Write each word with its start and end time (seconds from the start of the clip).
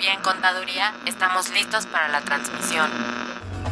y 0.00 0.06
en 0.06 0.20
Contaduría 0.20 0.92
estamos 1.06 1.50
listos 1.50 1.86
para 1.86 2.08
la 2.08 2.20
transmisión. 2.20 2.90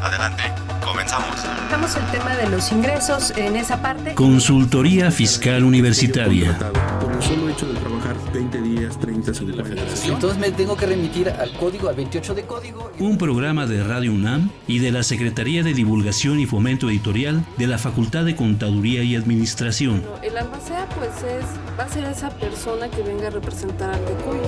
Adelante, 0.02 0.42
comenzamos. 0.84 1.36
Damos 1.70 1.96
el 1.96 2.04
tema 2.10 2.36
de 2.36 2.48
los 2.48 2.70
ingresos 2.72 3.30
en 3.36 3.56
esa 3.56 3.80
parte. 3.80 4.14
Consultoría 4.14 5.10
Fiscal 5.10 5.64
Universitaria. 5.64 6.58
Por 7.00 7.12
el 7.12 7.22
solo 7.22 7.48
hecho 7.48 7.66
de 7.66 7.78
trabajar 7.80 8.16
20 8.32 8.60
días, 8.60 8.98
30 9.00 9.32
de 9.32 9.56
la 9.56 9.64
federación. 9.64 10.14
Entonces 10.14 10.38
me 10.38 10.50
tengo 10.50 10.76
que 10.76 10.86
remitir 10.86 11.30
al 11.30 11.52
código, 11.54 11.88
al 11.88 11.96
28 11.96 12.34
de 12.34 12.42
código. 12.42 12.92
Un 12.98 13.16
programa 13.16 13.66
de 13.66 13.82
Radio 13.82 14.12
UNAM 14.12 14.50
y 14.66 14.78
de 14.78 14.92
la 14.92 15.02
Secretaría 15.02 15.62
de 15.62 15.72
Divulgación 15.72 16.38
y 16.38 16.46
Fomento 16.46 16.90
Editorial 16.90 17.44
de 17.56 17.66
la 17.66 17.78
Facultad 17.78 18.24
de 18.24 18.36
Contaduría 18.36 19.02
y 19.02 19.16
Administración. 19.16 20.04
El 20.22 20.36
albacea 20.36 20.86
pues 20.96 21.10
es, 21.22 21.44
va 21.78 21.84
a 21.84 21.88
ser 21.88 22.04
esa 22.04 22.30
persona 22.30 22.90
que 22.90 23.02
venga 23.02 23.28
a 23.28 23.30
representar 23.30 23.90
al 23.90 24.04
DECUY. 24.04 24.38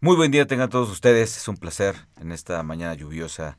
Muy 0.00 0.14
buen 0.14 0.30
día 0.30 0.46
tengan 0.46 0.70
todos 0.70 0.90
ustedes. 0.90 1.36
Es 1.36 1.48
un 1.48 1.56
placer 1.56 1.96
en 2.20 2.30
esta 2.30 2.62
mañana 2.62 2.94
lluviosa 2.94 3.58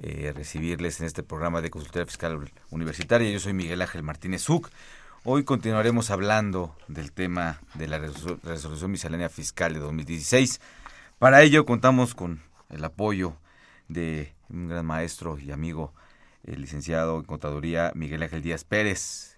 eh, 0.00 0.32
recibirles 0.32 1.00
en 1.00 1.06
este 1.06 1.24
programa 1.24 1.60
de 1.60 1.70
Consultoría 1.70 2.06
Fiscal 2.06 2.52
Universitaria. 2.70 3.28
Yo 3.32 3.40
soy 3.40 3.52
Miguel 3.52 3.82
Ángel 3.82 4.04
Martínez 4.04 4.44
Zuc. 4.44 4.70
Hoy 5.24 5.42
continuaremos 5.42 6.12
hablando 6.12 6.76
del 6.86 7.10
tema 7.10 7.60
de 7.74 7.88
la 7.88 7.98
resolución 7.98 8.92
miscelánea 8.92 9.28
fiscal 9.28 9.74
de 9.74 9.80
2016. 9.80 10.60
Para 11.18 11.42
ello 11.42 11.66
contamos 11.66 12.14
con 12.14 12.40
el 12.70 12.84
apoyo 12.84 13.36
de 13.88 14.34
un 14.50 14.68
gran 14.68 14.86
maestro 14.86 15.36
y 15.36 15.50
amigo, 15.50 15.92
el 16.44 16.60
licenciado 16.60 17.16
en 17.16 17.24
Contaduría 17.24 17.90
Miguel 17.96 18.22
Ángel 18.22 18.42
Díaz 18.42 18.62
Pérez. 18.62 19.36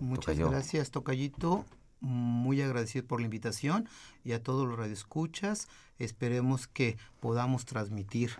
Muchas 0.00 0.34
Tocayo. 0.34 0.50
gracias, 0.50 0.90
Tocayito. 0.90 1.64
Muy 2.04 2.60
agradecido 2.60 3.06
por 3.06 3.20
la 3.20 3.24
invitación 3.24 3.88
y 4.24 4.32
a 4.32 4.42
todos 4.42 4.68
los 4.68 4.78
radioescuchas. 4.78 5.68
Esperemos 5.98 6.66
que 6.66 6.98
podamos 7.20 7.64
transmitir 7.64 8.36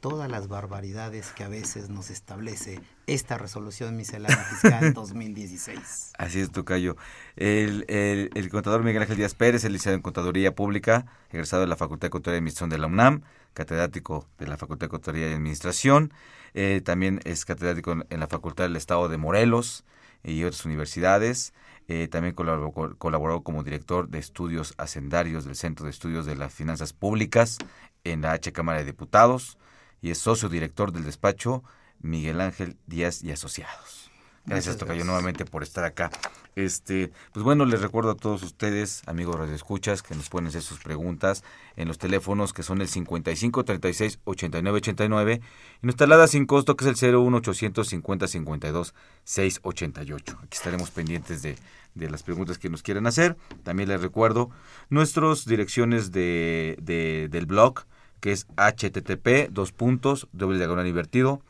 todas 0.00 0.28
las 0.28 0.48
barbaridades 0.48 1.30
que 1.30 1.44
a 1.44 1.48
veces 1.48 1.90
nos 1.90 2.10
establece 2.10 2.80
esta 3.06 3.38
resolución 3.38 3.96
miscelánea 3.96 4.36
fiscal 4.36 4.92
2016. 4.94 6.12
Así 6.18 6.40
es, 6.40 6.50
Tocayo. 6.50 6.96
El, 7.36 7.84
el, 7.86 8.30
el 8.34 8.48
contador 8.50 8.82
Miguel 8.82 9.02
Ángel 9.02 9.16
Díaz 9.16 9.34
Pérez, 9.34 9.64
el 9.64 9.74
licenciado 9.74 9.94
en 9.94 10.02
Contaduría 10.02 10.54
Pública, 10.56 11.06
egresado 11.30 11.62
de 11.62 11.68
la 11.68 11.76
Facultad 11.76 12.06
de 12.06 12.10
Contaduría 12.10 12.38
y 12.38 12.40
Administración 12.40 12.70
de 12.70 12.78
la 12.78 12.86
UNAM, 12.88 13.22
catedrático 13.54 14.26
de 14.38 14.48
la 14.48 14.56
Facultad 14.56 14.86
de 14.86 14.90
Contaduría 14.90 15.30
y 15.30 15.34
Administración, 15.34 16.12
eh, 16.54 16.80
también 16.84 17.20
es 17.24 17.44
catedrático 17.44 17.92
en, 17.92 18.06
en 18.10 18.18
la 18.18 18.26
Facultad 18.26 18.64
del 18.64 18.74
Estado 18.74 19.08
de 19.08 19.18
Morelos 19.18 19.84
y 20.24 20.42
otras 20.42 20.64
universidades. 20.64 21.52
Eh, 21.88 22.06
también 22.06 22.34
colaboró, 22.34 22.96
colaboró, 22.98 23.42
como 23.42 23.64
director 23.64 24.08
de 24.08 24.18
estudios 24.18 24.74
hacendarios 24.76 25.46
del 25.46 25.56
Centro 25.56 25.84
de 25.84 25.90
Estudios 25.90 26.26
de 26.26 26.36
las 26.36 26.52
Finanzas 26.52 26.92
Públicas 26.92 27.56
en 28.04 28.20
la 28.20 28.32
H 28.32 28.52
Cámara 28.52 28.78
de 28.78 28.84
Diputados 28.84 29.58
y 30.02 30.10
es 30.10 30.18
socio 30.18 30.50
director 30.50 30.92
del 30.92 31.04
despacho 31.04 31.64
Miguel 32.00 32.40
Ángel 32.42 32.76
Díaz 32.86 33.22
y 33.24 33.32
Asociados. 33.32 34.07
Gracias, 34.48 34.66
Muchas 34.74 34.76
Tocayo, 34.78 34.94
gracias. 34.96 35.06
nuevamente 35.06 35.44
por 35.44 35.62
estar 35.62 35.84
acá. 35.84 36.10
Este, 36.56 37.12
pues 37.32 37.44
bueno, 37.44 37.64
les 37.66 37.80
recuerdo 37.82 38.10
a 38.10 38.14
todos 38.16 38.42
ustedes, 38.42 39.02
amigos 39.06 39.36
radioescuchas, 39.36 40.02
que 40.02 40.14
nos 40.14 40.28
pueden 40.30 40.48
hacer 40.48 40.62
sus 40.62 40.78
preguntas 40.78 41.44
en 41.76 41.86
los 41.86 41.98
teléfonos 41.98 42.52
que 42.52 42.62
son 42.62 42.80
el 42.80 42.88
55 42.88 43.64
36 43.64 44.18
89 44.24 44.76
89 44.78 45.40
y 45.82 45.86
nuestra 45.86 46.06
alada 46.06 46.26
sin 46.26 46.46
costo 46.46 46.76
que 46.76 46.88
es 46.90 47.02
el 47.02 47.14
01 47.14 47.36
850 47.36 48.26
52 48.26 48.94
688. 49.24 50.38
Aquí 50.42 50.56
estaremos 50.56 50.90
pendientes 50.90 51.42
de, 51.42 51.56
de 51.94 52.10
las 52.10 52.22
preguntas 52.22 52.58
que 52.58 52.70
nos 52.70 52.82
quieran 52.82 53.06
hacer. 53.06 53.36
También 53.62 53.88
les 53.90 54.00
recuerdo 54.00 54.50
nuestras 54.88 55.44
direcciones 55.44 56.10
de, 56.10 56.76
de- 56.80 57.28
del 57.30 57.46
blog, 57.46 57.84
que 58.20 58.32
es 58.32 58.46
http 58.56 59.48
dos 59.50 59.72
puntos 59.72 60.26
doble 60.32 60.56
diagonal 60.58 60.86
invertido 60.86 61.42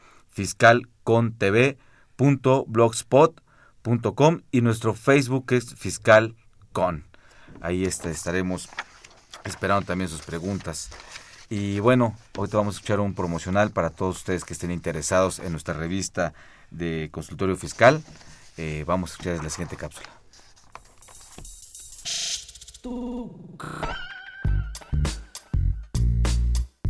fiscalcontv.blogspot.com 2.19 4.41
y 4.51 4.61
nuestro 4.61 4.95
Facebook 4.95 5.53
es 5.53 5.75
fiscalcon. 5.75 7.07
Ahí 7.61 7.85
este, 7.85 8.11
estaremos 8.11 8.69
esperando 9.45 9.87
también 9.87 10.11
sus 10.11 10.23
preguntas. 10.23 10.91
Y 11.49 11.81
bueno, 11.81 12.17
hoy 12.37 12.49
vamos 12.53 12.75
a 12.75 12.79
escuchar 12.79 13.01
un 13.01 13.15
promocional 13.15 13.71
para 13.71 13.91
todos 13.91 14.19
ustedes 14.19 14.45
que 14.45 14.53
estén 14.53 14.71
interesados 14.71 15.39
en 15.39 15.53
nuestra 15.53 15.75
revista 15.75 16.35
de 16.71 17.09
consultorio 17.11 17.57
fiscal. 17.57 18.03
Eh, 18.59 18.85
vamos 18.87 19.11
a 19.11 19.13
escuchar 19.15 19.43
la 19.43 19.51
siguiente 19.51 19.77
cápsula. 19.77 20.09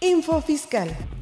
Info 0.01 0.41
Fiscal. 0.41 1.16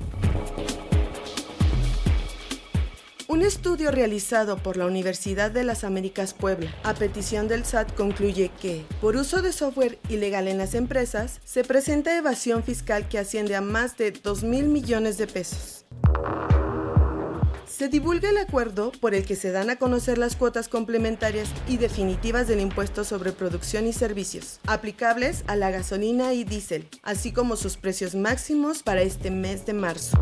Un 3.36 3.42
estudio 3.42 3.92
realizado 3.92 4.56
por 4.56 4.78
la 4.78 4.86
Universidad 4.86 5.52
de 5.52 5.66
las 5.66 5.84
Américas 5.84 6.34
Puebla 6.34 6.74
a 6.84 6.94
petición 6.94 7.50
del 7.50 7.66
SAT 7.66 7.94
concluye 7.94 8.50
que, 8.62 8.86
por 9.02 9.18
uso 9.18 9.42
de 9.42 9.52
software 9.52 10.00
ilegal 10.08 10.48
en 10.48 10.58
las 10.58 10.74
empresas, 10.74 11.42
se 11.44 11.66
presenta 11.66 12.18
evasión 12.18 12.64
fiscal 12.64 13.10
que 13.10 13.20
asciende 13.20 13.58
a 13.58 13.60
más 13.60 13.98
de 13.98 14.12
2 14.12 14.44
mil 14.46 14.68
millones 14.68 15.18
de 15.18 15.28
pesos. 15.28 15.86
Se 17.68 17.90
divulga 17.90 18.30
el 18.30 18.38
acuerdo 18.38 18.94
por 19.02 19.14
el 19.14 19.26
que 19.26 19.36
se 19.36 19.52
dan 19.52 19.70
a 19.70 19.76
conocer 19.76 20.18
las 20.18 20.38
cuotas 20.38 20.70
complementarias 20.70 21.50
y 21.68 21.76
definitivas 21.76 22.48
del 22.48 22.62
impuesto 22.62 23.04
sobre 23.04 23.34
producción 23.34 23.86
y 23.86 23.92
servicios, 23.92 24.62
aplicables 24.66 25.44
a 25.48 25.58
la 25.58 25.72
gasolina 25.72 26.32
y 26.32 26.46
diésel, 26.46 26.88
así 27.04 27.34
como 27.34 27.58
sus 27.58 27.76
precios 27.76 28.16
máximos 28.16 28.82
para 28.82 29.02
este 29.02 29.30
mes 29.30 29.66
de 29.66 29.74
marzo. 29.74 30.18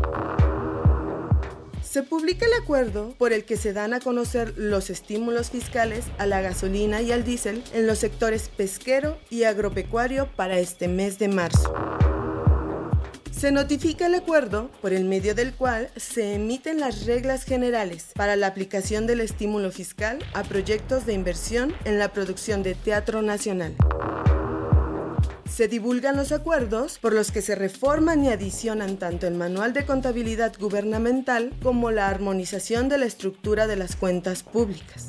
Se 1.94 2.02
publica 2.02 2.44
el 2.44 2.52
acuerdo 2.60 3.14
por 3.18 3.32
el 3.32 3.44
que 3.44 3.56
se 3.56 3.72
dan 3.72 3.94
a 3.94 4.00
conocer 4.00 4.54
los 4.56 4.90
estímulos 4.90 5.50
fiscales 5.50 6.06
a 6.18 6.26
la 6.26 6.40
gasolina 6.40 7.00
y 7.02 7.12
al 7.12 7.22
diésel 7.22 7.62
en 7.72 7.86
los 7.86 8.00
sectores 8.00 8.48
pesquero 8.48 9.16
y 9.30 9.44
agropecuario 9.44 10.28
para 10.34 10.58
este 10.58 10.88
mes 10.88 11.20
de 11.20 11.28
marzo. 11.28 11.72
Se 13.30 13.52
notifica 13.52 14.06
el 14.06 14.16
acuerdo 14.16 14.72
por 14.82 14.92
el 14.92 15.04
medio 15.04 15.36
del 15.36 15.54
cual 15.54 15.88
se 15.94 16.34
emiten 16.34 16.80
las 16.80 17.06
reglas 17.06 17.44
generales 17.44 18.06
para 18.16 18.34
la 18.34 18.48
aplicación 18.48 19.06
del 19.06 19.20
estímulo 19.20 19.70
fiscal 19.70 20.18
a 20.32 20.42
proyectos 20.42 21.06
de 21.06 21.12
inversión 21.12 21.76
en 21.84 22.00
la 22.00 22.12
producción 22.12 22.64
de 22.64 22.74
teatro 22.74 23.22
nacional. 23.22 23.76
Se 25.54 25.68
divulgan 25.68 26.16
los 26.16 26.32
acuerdos 26.32 26.98
por 26.98 27.12
los 27.12 27.30
que 27.30 27.40
se 27.40 27.54
reforman 27.54 28.24
y 28.24 28.28
adicionan 28.28 28.96
tanto 28.96 29.28
el 29.28 29.34
manual 29.34 29.72
de 29.72 29.86
contabilidad 29.86 30.52
gubernamental 30.58 31.52
como 31.62 31.92
la 31.92 32.08
armonización 32.08 32.88
de 32.88 32.98
la 32.98 33.06
estructura 33.06 33.68
de 33.68 33.76
las 33.76 33.94
cuentas 33.94 34.42
públicas. 34.42 35.06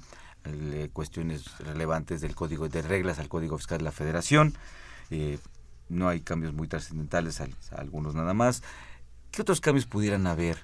cuestiones 0.94 1.58
relevantes 1.60 2.22
del 2.22 2.36
código 2.36 2.70
de 2.70 2.82
reglas 2.82 3.18
al 3.18 3.28
código 3.28 3.58
fiscal 3.58 3.80
de 3.80 3.86
la 3.86 3.92
Federación. 3.92 4.54
Eh, 5.10 5.40
no 5.90 6.10
hay 6.10 6.22
cambios 6.22 6.54
muy 6.54 6.68
trascendentales, 6.68 7.42
algunos 7.72 8.14
nada 8.14 8.34
más. 8.34 8.62
¿Qué 9.32 9.42
otros 9.42 9.62
cambios 9.62 9.88
pudieran 9.88 10.28
haber 10.28 10.60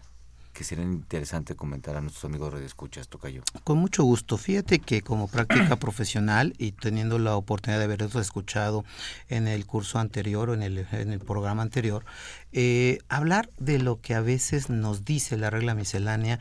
que 0.54 0.64
serían 0.64 0.92
interesante 0.94 1.56
comentar 1.56 1.96
a 1.96 2.02
nuestros 2.02 2.26
amigos 2.26 2.54
de 2.54 2.66
Escuchas, 2.66 3.08
Tocayo? 3.08 3.44
Con 3.64 3.78
mucho 3.78 4.04
gusto. 4.04 4.38
Fíjate 4.38 4.80
que 4.80 5.02
como 5.02 5.28
práctica 5.28 5.76
profesional 5.80 6.54
y 6.58 6.72
teniendo 6.72 7.20
la 7.20 7.36
oportunidad 7.36 7.80
de 7.80 7.86
haberlos 7.86 8.16
escuchado 8.16 8.84
en 9.28 9.48
el 9.48 9.66
curso 9.66 10.00
anterior 10.00 10.50
o 10.50 10.54
en 10.54 10.64
el, 10.64 10.86
en 10.92 11.12
el 11.12 11.20
programa 11.20 11.62
anterior, 11.62 12.06
eh, 12.52 13.00
hablar 13.10 13.50
de 13.58 13.80
lo 13.80 14.02
que 14.02 14.16
a 14.16 14.22
veces 14.22 14.70
nos 14.70 15.06
dice 15.06 15.38
la 15.38 15.50
regla 15.50 15.76
miscelánea 15.76 16.40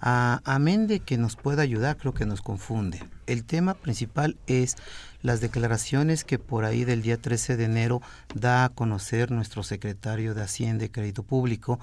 amén 0.00 0.86
de 0.86 1.00
que 1.00 1.18
nos 1.18 1.36
pueda 1.36 1.62
ayudar, 1.62 1.96
creo 1.96 2.14
que 2.14 2.26
nos 2.26 2.42
confunde. 2.42 3.02
El 3.26 3.44
tema 3.44 3.74
principal 3.74 4.36
es 4.46 4.76
las 5.22 5.40
declaraciones 5.40 6.24
que 6.24 6.38
por 6.38 6.64
ahí 6.64 6.84
del 6.84 7.02
día 7.02 7.16
13 7.16 7.56
de 7.56 7.64
enero 7.64 8.02
da 8.34 8.64
a 8.64 8.68
conocer 8.70 9.30
nuestro 9.30 9.62
secretario 9.62 10.34
de 10.34 10.42
Hacienda 10.42 10.84
y 10.84 10.88
Crédito 10.88 11.22
Público, 11.22 11.78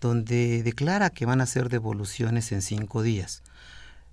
donde 0.00 0.62
declara 0.62 1.10
que 1.10 1.26
van 1.26 1.40
a 1.40 1.46
ser 1.46 1.68
devoluciones 1.68 2.52
en 2.52 2.62
cinco 2.62 3.02
días. 3.02 3.42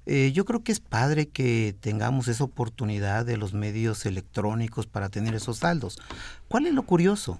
Eh, 0.06 0.32
yo 0.34 0.46
creo 0.46 0.64
que 0.64 0.72
es 0.72 0.80
padre 0.80 1.28
que 1.28 1.76
tengamos 1.80 2.28
esa 2.28 2.44
oportunidad 2.44 3.26
de 3.26 3.38
los 3.38 3.54
medios 3.54 4.06
electrónicos 4.06 4.88
para 4.88 5.10
tener 5.10 5.36
esos 5.36 5.58
saldos. 5.58 6.00
¿Cuál 6.48 6.66
es 6.68 6.74
lo 6.74 6.84
curioso? 6.84 7.40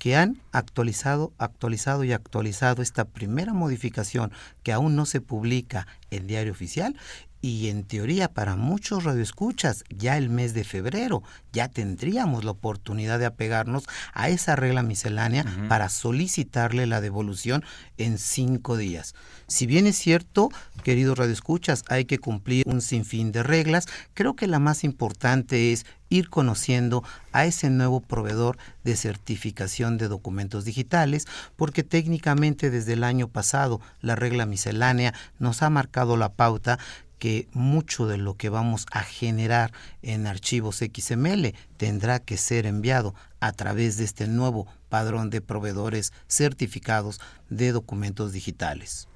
que 0.00 0.16
han 0.16 0.40
actualizado, 0.50 1.34
actualizado 1.36 2.04
y 2.04 2.14
actualizado 2.14 2.80
esta 2.80 3.04
primera 3.04 3.52
modificación 3.52 4.32
que 4.62 4.72
aún 4.72 4.96
no 4.96 5.04
se 5.04 5.20
publica 5.20 5.86
en 6.10 6.26
diario 6.26 6.52
oficial 6.52 6.96
y 7.42 7.68
en 7.68 7.84
teoría 7.84 8.28
para 8.28 8.56
muchos 8.56 9.04
radioescuchas 9.04 9.84
ya 9.88 10.16
el 10.18 10.28
mes 10.28 10.52
de 10.54 10.64
febrero 10.64 11.22
ya 11.52 11.68
tendríamos 11.68 12.44
la 12.44 12.50
oportunidad 12.50 13.18
de 13.18 13.26
apegarnos 13.26 13.84
a 14.12 14.28
esa 14.28 14.56
regla 14.56 14.82
miscelánea 14.82 15.44
para 15.68 15.88
solicitarle 15.88 16.86
la 16.86 17.00
devolución 17.00 17.64
en 17.98 18.18
cinco 18.18 18.76
días. 18.76 19.14
Si 19.46 19.66
bien 19.66 19.86
es 19.86 19.96
cierto, 19.96 20.50
queridos 20.84 21.18
radioescuchas, 21.18 21.84
hay 21.88 22.04
que 22.04 22.18
cumplir 22.18 22.64
un 22.66 22.80
sinfín 22.82 23.32
de 23.32 23.42
reglas, 23.42 23.86
creo 24.14 24.36
que 24.36 24.46
la 24.46 24.58
más 24.58 24.84
importante 24.84 25.72
es 25.72 25.86
ir 26.10 26.28
conociendo 26.28 27.04
a 27.32 27.46
ese 27.46 27.70
nuevo 27.70 28.00
proveedor 28.00 28.58
de 28.84 28.96
certificación 28.96 29.96
de 29.96 30.08
documentos 30.08 30.64
digitales, 30.64 31.26
porque 31.56 31.84
técnicamente 31.84 32.70
desde 32.70 32.94
el 32.94 33.04
año 33.04 33.28
pasado 33.28 33.80
la 34.00 34.16
regla 34.16 34.44
miscelánea 34.44 35.14
nos 35.38 35.62
ha 35.62 35.70
marcado 35.70 36.16
la 36.16 36.32
pauta 36.32 36.78
que 37.20 37.46
mucho 37.52 38.08
de 38.08 38.16
lo 38.16 38.34
que 38.34 38.48
vamos 38.48 38.86
a 38.90 39.02
generar 39.02 39.72
en 40.02 40.26
archivos 40.26 40.78
XML 40.78 41.54
tendrá 41.76 42.18
que 42.18 42.36
ser 42.36 42.66
enviado 42.66 43.14
a 43.38 43.52
través 43.52 43.96
de 43.98 44.04
este 44.04 44.26
nuevo 44.26 44.66
padrón 44.88 45.30
de 45.30 45.40
proveedores 45.40 46.12
certificados 46.26 47.20
de 47.48 47.70
documentos 47.70 48.32
digitales. 48.32 49.06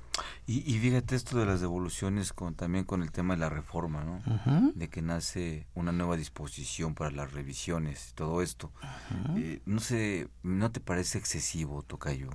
Y, 0.47 0.79
fíjate 0.79 1.17
esto 1.17 1.39
de 1.39 1.47
las 1.47 1.61
devoluciones 1.61 2.33
con 2.33 2.55
también 2.55 2.85
con 2.85 3.03
el 3.03 3.11
tema 3.11 3.35
de 3.35 3.41
la 3.41 3.49
reforma, 3.49 4.05
¿no? 4.05 4.23
De 4.75 4.89
que 4.89 5.03
nace 5.03 5.67
una 5.75 5.91
nueva 5.91 6.17
disposición 6.17 6.95
para 6.95 7.11
las 7.11 7.33
revisiones 7.33 8.11
y 8.11 8.15
todo 8.15 8.43
esto. 8.43 8.71
Eh, 9.37 9.61
no 9.65 9.81
sé, 9.81 10.29
¿no 10.45 10.71
te 10.71 10.79
parece 10.79 11.19
excesivo, 11.19 11.83
Tocayo? 11.83 12.31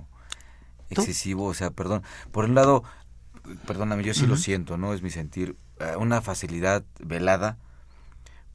Excesivo, 0.90 1.46
o 1.46 1.54
sea, 1.54 1.70
perdón. 1.70 2.02
Por 2.32 2.46
un 2.46 2.56
lado, 2.56 2.82
perdóname, 3.66 4.02
yo 4.02 4.14
sí 4.14 4.26
lo 4.26 4.36
siento, 4.36 4.76
¿no? 4.76 4.94
Es 4.94 5.02
mi 5.02 5.10
sentir, 5.10 5.56
eh, 5.78 5.96
una 5.96 6.20
facilidad 6.20 6.84
velada. 6.98 7.58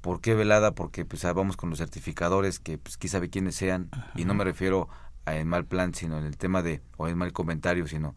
¿Por 0.01 0.21
qué 0.21 0.36
velada? 0.36 0.74
Porque 0.74 1.05
pues 1.05 1.24
vamos 1.24 1.57
con 1.57 1.69
los 1.69 1.79
certificadores 1.79 2.60
que 2.60 2.77
pues 2.77 2.98
quién 2.98 3.12
sabe 3.12 3.29
quiénes 3.29 3.55
sean, 3.55 3.89
y 4.15 4.25
no 4.25 4.33
me 4.33 4.43
refiero 4.43 4.88
a 5.25 5.36
en 5.36 5.48
mal 5.48 5.65
plan, 5.65 5.95
sino 5.95 6.19
en 6.19 6.25
el 6.25 6.38
tema 6.38 6.62
de, 6.62 6.81
o 6.98 7.07
en 7.07 7.17
mal 7.17 7.33
comentario, 7.33 7.88
sino 7.88 8.15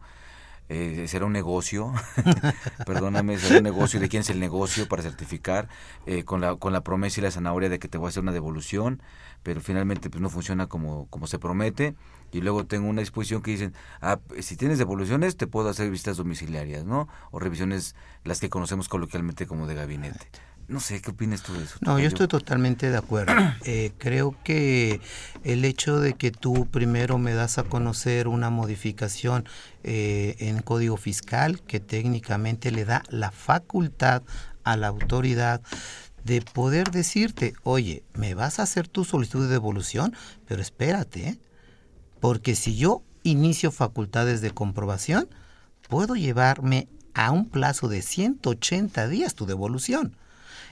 eh, 0.69 1.05
será 1.07 1.25
un 1.25 1.33
negocio, 1.33 1.91
perdóname, 2.85 3.39
será 3.39 3.57
un 3.57 3.63
negocio, 3.63 3.99
¿de 3.99 4.07
quién 4.07 4.21
es 4.21 4.29
el 4.29 4.39
negocio 4.39 4.87
para 4.87 5.01
certificar? 5.01 5.67
Eh, 6.05 6.23
con, 6.23 6.41
la, 6.41 6.57
con 6.57 6.73
la 6.73 6.81
promesa 6.81 7.19
y 7.19 7.23
la 7.23 7.31
zanahoria 7.31 7.69
de 7.69 7.79
que 7.79 7.87
te 7.87 7.97
voy 7.97 8.05
a 8.05 8.09
hacer 8.09 8.21
una 8.21 8.31
devolución, 8.31 9.01
pero 9.41 9.61
finalmente 9.61 10.11
pues 10.11 10.21
no 10.21 10.29
funciona 10.29 10.67
como, 10.67 11.07
como 11.07 11.25
se 11.25 11.39
promete 11.39 11.95
y 12.31 12.41
luego 12.41 12.65
tengo 12.65 12.87
una 12.87 13.01
disposición 13.01 13.41
que 13.41 13.51
dicen, 13.51 13.73
ah, 14.01 14.19
si 14.39 14.55
tienes 14.55 14.77
devoluciones 14.77 15.37
te 15.37 15.47
puedo 15.47 15.69
hacer 15.69 15.89
visitas 15.89 16.17
domiciliarias, 16.17 16.85
¿no? 16.85 17.07
O 17.31 17.39
revisiones, 17.39 17.95
las 18.23 18.39
que 18.39 18.49
conocemos 18.49 18.89
coloquialmente 18.89 19.47
como 19.47 19.67
de 19.67 19.75
gabinete. 19.75 20.27
No 20.69 20.79
sé, 20.79 21.01
¿qué 21.01 21.09
opinas 21.09 21.41
tú 21.41 21.53
de 21.53 21.63
eso? 21.63 21.77
No, 21.81 21.97
yo 21.97 22.07
estoy 22.07 22.27
totalmente 22.27 22.91
de 22.91 22.97
acuerdo. 22.97 23.33
Eh, 23.65 23.91
creo 23.97 24.35
que 24.43 25.01
el 25.43 25.65
hecho 25.65 25.99
de 25.99 26.13
que 26.13 26.31
tú 26.31 26.65
primero 26.67 27.17
me 27.17 27.33
das 27.33 27.57
a 27.57 27.63
conocer 27.63 28.27
una 28.27 28.49
modificación 28.49 29.47
eh, 29.83 30.35
en 30.39 30.61
código 30.61 30.97
fiscal 30.97 31.61
que 31.61 31.79
técnicamente 31.79 32.71
le 32.71 32.85
da 32.85 33.03
la 33.09 33.31
facultad 33.31 34.23
a 34.63 34.77
la 34.77 34.87
autoridad 34.87 35.61
de 36.23 36.41
poder 36.41 36.91
decirte, 36.91 37.53
oye, 37.63 38.03
me 38.13 38.33
vas 38.33 38.59
a 38.59 38.63
hacer 38.63 38.87
tu 38.87 39.03
solicitud 39.03 39.43
de 39.43 39.53
devolución, 39.53 40.15
pero 40.47 40.61
espérate, 40.61 41.29
¿eh? 41.29 41.39
Porque 42.19 42.55
si 42.55 42.75
yo 42.75 43.03
inicio 43.23 43.71
facultades 43.71 44.41
de 44.41 44.51
comprobación, 44.51 45.29
puedo 45.87 46.15
llevarme 46.15 46.87
a 47.13 47.31
un 47.31 47.49
plazo 47.49 47.87
de 47.87 48.01
180 48.01 49.07
días 49.07 49.35
tu 49.35 49.45
devolución. 49.45 50.15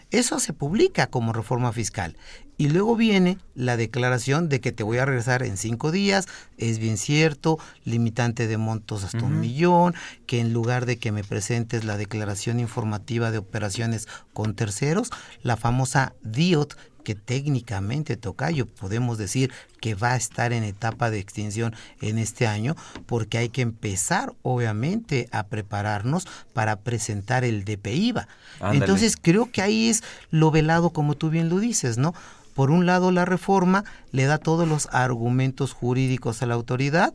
Eso 0.10 0.40
se 0.40 0.54
publica 0.54 1.08
como 1.08 1.34
reforma 1.34 1.74
fiscal 1.74 2.16
Y 2.58 2.70
luego 2.70 2.96
viene 2.96 3.38
la 3.56 3.76
declaración 3.76 4.48
de 4.48 4.62
que 4.62 4.72
te 4.72 4.84
voy 4.84 5.00
a 5.00 5.06
regresar 5.06 5.44
en 5.44 5.58
cinco 5.58 5.92
días, 5.92 6.28
es 6.58 6.80
bien 6.80 6.98
cierto, 6.98 7.60
limitante 7.84 8.48
de 8.48 8.58
montos 8.58 9.04
hasta 9.04 9.24
un 9.24 9.42
millón, 9.42 9.96
que 10.26 10.40
en 10.40 10.54
lugar 10.54 10.86
de 10.86 10.98
que 10.98 11.12
me 11.12 11.26
presentes 11.26 11.84
la 11.84 11.98
declaración 11.98 12.60
informativa 12.60 13.32
de 13.32 13.38
operaciones 13.38 14.08
con 14.34 14.56
terceros, 14.56 15.10
la 15.44 15.58
famosa 15.58 16.16
DIOT, 16.24 16.76
que 17.08 17.16
técnicamente 17.16 18.18
Tocayo 18.18 18.66
podemos 18.66 19.18
decir 19.18 19.54
que 19.80 19.96
va 19.96 20.12
a 20.12 20.18
estar 20.18 20.52
en 20.52 20.66
etapa 20.66 21.10
de 21.10 21.20
extinción 21.20 21.74
en 22.02 22.18
este 22.18 22.48
año, 22.48 22.76
porque 23.06 23.38
hay 23.38 23.48
que 23.48 23.62
empezar 23.62 24.34
obviamente 24.42 25.30
a 25.32 25.44
prepararnos 25.44 26.28
para 26.52 26.76
presentar 26.82 27.46
el 27.46 27.64
DPIVA. 27.64 28.28
Entonces 28.74 29.16
creo 29.16 29.50
que 29.50 29.62
ahí 29.62 29.88
es 29.88 30.04
lo 30.32 30.52
velado 30.52 30.90
como 30.90 31.16
tú 31.16 31.30
bien 31.30 31.48
lo 31.48 31.60
dices, 31.60 31.98
¿no? 31.98 32.14
Por 32.54 32.72
un 32.72 32.86
lado, 32.86 33.12
la 33.12 33.24
reforma 33.24 33.86
le 34.12 34.26
da 34.26 34.38
todos 34.38 34.68
los 34.68 34.90
argumentos 34.92 35.72
jurídicos 35.72 36.42
a 36.42 36.46
la 36.46 36.56
autoridad. 36.56 37.14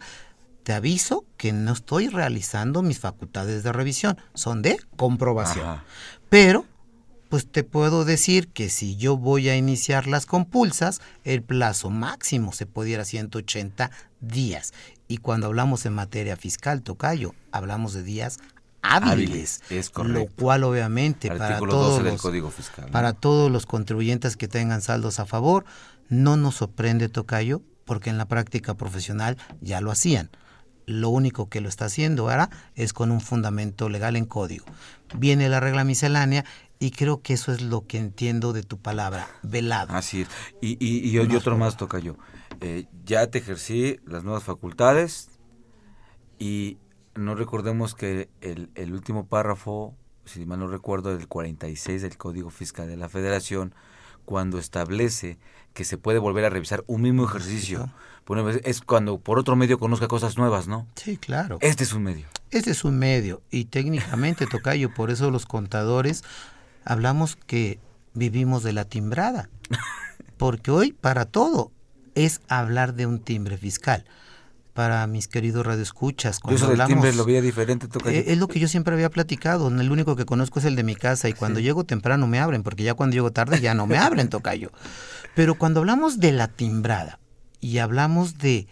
Te 0.63 0.73
aviso 0.73 1.27
que 1.37 1.53
no 1.53 1.75
estoy 1.75 2.09
realizando 2.09 2.81
mis 2.81 2.99
facultades 2.99 3.63
de 3.63 3.73
revisión, 3.73 4.17
son 4.33 4.63
de 4.63 4.79
comprobación. 4.97 5.83
Pero, 6.31 6.65
pues 7.33 7.47
te 7.51 7.65
puedo 7.65 8.05
decir 8.05 8.49
que 8.49 8.69
si 8.69 8.97
yo 8.97 9.17
voy 9.17 9.49
a 9.49 9.57
iniciar 9.57 10.07
las 10.07 10.27
compulsas, 10.27 11.01
el 11.25 11.43
plazo 11.43 11.89
máximo 11.89 12.53
se 12.53 12.67
pudiera 12.67 13.07
180 13.07 13.91
días. 14.21 14.75
Y 15.09 15.17
cuando 15.17 15.47
hablamos 15.47 15.87
en 15.87 15.95
materia 15.95 16.37
fiscal, 16.37 16.83
Tocayo, 16.83 17.35
hablamos 17.51 17.95
de 17.95 18.03
días 18.03 18.39
hábiles, 18.83 19.63
es 19.71 19.91
lo 19.97 20.27
cual 20.27 20.63
obviamente 20.63 21.29
para 21.29 21.59
todos, 21.59 22.03
los, 22.03 22.23
para 22.91 23.15
todos 23.15 23.51
los 23.51 23.65
contribuyentes 23.65 24.37
que 24.37 24.47
tengan 24.47 24.83
saldos 24.83 25.19
a 25.19 25.25
favor 25.25 25.65
no 26.11 26.37
nos 26.37 26.57
sorprende 26.57 27.09
Tocayo 27.09 27.63
porque 27.87 28.11
en 28.11 28.19
la 28.19 28.27
práctica 28.29 28.75
profesional 28.75 29.39
ya 29.63 29.81
lo 29.81 29.91
hacían. 29.91 30.29
Lo 30.85 31.09
único 31.09 31.49
que 31.49 31.63
lo 31.63 31.71
está 31.71 31.87
haciendo 31.87 32.29
ahora 32.29 32.51
es 32.75 32.93
con 32.93 33.11
un 33.11 33.23
fundamento 33.23 33.89
legal 33.89 34.17
en 34.17 34.27
código. 34.27 34.67
Viene 35.15 35.49
la 35.49 35.61
regla 35.61 35.85
miscelánea 35.85 36.45
y 36.83 36.91
creo 36.91 37.23
que 37.23 37.35
eso 37.35 37.53
es 37.53 37.63
lo 37.63 37.87
que 37.87 37.97
entiendo 37.97 38.53
de 38.53 38.65
tu 38.65 38.77
palabra, 38.77 39.29
velado. 39.45 39.95
Así 39.95 40.23
es. 40.23 40.29
Y, 40.61 40.77
y, 40.85 41.09
y, 41.09 41.19
otro 41.37 41.57
más, 41.57 41.77
Tocayo. 41.77 42.17
Eh, 42.61 42.87
ya 43.05 43.29
te 43.29 43.39
ejercí 43.39 44.01
las 44.05 44.25
nuevas 44.25 44.43
facultades 44.43 45.31
y 46.41 46.79
no 47.15 47.37
recordemos 47.37 47.95
que 47.95 48.31
el, 48.41 48.69
el 48.75 48.93
último 48.95 49.29
párrafo, 49.29 49.95
si 50.25 50.45
mal 50.45 50.59
no 50.59 50.67
recuerdo, 50.67 51.17
del 51.17 51.29
46 51.29 52.03
del 52.03 52.17
Código 52.17 52.51
Fiscal 52.51 52.89
de 52.89 52.97
la 52.97 53.09
Federación, 53.09 53.77
cuando 54.25 54.59
establece 54.59 55.39
que 55.75 55.85
se 55.85 55.99
puede 55.99 56.19
volver 56.19 56.45
a 56.45 56.51
revisar 56.51 56.83
un 56.89 57.03
mismo 57.03 57.25
ejercicio. 57.25 57.93
Es 58.65 58.81
cuando 58.81 59.19
por 59.19 59.39
otro 59.39 59.57
medio 59.57 59.79
conozca 59.79 60.09
cosas 60.09 60.37
nuevas, 60.37 60.69
¿no? 60.69 60.87
Sí, 60.97 61.17
claro. 61.17 61.59
Este 61.61 61.85
es 61.85 61.93
un 61.93 62.03
medio. 62.03 62.27
Este 62.51 62.71
es 62.71 62.85
un 62.85 62.99
medio. 62.99 63.43
Y 63.51 63.67
técnicamente, 63.67 64.47
Tocayo, 64.51 64.93
por 64.93 65.11
eso 65.11 65.31
los 65.31 65.47
contadores 65.47 66.25
hablamos 66.85 67.37
que 67.37 67.79
vivimos 68.15 68.63
de 68.63 68.73
la 68.73 68.85
timbrada. 68.85 69.49
Porque 70.37 70.71
hoy, 70.71 70.93
para 70.93 71.25
todo, 71.25 71.71
es 72.15 72.41
hablar 72.49 72.95
de 72.95 73.07
un 73.07 73.21
timbre 73.21 73.57
fiscal 73.57 74.05
para 74.75 75.07
mis 75.07 75.29
queridos 75.29 75.67
radioescuchas. 75.67 76.41
Cuando 76.41 76.61
yo 76.61 76.67
hablamos, 76.69 76.95
timbre 76.95 77.13
lo 77.13 77.25
veía 77.25 77.43
diferente. 77.43 77.87
Eh, 78.07 78.25
es 78.29 78.39
lo 78.39 78.49
que 78.49 78.59
yo 78.59 78.69
siempre 78.69 78.95
había 78.95 79.11
platicado. 79.11 79.69
El 79.69 79.91
único 79.91 80.17
que 80.17 80.25
conozco 80.25 80.59
es 80.59 80.65
el 80.65 80.77
de 80.77 80.83
mi 80.83 80.95
casa 80.95 81.29
y 81.29 81.33
cuando 81.33 81.61
llego 81.61 81.85
temprano 81.85 82.27
me 82.27 82.39
abren, 82.39 82.63
porque 82.63 82.83
ya 82.83 82.95
cuando 82.95 83.15
llego 83.15 83.33
tarde 83.33 83.61
ya 83.61 83.75
no 83.75 83.87
me 83.87 83.99
abren, 83.99 84.29
tocayo. 84.29 84.71
Pero 85.35 85.57
cuando 85.57 85.81
hablamos 85.81 86.21
de 86.21 86.33
la 86.33 86.49
timbrada 86.49 87.19
y 87.61 87.79
hablamos 87.79 88.39
de 88.39 88.67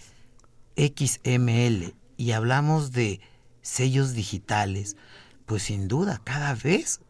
XML 0.76 1.94
y 2.16 2.32
hablamos 2.32 2.92
de 2.92 3.20
sellos 3.62 4.14
digitales, 4.14 4.96
pues 5.46 5.64
sin 5.64 5.88
duda 5.88 6.20
cada 6.24 6.54
vez 6.54 7.00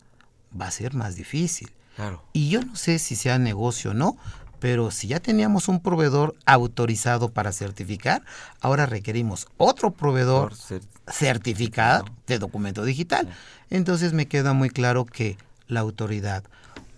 va 0.59 0.67
a 0.67 0.71
ser 0.71 0.95
más 0.95 1.17
difícil. 1.17 1.71
Claro. 1.97 2.23
Y 2.33 2.49
yo 2.49 2.63
no 2.63 2.77
sé 2.77 2.99
si 2.99 3.17
sea 3.17 3.39
negocio 3.39 3.91
o 3.91 3.95
no, 3.95 4.17
pero 4.61 4.91
si 4.91 5.09
ya 5.09 5.21
teníamos 5.21 5.69
un 5.69 5.81
proveedor 5.81 6.37
autorizado 6.45 7.33
para 7.33 7.53
certificar, 7.53 8.23
ahora 8.61 8.87
requerimos 8.87 9.49
otro 9.57 9.91
proveedor 9.91 10.53
certificado 11.09 12.05
de 12.27 12.39
documento 12.39 12.85
digital. 12.85 13.29
Entonces 13.71 14.13
me 14.13 14.27
queda 14.27 14.53
muy 14.53 14.71
claro 14.71 15.07
que 15.07 15.39
la 15.67 15.81
autoridad 15.81 16.45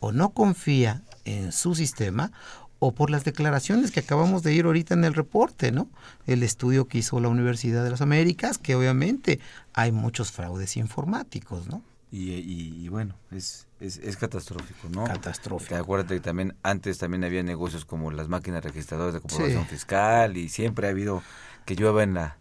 o 0.00 0.12
no 0.12 0.30
confía 0.30 1.02
en 1.24 1.52
su 1.52 1.74
sistema 1.74 2.32
o 2.80 2.92
por 2.92 3.10
las 3.10 3.22
declaraciones 3.22 3.92
que 3.92 4.00
acabamos 4.00 4.42
de 4.42 4.54
ir 4.54 4.64
ahorita 4.64 4.94
en 4.94 5.04
el 5.04 5.14
reporte, 5.14 5.70
¿no? 5.70 5.88
El 6.26 6.42
estudio 6.42 6.88
que 6.88 6.98
hizo 6.98 7.20
la 7.20 7.28
Universidad 7.28 7.84
de 7.84 7.90
las 7.90 8.00
Américas, 8.00 8.58
que 8.58 8.74
obviamente 8.74 9.38
hay 9.72 9.92
muchos 9.92 10.32
fraudes 10.32 10.76
informáticos, 10.76 11.68
¿no? 11.68 11.80
Y, 12.14 12.90
bueno, 12.90 13.14
es, 13.30 13.66
es, 13.80 14.16
catastrófico, 14.18 14.86
¿no? 14.90 15.04
Catastrófico. 15.04 15.76
Acuérdate 15.76 16.16
que 16.16 16.20
también 16.20 16.54
antes 16.62 16.98
también 16.98 17.24
había 17.24 17.42
negocios 17.42 17.86
como 17.86 18.10
las 18.10 18.28
máquinas 18.28 18.62
registradoras 18.62 19.14
de 19.14 19.20
comprobación 19.20 19.64
fiscal 19.64 20.36
y 20.36 20.50
siempre 20.50 20.88
ha 20.88 20.90
habido 20.90 21.22
que 21.64 21.74
llueva 21.74 22.02
en 22.02 22.12
la, 22.12 22.36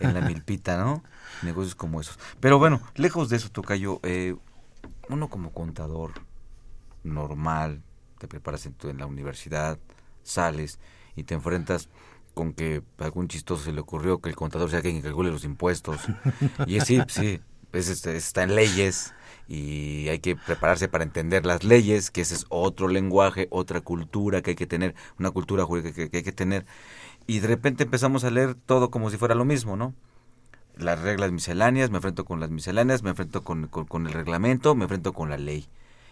en 0.00 0.14
la 0.14 0.22
milpita, 0.22 0.76
¿no? 0.76 1.04
Negocios 1.42 1.76
como 1.76 2.00
esos. 2.00 2.18
Pero 2.40 2.58
bueno, 2.58 2.80
lejos 2.96 3.28
de 3.28 3.36
eso, 3.36 3.48
Tocayo, 3.48 4.00
eh, 4.02 4.34
uno 5.08 5.30
como 5.30 5.52
contador 5.52 6.14
normal, 7.04 7.80
te 8.18 8.26
preparas 8.26 8.66
en, 8.66 8.74
en 8.82 8.98
la 8.98 9.06
universidad, 9.06 9.78
sales 10.24 10.80
y 11.14 11.22
te 11.22 11.34
enfrentas 11.34 11.88
con 12.34 12.54
que 12.54 12.82
a 12.98 13.04
algún 13.04 13.28
chistoso 13.28 13.62
se 13.62 13.72
le 13.72 13.80
ocurrió 13.80 14.20
que 14.20 14.30
el 14.30 14.36
contador 14.36 14.68
sea 14.68 14.80
quien 14.80 15.00
calcule 15.00 15.30
los 15.30 15.44
impuestos. 15.44 16.00
Y 16.66 16.76
es, 16.76 16.84
sí, 16.84 17.00
sí, 17.08 17.40
es, 17.72 17.88
este, 17.88 18.16
está 18.16 18.42
en 18.42 18.54
leyes 18.54 19.12
y 19.48 20.08
hay 20.08 20.18
que 20.18 20.36
prepararse 20.36 20.88
para 20.88 21.04
entender 21.04 21.44
las 21.44 21.64
leyes, 21.64 22.10
que 22.10 22.22
ese 22.22 22.34
es 22.34 22.46
otro 22.48 22.88
lenguaje, 22.88 23.48
otra 23.50 23.80
cultura 23.80 24.42
que 24.42 24.50
hay 24.50 24.56
que 24.56 24.66
tener, 24.66 24.94
una 25.18 25.30
cultura 25.30 25.64
jurídica 25.64 26.08
que, 26.08 26.16
hay 26.16 26.22
que 26.22 26.32
tener. 26.32 26.64
Y 27.26 27.40
de 27.40 27.48
repente 27.48 27.84
empezamos 27.84 28.24
a 28.24 28.30
leer 28.30 28.54
todo 28.54 28.90
como 28.90 29.10
si 29.10 29.16
fuera 29.16 29.34
lo 29.34 29.44
mismo, 29.44 29.76
¿no? 29.76 29.94
Las 30.76 31.00
reglas 31.00 31.32
misceláneas, 31.32 31.90
me 31.90 31.98
enfrento 31.98 32.24
con 32.24 32.40
las 32.40 32.50
misceláneas, 32.50 33.02
me 33.02 33.10
enfrento 33.10 33.44
con, 33.44 33.66
con 33.66 34.06
el 34.06 34.12
reglamento, 34.12 34.74
me 34.74 34.84
enfrento 34.84 35.12
con 35.12 35.28
la 35.28 35.36
ley. 35.36 35.68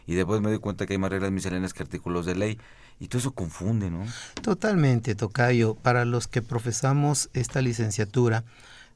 Y 0.07 0.15
después 0.15 0.41
me 0.41 0.51
doy 0.51 0.59
cuenta 0.59 0.87
que 0.87 0.95
hay 0.95 0.99
más 0.99 1.11
reglas 1.11 1.31
misceláneas 1.31 1.73
que 1.73 1.83
artículos 1.83 2.27
de 2.27 2.35
ley. 2.35 2.59
Y 2.99 3.09
todo 3.09 3.19
eso 3.19 3.33
confunde, 3.33 3.91
¿no? 3.91 4.05
Totalmente, 4.43 5.15
Tocayo. 5.15 5.75
Para 5.77 6.05
los 6.05 6.29
que 6.29 6.43
profesamos 6.43 7.31
esta 7.33 7.63
licenciatura, 7.63 8.45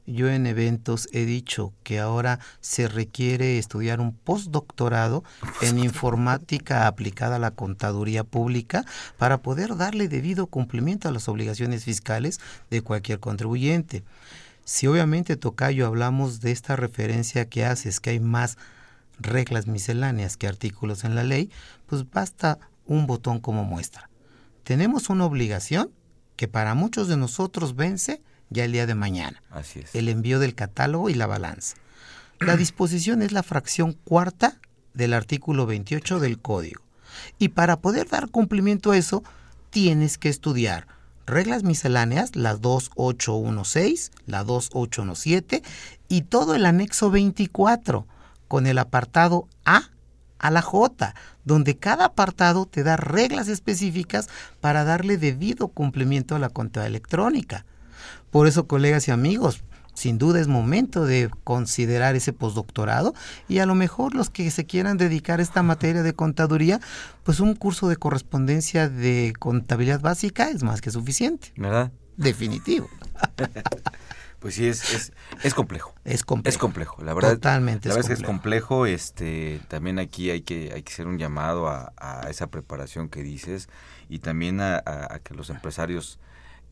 yo 0.05 0.29
en 0.29 0.45
eventos 0.45 1.07
he 1.11 1.25
dicho 1.25 1.73
que 1.83 1.99
ahora 1.99 2.39
se 2.61 2.87
requiere 2.87 3.57
estudiar 3.57 3.99
un 3.99 4.13
postdoctorado 4.13 5.23
en 5.61 5.79
informática 5.79 6.87
aplicada 6.87 7.37
a 7.37 7.39
la 7.39 7.51
contaduría 7.51 8.23
pública 8.23 8.85
para 9.17 9.41
poder 9.41 9.75
darle 9.77 10.07
debido 10.07 10.47
cumplimiento 10.47 11.09
a 11.09 11.11
las 11.11 11.27
obligaciones 11.27 11.85
fiscales 11.85 12.39
de 12.69 12.81
cualquier 12.81 13.19
contribuyente. 13.19 14.03
Si 14.63 14.87
obviamente, 14.87 15.37
Tocayo, 15.37 15.85
hablamos 15.85 16.41
de 16.41 16.51
esta 16.51 16.75
referencia 16.75 17.47
que 17.49 17.65
haces, 17.65 17.99
que 17.99 18.11
hay 18.11 18.19
más 18.19 18.57
reglas 19.19 19.67
misceláneas 19.67 20.37
que 20.37 20.47
artículos 20.47 21.03
en 21.03 21.15
la 21.15 21.23
ley, 21.23 21.51
pues 21.85 22.09
basta 22.09 22.59
un 22.85 23.07
botón 23.07 23.39
como 23.39 23.63
muestra. 23.63 24.09
Tenemos 24.63 25.09
una 25.09 25.25
obligación 25.25 25.91
que 26.35 26.47
para 26.47 26.73
muchos 26.73 27.07
de 27.07 27.17
nosotros 27.17 27.75
vence 27.75 28.21
ya 28.49 28.65
el 28.65 28.71
día 28.71 28.85
de 28.85 28.95
mañana. 28.95 29.41
Así 29.51 29.79
es. 29.79 29.93
El 29.95 30.09
envío 30.09 30.39
del 30.39 30.55
catálogo 30.55 31.09
y 31.09 31.13
la 31.13 31.27
balanza. 31.27 31.75
La 32.39 32.57
disposición 32.57 33.21
es 33.21 33.31
la 33.31 33.43
fracción 33.43 33.93
cuarta 33.93 34.59
del 34.93 35.13
artículo 35.13 35.65
28 35.65 36.19
del 36.19 36.39
código. 36.39 36.81
Y 37.39 37.49
para 37.49 37.79
poder 37.79 38.09
dar 38.09 38.29
cumplimiento 38.29 38.91
a 38.91 38.97
eso, 38.97 39.23
tienes 39.69 40.17
que 40.17 40.29
estudiar 40.29 40.87
reglas 41.25 41.63
misceláneas, 41.63 42.35
la 42.35 42.55
2816, 42.55 44.11
la 44.27 44.43
2817 44.43 45.63
y 46.07 46.21
todo 46.21 46.55
el 46.55 46.65
anexo 46.65 47.09
24 47.09 48.05
con 48.47 48.67
el 48.67 48.77
apartado 48.77 49.47
A 49.65 49.89
a 50.37 50.51
la 50.51 50.61
J, 50.61 51.15
donde 51.43 51.77
cada 51.77 52.05
apartado 52.05 52.65
te 52.65 52.83
da 52.83 52.97
reglas 52.97 53.47
específicas 53.47 54.29
para 54.61 54.83
darle 54.83 55.17
debido 55.17 55.69
cumplimiento 55.69 56.35
a 56.35 56.39
la 56.39 56.49
cuenta 56.49 56.85
electrónica. 56.85 57.65
Por 58.35 58.47
eso, 58.47 58.67
colegas 58.67 59.07
y 59.07 59.11
amigos, 59.11 59.63
sin 59.93 60.17
duda 60.17 60.41
es 60.41 60.49
momento 60.49 61.05
de 61.05 61.29
considerar 61.45 62.17
ese 62.17 62.33
postdoctorado 62.33 63.13
y 63.47 63.59
a 63.59 63.65
lo 63.65 63.75
mejor 63.75 64.13
los 64.13 64.29
que 64.29 64.51
se 64.51 64.65
quieran 64.65 64.97
dedicar 64.97 65.39
a 65.39 65.41
esta 65.41 65.63
materia 65.63 66.03
de 66.03 66.13
contaduría, 66.13 66.81
pues 67.23 67.39
un 67.39 67.55
curso 67.55 67.87
de 67.87 67.95
correspondencia 67.95 68.89
de 68.89 69.31
contabilidad 69.39 70.01
básica 70.01 70.49
es 70.49 70.63
más 70.63 70.81
que 70.81 70.91
suficiente. 70.91 71.53
¿Verdad? 71.55 71.93
Definitivo. 72.17 72.89
Pues 74.39 74.55
sí, 74.55 74.67
es, 74.67 74.93
es, 74.93 75.13
es 75.41 75.55
complejo. 75.55 75.95
Es 76.03 76.23
complejo. 76.23 76.53
Es 76.53 76.59
complejo, 76.59 77.03
la 77.03 77.15
verdad. 77.15 77.31
Totalmente. 77.31 77.89
La 77.89 77.95
verdad 77.95 78.11
es, 78.11 78.17
que 78.19 78.21
es 78.21 78.27
complejo. 78.27 78.85
Este, 78.85 79.59
también 79.69 79.97
aquí 79.97 80.29
hay 80.29 80.41
que, 80.41 80.71
hay 80.71 80.83
que 80.83 80.93
hacer 80.93 81.07
un 81.07 81.17
llamado 81.17 81.67
a, 81.67 81.93
a 81.97 82.29
esa 82.29 82.45
preparación 82.51 83.09
que 83.09 83.23
dices 83.23 83.69
y 84.07 84.19
también 84.19 84.61
a, 84.61 84.83
a, 84.85 85.19
que 85.23 85.33
los 85.33 85.49
empresarios 85.49 86.19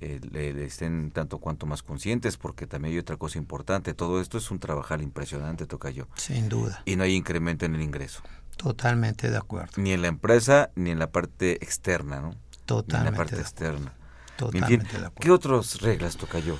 eh, 0.03 0.19
le, 0.31 0.65
estén 0.65 1.11
tanto 1.11 1.37
cuanto 1.37 1.65
más 1.65 1.81
conscientes, 1.81 2.35
porque 2.35 2.67
también 2.67 2.93
hay 2.93 2.99
otra 2.99 3.15
cosa 3.15 3.37
importante. 3.37 3.93
Todo 3.93 4.19
esto 4.19 4.37
es 4.37 4.51
un 4.51 4.59
trabajar 4.59 5.01
impresionante, 5.01 5.65
toca 5.65 5.89
yo. 5.91 6.07
Sin 6.15 6.49
duda. 6.49 6.81
Y 6.85 6.97
no 6.97 7.03
hay 7.03 7.15
incremento 7.15 7.65
en 7.65 7.75
el 7.75 7.81
ingreso. 7.81 8.21
Totalmente 8.57 9.31
de 9.31 9.37
acuerdo. 9.37 9.71
Ni 9.77 9.93
en 9.93 10.01
la 10.01 10.09
empresa, 10.09 10.71
ni 10.75 10.91
en 10.91 10.99
la 10.99 11.11
parte 11.11 11.53
externa, 11.63 12.19
¿no? 12.19 12.35
Totalmente. 12.65 12.93
Ni 12.93 13.07
en 13.07 13.11
la 13.11 13.17
parte 13.17 13.41
externa. 13.41 13.93
Totalmente 14.35 14.97
¿Qué 15.19 15.31
otras 15.31 15.79
reglas 15.79 16.17
toca 16.17 16.39
yo? 16.39 16.57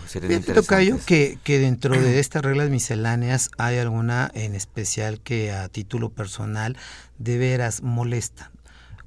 Toca 0.53 0.81
yo 0.83 0.97
que, 1.05 1.39
que 1.43 1.59
dentro 1.59 1.99
de 1.99 2.19
estas 2.21 2.43
reglas 2.43 2.69
misceláneas 2.69 3.49
hay 3.57 3.77
alguna 3.77 4.31
en 4.33 4.55
especial 4.55 5.19
que 5.19 5.51
a 5.51 5.67
título 5.67 6.09
personal 6.09 6.77
de 7.17 7.37
veras 7.37 7.81
molesta. 7.81 8.51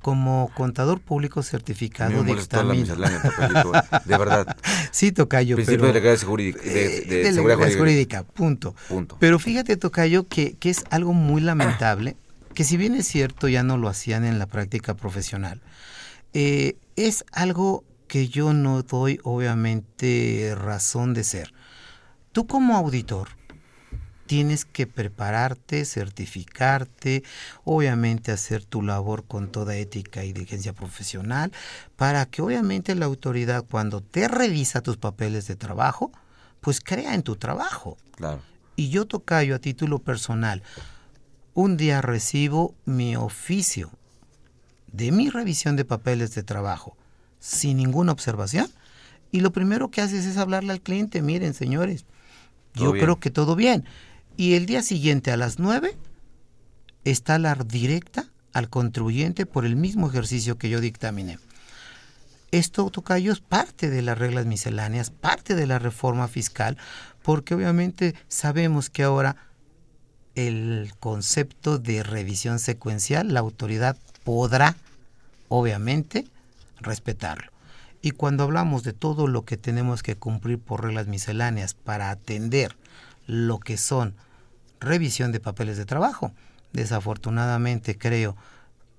Como 0.07 0.53
contador 0.55 1.01
público 1.01 1.43
certificado 1.43 2.23
de 2.23 2.33
de 4.05 4.17
verdad. 4.17 4.57
Sí, 4.93 5.11
Tocayo. 5.11 5.57
Principio 5.57 5.93
pero, 5.93 6.01
de, 6.01 6.17
jurídica, 6.19 6.63
de, 6.63 7.01
de, 7.01 7.23
de 7.25 7.33
seguridad 7.33 7.77
jurídica. 7.77 8.23
punto. 8.23 8.77
punto. 8.89 9.17
Pero 9.19 9.41
fíjate, 9.41 9.77
Tocayo, 9.77 10.29
que, 10.29 10.55
que 10.61 10.71
es 10.71 10.85
algo 10.91 11.13
muy 11.13 11.41
lamentable, 11.41 12.17
que 12.55 12.63
si 12.63 12.77
bien 12.77 12.95
es 12.95 13.09
cierto, 13.09 13.49
ya 13.49 13.65
no 13.65 13.79
lo 13.79 13.89
hacían 13.89 14.25
en 14.25 14.39
la 14.39 14.47
práctica 14.47 14.95
profesional, 14.95 15.61
eh, 16.35 16.77
es 16.95 17.25
algo 17.33 17.83
que 18.07 18.29
yo 18.29 18.53
no 18.53 18.83
doy 18.83 19.19
obviamente 19.25 20.55
razón 20.57 21.15
de 21.15 21.25
ser. 21.25 21.53
Tú 22.31 22.47
como 22.47 22.77
auditor 22.77 23.31
tienes 24.26 24.64
que 24.64 24.87
prepararte, 24.87 25.85
certificarte, 25.85 27.23
obviamente 27.64 28.33
hacer 28.33 28.64
tu 28.64 28.83
labor 28.83 29.25
con 29.25 29.50
toda 29.50 29.76
ética 29.76 30.25
y 30.25 30.33
diligencia 30.33 30.73
profesional, 30.73 31.52
para 31.97 32.26
que 32.26 32.42
obviamente 32.42 32.95
la 32.95 33.06
autoridad 33.06 33.64
cuando 33.68 34.00
te 34.00 34.28
revisa 34.28 34.83
tus 34.83 34.97
papeles 34.97 35.47
de 35.47 35.56
trabajo, 35.56 36.12
pues 36.61 36.80
crea 36.80 37.14
en 37.14 37.23
tu 37.23 37.37
trabajo. 37.37 37.97
Claro. 38.16 38.42
Y 38.75 38.90
yo 38.90 39.06
tocayo 39.06 39.54
a 39.54 39.59
título 39.59 40.00
personal, 40.00 40.62
un 41.54 41.76
día 41.76 42.02
recibo 42.02 42.75
mi 42.85 43.16
oficio 43.16 43.90
de 44.92 45.12
mi 45.12 45.30
revisión 45.30 45.76
de 45.76 45.85
papeles 45.85 46.35
de 46.35 46.42
trabajo 46.42 46.97
sin 47.38 47.76
ninguna 47.76 48.12
observación. 48.12 48.68
Y 49.30 49.40
lo 49.40 49.52
primero 49.52 49.90
que 49.90 50.00
haces 50.00 50.25
es 50.26 50.37
hablarle 50.37 50.73
al 50.73 50.80
cliente, 50.80 51.23
miren 51.23 51.54
señores, 51.54 52.04
yo 52.75 52.92
creo 52.92 53.18
que 53.18 53.30
todo 53.30 53.56
bien. 53.56 53.85
Y 54.37 54.55
el 54.55 54.66
día 54.66 54.83
siguiente 54.83 55.33
a 55.33 55.38
las 55.38 55.59
9 55.59 55.97
está 57.05 57.38
la 57.38 57.55
directa 57.55 58.26
al 58.52 58.69
contribuyente 58.69 59.47
por 59.47 59.64
el 59.64 59.76
mismo 59.76 60.09
ejercicio 60.09 60.59
que 60.59 60.69
yo 60.69 60.81
dictaminé. 60.81 61.38
Esto, 62.50 62.90
Tocayo, 62.90 63.33
es 63.33 63.40
parte 63.40 63.88
de 63.88 64.02
las 64.02 64.19
reglas 64.19 64.45
misceláneas, 64.45 65.11
parte 65.11 65.55
de 65.55 65.66
la 65.66 65.78
reforma 65.78 66.28
fiscal, 66.28 66.76
porque 67.23 67.55
obviamente 67.55 68.14
sabemos 68.28 68.90
que 68.90 69.05
ahora 69.05 69.37
el 70.35 70.93
concepto 71.00 71.78
de 71.78 72.02
revisión 72.02 72.59
secuencial, 72.59 73.33
la 73.33 73.40
autoridad 73.40 73.97
podrá, 74.23 74.76
obviamente, 75.49 76.26
respetarlo. 76.78 77.50
Y 78.02 78.11
cuando 78.11 78.45
hablamos 78.45 78.83
de 78.83 78.93
todo 78.93 79.28
lo 79.28 79.47
que 79.47 79.57
tenemos 79.57 80.02
que 80.02 80.16
cumplir 80.16 80.59
por 80.59 80.85
reglas 80.85 81.07
misceláneas 81.07 81.73
para 81.73 82.11
atender 82.11 82.76
lo 83.26 83.59
que 83.59 83.78
son 83.78 84.14
revisión 84.80 85.33
de 85.33 85.40
papeles 85.40 85.76
de 85.76 85.85
trabajo, 85.85 86.33
desafortunadamente 86.73 87.97
creo 87.97 88.37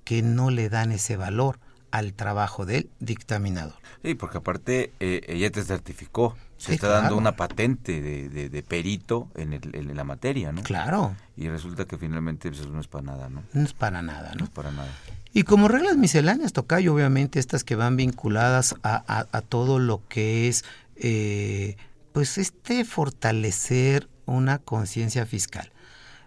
que 0.04 0.22
no 0.22 0.50
le 0.52 0.70
dan 0.70 0.92
ese 0.92 1.18
valor 1.18 1.60
al 1.92 2.14
trabajo 2.14 2.66
del 2.66 2.90
dictaminador. 3.00 3.76
Sí, 4.04 4.16
porque 4.16 4.38
aparte 4.38 4.94
eh, 5.00 5.22
ella 5.28 5.50
te 5.52 5.64
certificó, 5.64 6.36
se 6.58 6.74
está 6.74 6.88
dando 6.88 7.18
una 7.18 7.36
patente 7.36 8.02
de, 8.02 8.50
de, 8.50 8.64
perito 8.64 9.30
en, 9.36 9.54
el, 9.54 9.62
en, 9.74 9.96
la 9.96 10.04
materia, 10.04 10.52
¿no? 10.52 10.64
Claro. 10.64 11.16
Y 11.36 11.48
resulta 11.50 11.86
que 11.86 11.98
finalmente 11.98 12.50
pues, 12.50 12.62
eso 12.62 12.70
no 12.70 12.80
es 12.80 12.88
para 12.88 13.04
nada, 13.04 13.30
¿no? 13.30 13.44
No 13.54 13.64
es 13.64 13.74
para 13.74 14.02
nada, 14.02 14.32
¿no? 14.32 14.40
No 14.40 14.44
es 14.46 14.50
para 14.50 14.72
nada. 14.72 14.90
Y 15.34 15.44
como 15.44 15.68
reglas 15.68 15.98
misceláneas, 15.98 16.54
Tocayo, 16.54 16.94
obviamente 16.94 17.40
estas 17.40 17.64
que 17.64 17.76
van 17.76 17.96
vinculadas 17.96 18.76
a, 18.84 19.42
todo 19.48 19.78
lo 19.78 20.02
que 20.08 20.48
es, 20.48 20.66
eh, 20.96 21.78
pues 22.12 22.38
este 22.38 22.86
fortalecer 22.86 24.10
una 24.28 24.60
conciencia 24.60 25.26
fiscal. 25.26 25.72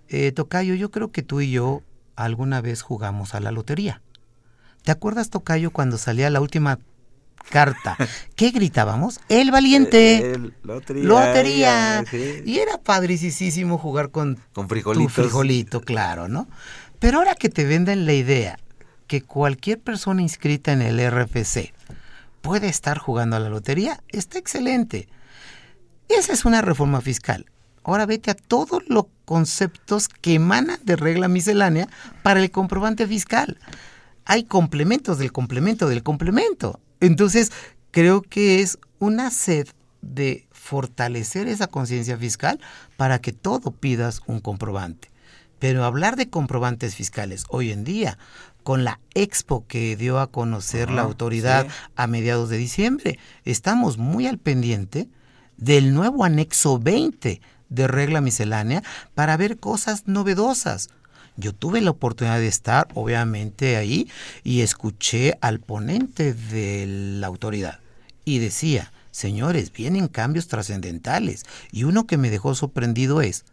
Eh, 0.08 0.32
Tocayo, 0.32 0.74
yo 0.74 0.90
creo 0.90 1.12
que 1.12 1.22
tú 1.22 1.40
y 1.40 1.52
yo 1.52 1.82
alguna 2.16 2.60
vez 2.60 2.82
jugamos 2.82 3.34
a 3.34 3.40
la 3.40 3.52
lotería. 3.52 4.02
¿Te 4.82 4.90
acuerdas, 4.90 5.30
Tocayo, 5.30 5.70
cuando 5.70 5.98
salía 5.98 6.30
la 6.30 6.40
última 6.40 6.80
carta? 7.50 7.96
¿Qué 8.34 8.50
gritábamos? 8.50 9.20
El 9.28 9.50
valiente. 9.52 10.36
lotería. 10.64 11.04
lotería. 11.04 12.04
Y 12.44 12.58
era 12.58 12.78
padricísimo 12.78 13.78
jugar 13.78 14.10
con, 14.10 14.38
con 14.52 14.68
frijolitos. 14.68 15.14
tu 15.14 15.22
frijolito, 15.22 15.80
claro, 15.80 16.28
¿no? 16.28 16.48
Pero 16.98 17.18
ahora 17.18 17.34
que 17.34 17.48
te 17.48 17.64
venden 17.64 18.04
la 18.06 18.12
idea 18.12 18.58
que 19.06 19.22
cualquier 19.22 19.80
persona 19.80 20.22
inscrita 20.22 20.72
en 20.72 20.82
el 20.82 21.00
RFC 21.10 21.72
puede 22.42 22.68
estar 22.68 22.98
jugando 22.98 23.36
a 23.36 23.40
la 23.40 23.48
lotería, 23.48 24.02
está 24.08 24.38
excelente. 24.38 25.08
Esa 26.08 26.32
es 26.32 26.44
una 26.44 26.62
reforma 26.62 27.00
fiscal. 27.00 27.46
Ahora 27.82 28.06
vete 28.06 28.30
a 28.30 28.34
todos 28.34 28.82
los 28.88 29.06
conceptos 29.24 30.08
que 30.08 30.34
emanan 30.34 30.80
de 30.84 30.96
regla 30.96 31.28
miscelánea 31.28 31.88
para 32.22 32.40
el 32.40 32.50
comprobante 32.50 33.06
fiscal. 33.06 33.58
Hay 34.24 34.44
complementos 34.44 35.18
del 35.18 35.32
complemento 35.32 35.88
del 35.88 36.02
complemento. 36.02 36.80
Entonces, 37.00 37.52
creo 37.90 38.22
que 38.22 38.60
es 38.60 38.78
una 38.98 39.30
sed 39.30 39.68
de 40.02 40.46
fortalecer 40.50 41.48
esa 41.48 41.66
conciencia 41.66 42.16
fiscal 42.16 42.60
para 42.96 43.20
que 43.20 43.32
todo 43.32 43.70
pidas 43.70 44.20
un 44.26 44.40
comprobante. 44.40 45.10
Pero 45.58 45.84
hablar 45.84 46.16
de 46.16 46.30
comprobantes 46.30 46.94
fiscales 46.94 47.44
hoy 47.48 47.70
en 47.70 47.84
día 47.84 48.18
con 48.62 48.84
la 48.84 49.00
expo 49.14 49.66
que 49.66 49.96
dio 49.96 50.18
a 50.18 50.30
conocer 50.30 50.90
la 50.90 51.02
autoridad 51.02 51.66
a 51.96 52.06
mediados 52.06 52.48
de 52.50 52.56
diciembre. 52.56 53.18
Estamos 53.44 53.98
muy 53.98 54.26
al 54.26 54.38
pendiente 54.38 55.08
del 55.56 55.94
nuevo 55.94 56.24
anexo 56.24 56.78
20 56.78 57.40
de 57.70 57.86
regla 57.88 58.20
miscelánea 58.20 58.82
para 59.14 59.36
ver 59.36 59.58
cosas 59.58 60.06
novedosas. 60.06 60.90
Yo 61.36 61.54
tuve 61.54 61.80
la 61.80 61.92
oportunidad 61.92 62.38
de 62.38 62.48
estar, 62.48 62.88
obviamente, 62.94 63.76
ahí 63.76 64.10
y 64.44 64.60
escuché 64.60 65.38
al 65.40 65.60
ponente 65.60 66.34
de 66.34 66.86
la 66.86 67.28
autoridad 67.28 67.80
y 68.24 68.38
decía, 68.38 68.92
señores, 69.10 69.72
vienen 69.72 70.08
cambios 70.08 70.48
trascendentales 70.48 71.44
y 71.72 71.84
uno 71.84 72.06
que 72.06 72.18
me 72.18 72.30
dejó 72.30 72.54
sorprendido 72.54 73.22
es, 73.22 73.44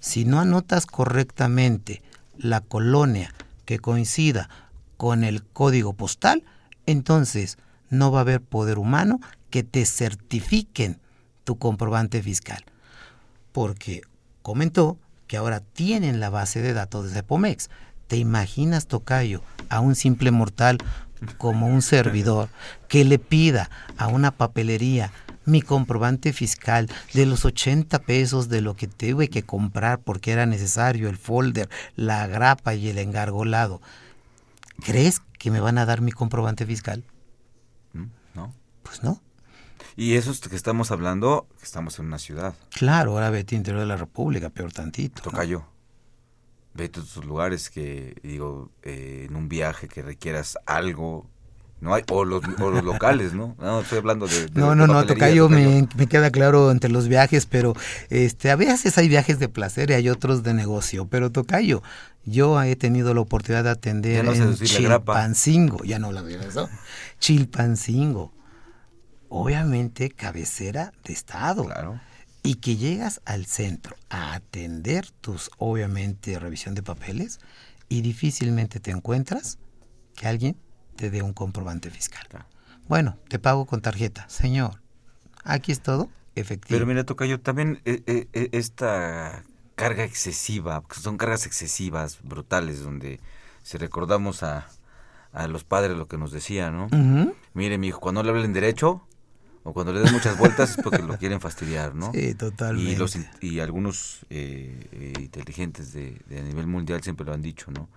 si 0.00 0.24
no 0.24 0.40
anotas 0.40 0.86
correctamente 0.86 2.02
la 2.36 2.60
colonia 2.60 3.32
que 3.64 3.78
coincida 3.78 4.48
con 4.96 5.22
el 5.22 5.44
código 5.44 5.92
postal, 5.92 6.42
entonces 6.86 7.58
no 7.88 8.10
va 8.10 8.20
a 8.20 8.22
haber 8.22 8.40
poder 8.40 8.78
humano 8.78 9.20
que 9.50 9.62
te 9.62 9.84
certifiquen 9.84 10.98
tu 11.44 11.58
comprobante 11.58 12.22
fiscal. 12.22 12.64
Porque 13.52 14.02
comentó 14.42 14.98
que 15.26 15.36
ahora 15.36 15.60
tienen 15.60 16.20
la 16.20 16.30
base 16.30 16.60
de 16.60 16.72
datos 16.72 17.12
de 17.12 17.22
Pomex. 17.22 17.70
¿Te 18.06 18.16
imaginas, 18.16 18.86
Tocayo, 18.86 19.42
a 19.68 19.80
un 19.80 19.94
simple 19.94 20.30
mortal 20.30 20.78
como 21.38 21.68
un 21.68 21.82
servidor 21.82 22.48
que 22.88 23.04
le 23.04 23.18
pida 23.18 23.70
a 23.96 24.08
una 24.08 24.32
papelería 24.32 25.12
mi 25.44 25.62
comprobante 25.62 26.32
fiscal 26.32 26.88
de 27.14 27.26
los 27.26 27.44
80 27.44 27.98
pesos 28.00 28.48
de 28.48 28.60
lo 28.60 28.74
que 28.74 28.86
tuve 28.86 29.28
que 29.28 29.42
comprar 29.42 30.00
porque 30.00 30.32
era 30.32 30.46
necesario 30.46 31.08
el 31.08 31.16
folder, 31.16 31.68
la 31.96 32.26
grapa 32.26 32.74
y 32.74 32.88
el 32.88 32.98
engargolado. 32.98 33.80
¿Crees 34.84 35.20
que 35.38 35.50
me 35.50 35.60
van 35.60 35.78
a 35.78 35.86
dar 35.86 36.00
mi 36.00 36.12
comprobante 36.12 36.66
fiscal? 36.66 37.04
Mm, 37.92 38.06
no. 38.34 38.54
Pues 38.82 39.02
no. 39.02 39.20
Y 39.96 40.14
eso 40.14 40.30
es 40.30 40.40
que 40.40 40.56
estamos 40.56 40.90
hablando, 40.90 41.46
que 41.58 41.64
estamos 41.64 41.98
en 41.98 42.06
una 42.06 42.18
ciudad. 42.18 42.54
Claro, 42.70 43.12
ahora 43.12 43.30
vete 43.30 43.54
interior 43.54 43.80
de 43.80 43.86
la 43.86 43.96
República, 43.96 44.50
peor 44.50 44.72
tantito. 44.72 45.22
Toca 45.22 45.44
yo. 45.44 45.66
Vete 46.74 47.00
a 47.00 47.02
otros 47.02 47.24
lugares 47.24 47.68
que, 47.68 48.16
digo, 48.22 48.70
eh, 48.82 49.26
en 49.28 49.36
un 49.36 49.48
viaje 49.48 49.88
que 49.88 50.00
requieras 50.00 50.56
algo, 50.64 51.28
no 51.82 51.92
hay, 51.92 52.04
o 52.10 52.24
los, 52.24 52.42
locales, 52.82 53.34
¿no? 53.34 53.56
No, 53.60 53.80
estoy 53.80 53.98
hablando 53.98 54.26
de... 54.26 54.48
no, 54.54 54.74
no, 54.74 54.86
no, 54.86 55.04
Tocayo, 55.04 55.50
me, 55.50 55.86
me, 55.96 56.06
queda 56.06 56.30
claro 56.30 56.70
entre 56.70 56.90
los 56.90 57.08
viajes, 57.08 57.44
pero 57.44 57.74
este, 58.08 58.50
a 58.50 58.56
veces 58.56 58.96
hay 58.96 59.08
viajes 59.08 59.38
de 59.38 59.48
placer 59.48 59.90
y 59.90 59.94
hay 59.94 60.08
otros 60.08 60.42
de 60.42 60.54
negocio, 60.54 61.06
pero 61.08 61.30
Tocayo, 61.30 61.82
yo 62.24 62.62
he 62.62 62.76
tenido 62.76 63.12
la 63.12 63.20
oportunidad 63.20 63.64
de 63.64 63.70
atender 63.70 64.24
en 64.24 64.54
Chilpancingo, 64.54 65.84
ya 65.84 65.98
no 65.98 66.12
la 66.12 66.22
veo 66.22 66.40
eso, 66.40 66.70
Chilpancingo, 67.18 68.32
obviamente 69.32 70.10
cabecera 70.10 70.92
de 71.04 71.12
Estado. 71.12 71.64
Claro. 71.64 72.00
y 72.44 72.56
que 72.56 72.76
llegas 72.76 73.20
al 73.24 73.46
centro 73.46 73.94
a 74.10 74.34
atender 74.34 75.08
tus, 75.20 75.48
obviamente, 75.58 76.38
revisión 76.40 76.74
de 76.74 76.82
papeles 76.82 77.38
y 77.88 78.02
difícilmente 78.02 78.80
te 78.80 78.90
encuentras 78.90 79.58
que 80.16 80.26
alguien 80.26 80.56
te 80.96 81.08
dé 81.10 81.22
un 81.22 81.34
comprobante 81.34 81.88
fiscal. 81.88 82.26
Bueno, 82.88 83.16
te 83.28 83.38
pago 83.38 83.64
con 83.64 83.80
tarjeta. 83.80 84.28
Señor, 84.28 84.82
aquí 85.44 85.70
es 85.70 85.80
todo 85.80 86.10
efectivo. 86.34 86.76
Pero 86.76 86.86
mira, 86.86 87.04
Tocayo, 87.04 87.40
también 87.40 87.80
eh, 87.84 88.02
eh, 88.06 88.26
eh, 88.32 88.48
esta 88.50 89.44
carga 89.76 90.02
excesiva, 90.02 90.82
son 90.90 91.18
cargas 91.18 91.46
excesivas, 91.46 92.18
brutales, 92.24 92.82
donde 92.82 93.20
si 93.62 93.78
recordamos 93.78 94.42
a, 94.42 94.66
a 95.32 95.46
los 95.46 95.62
padres 95.62 95.96
lo 95.96 96.08
que 96.08 96.18
nos 96.18 96.32
decían, 96.32 96.76
¿no? 96.76 97.32
Mire, 97.54 97.78
mi 97.78 97.86
hijo, 97.86 98.00
cuando 98.00 98.24
le 98.24 98.30
hablen 98.30 98.52
derecho, 98.52 99.06
o 99.64 99.72
cuando 99.72 99.92
le 99.92 100.00
den 100.00 100.12
muchas 100.12 100.36
vueltas 100.38 100.70
es 100.70 100.76
porque 100.82 101.02
lo 101.02 101.16
quieren 101.18 101.40
fastidiar, 101.40 101.94
¿no? 101.94 102.12
Sí, 102.12 102.34
totalmente. 102.34 102.92
Y, 102.92 102.96
los, 102.96 103.18
y 103.40 103.60
algunos 103.60 104.26
inteligentes 104.30 105.92
de, 105.92 106.20
de, 106.28 106.40
a 106.40 106.42
nivel 106.42 106.66
mundial 106.66 107.02
siempre 107.02 107.24
lo 107.24 107.32
han 107.32 107.42
dicho, 107.42 107.70
¿no? 107.70 107.88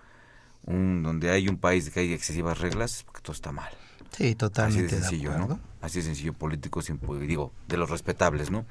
Un, 0.64 1.04
donde 1.04 1.30
hay 1.30 1.48
un 1.48 1.58
país 1.58 1.90
que 1.90 2.00
hay 2.00 2.14
excesivas 2.14 2.60
reglas 2.60 2.98
es 2.98 3.04
porque 3.04 3.22
todo 3.22 3.34
está 3.34 3.52
mal. 3.52 3.72
Sí, 4.12 4.36
totalmente. 4.36 4.86
Así 4.86 4.96
de 4.96 5.02
sencillo, 5.02 5.38
¿no? 5.38 5.60
Así 5.82 6.00
de 6.00 6.06
sencillo, 6.06 6.34
político, 6.34 6.82
digo, 7.20 7.52
de 7.68 7.78
los 7.78 7.90
respetables, 7.90 8.50
¿no? 8.52 8.66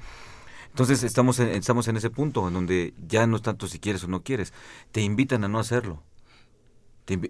Entonces 0.69 1.03
estamos 1.03 1.39
en, 1.39 1.49
estamos 1.49 1.87
en 1.87 1.95
ese 1.95 2.09
punto 2.09 2.47
en 2.47 2.53
donde 2.53 2.93
ya 3.07 3.27
no 3.27 3.37
es 3.37 3.41
tanto 3.41 3.67
si 3.67 3.79
quieres 3.79 4.03
o 4.03 4.07
no 4.07 4.23
quieres, 4.23 4.51
te 4.91 5.01
invitan 5.01 5.43
a 5.45 5.47
no 5.47 5.59
hacerlo. 5.59 6.03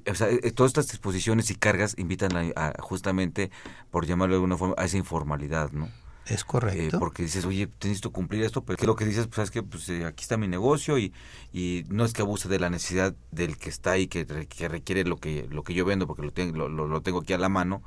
O 0.09 0.15
sea, 0.15 0.29
eh, 0.29 0.51
todas 0.51 0.69
estas 0.69 0.87
disposiciones 0.87 1.49
y 1.51 1.55
cargas 1.55 1.95
invitan 1.97 2.31
a, 2.55 2.73
justamente, 2.79 3.51
por 3.91 4.05
llamarlo 4.05 4.35
de 4.35 4.37
alguna 4.37 4.57
forma, 4.57 4.75
a 4.77 4.85
esa 4.85 4.97
informalidad, 4.97 5.71
¿no? 5.71 5.89
Es 6.25 6.43
correcto. 6.43 6.97
Eh, 6.97 6.99
porque 6.99 7.23
dices, 7.23 7.45
oye, 7.45 7.67
tienes 7.67 8.01
que 8.01 8.09
cumplir 8.09 8.43
esto, 8.43 8.63
pero 8.63 8.77
¿qué 8.77 8.83
es 8.83 8.87
lo 8.87 8.95
que 8.95 9.05
dices? 9.05 9.27
Pues 9.27 9.45
es 9.45 9.51
que 9.51 9.61
pues, 9.61 9.87
eh, 9.89 10.05
aquí 10.05 10.23
está 10.23 10.37
mi 10.37 10.47
negocio 10.47 10.97
y, 10.97 11.13
y 11.53 11.85
no 11.89 12.03
es 12.03 12.13
que 12.13 12.23
abuse 12.23 12.49
de 12.49 12.59
la 12.59 12.69
necesidad 12.69 13.13
del 13.31 13.57
que 13.57 13.69
está 13.69 13.91
ahí, 13.91 14.07
que, 14.07 14.25
que 14.25 14.67
requiere 14.67 15.03
lo 15.03 15.17
que, 15.17 15.47
lo 15.51 15.63
que 15.63 15.73
yo 15.75 15.85
vendo, 15.85 16.07
porque 16.07 16.23
lo 16.23 16.31
tengo, 16.31 16.67
lo, 16.67 16.87
lo 16.87 17.01
tengo 17.01 17.19
aquí 17.19 17.33
a 17.33 17.37
la 17.37 17.49
mano, 17.49 17.83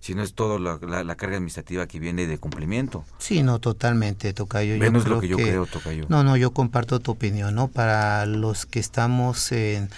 sino 0.00 0.22
es 0.22 0.34
todo 0.34 0.58
la, 0.58 0.78
la, 0.78 1.14
carga 1.16 1.36
administrativa 1.36 1.86
que 1.86 1.98
viene 1.98 2.26
de 2.26 2.38
cumplimiento. 2.38 3.04
Sí, 3.18 3.42
no, 3.42 3.58
totalmente, 3.58 4.32
Tocayo. 4.32 4.76
Menos 4.78 5.08
lo 5.08 5.20
que 5.20 5.28
yo 5.28 5.36
creo, 5.36 5.66
Tocayo. 5.66 6.06
No, 6.08 6.22
no, 6.22 6.36
yo 6.36 6.52
comparto 6.52 7.00
tu 7.00 7.12
opinión, 7.12 7.54
¿no? 7.54 7.68
Para 7.68 8.26
los 8.26 8.66
que 8.66 8.80
estamos 8.80 9.50
en 9.52 9.88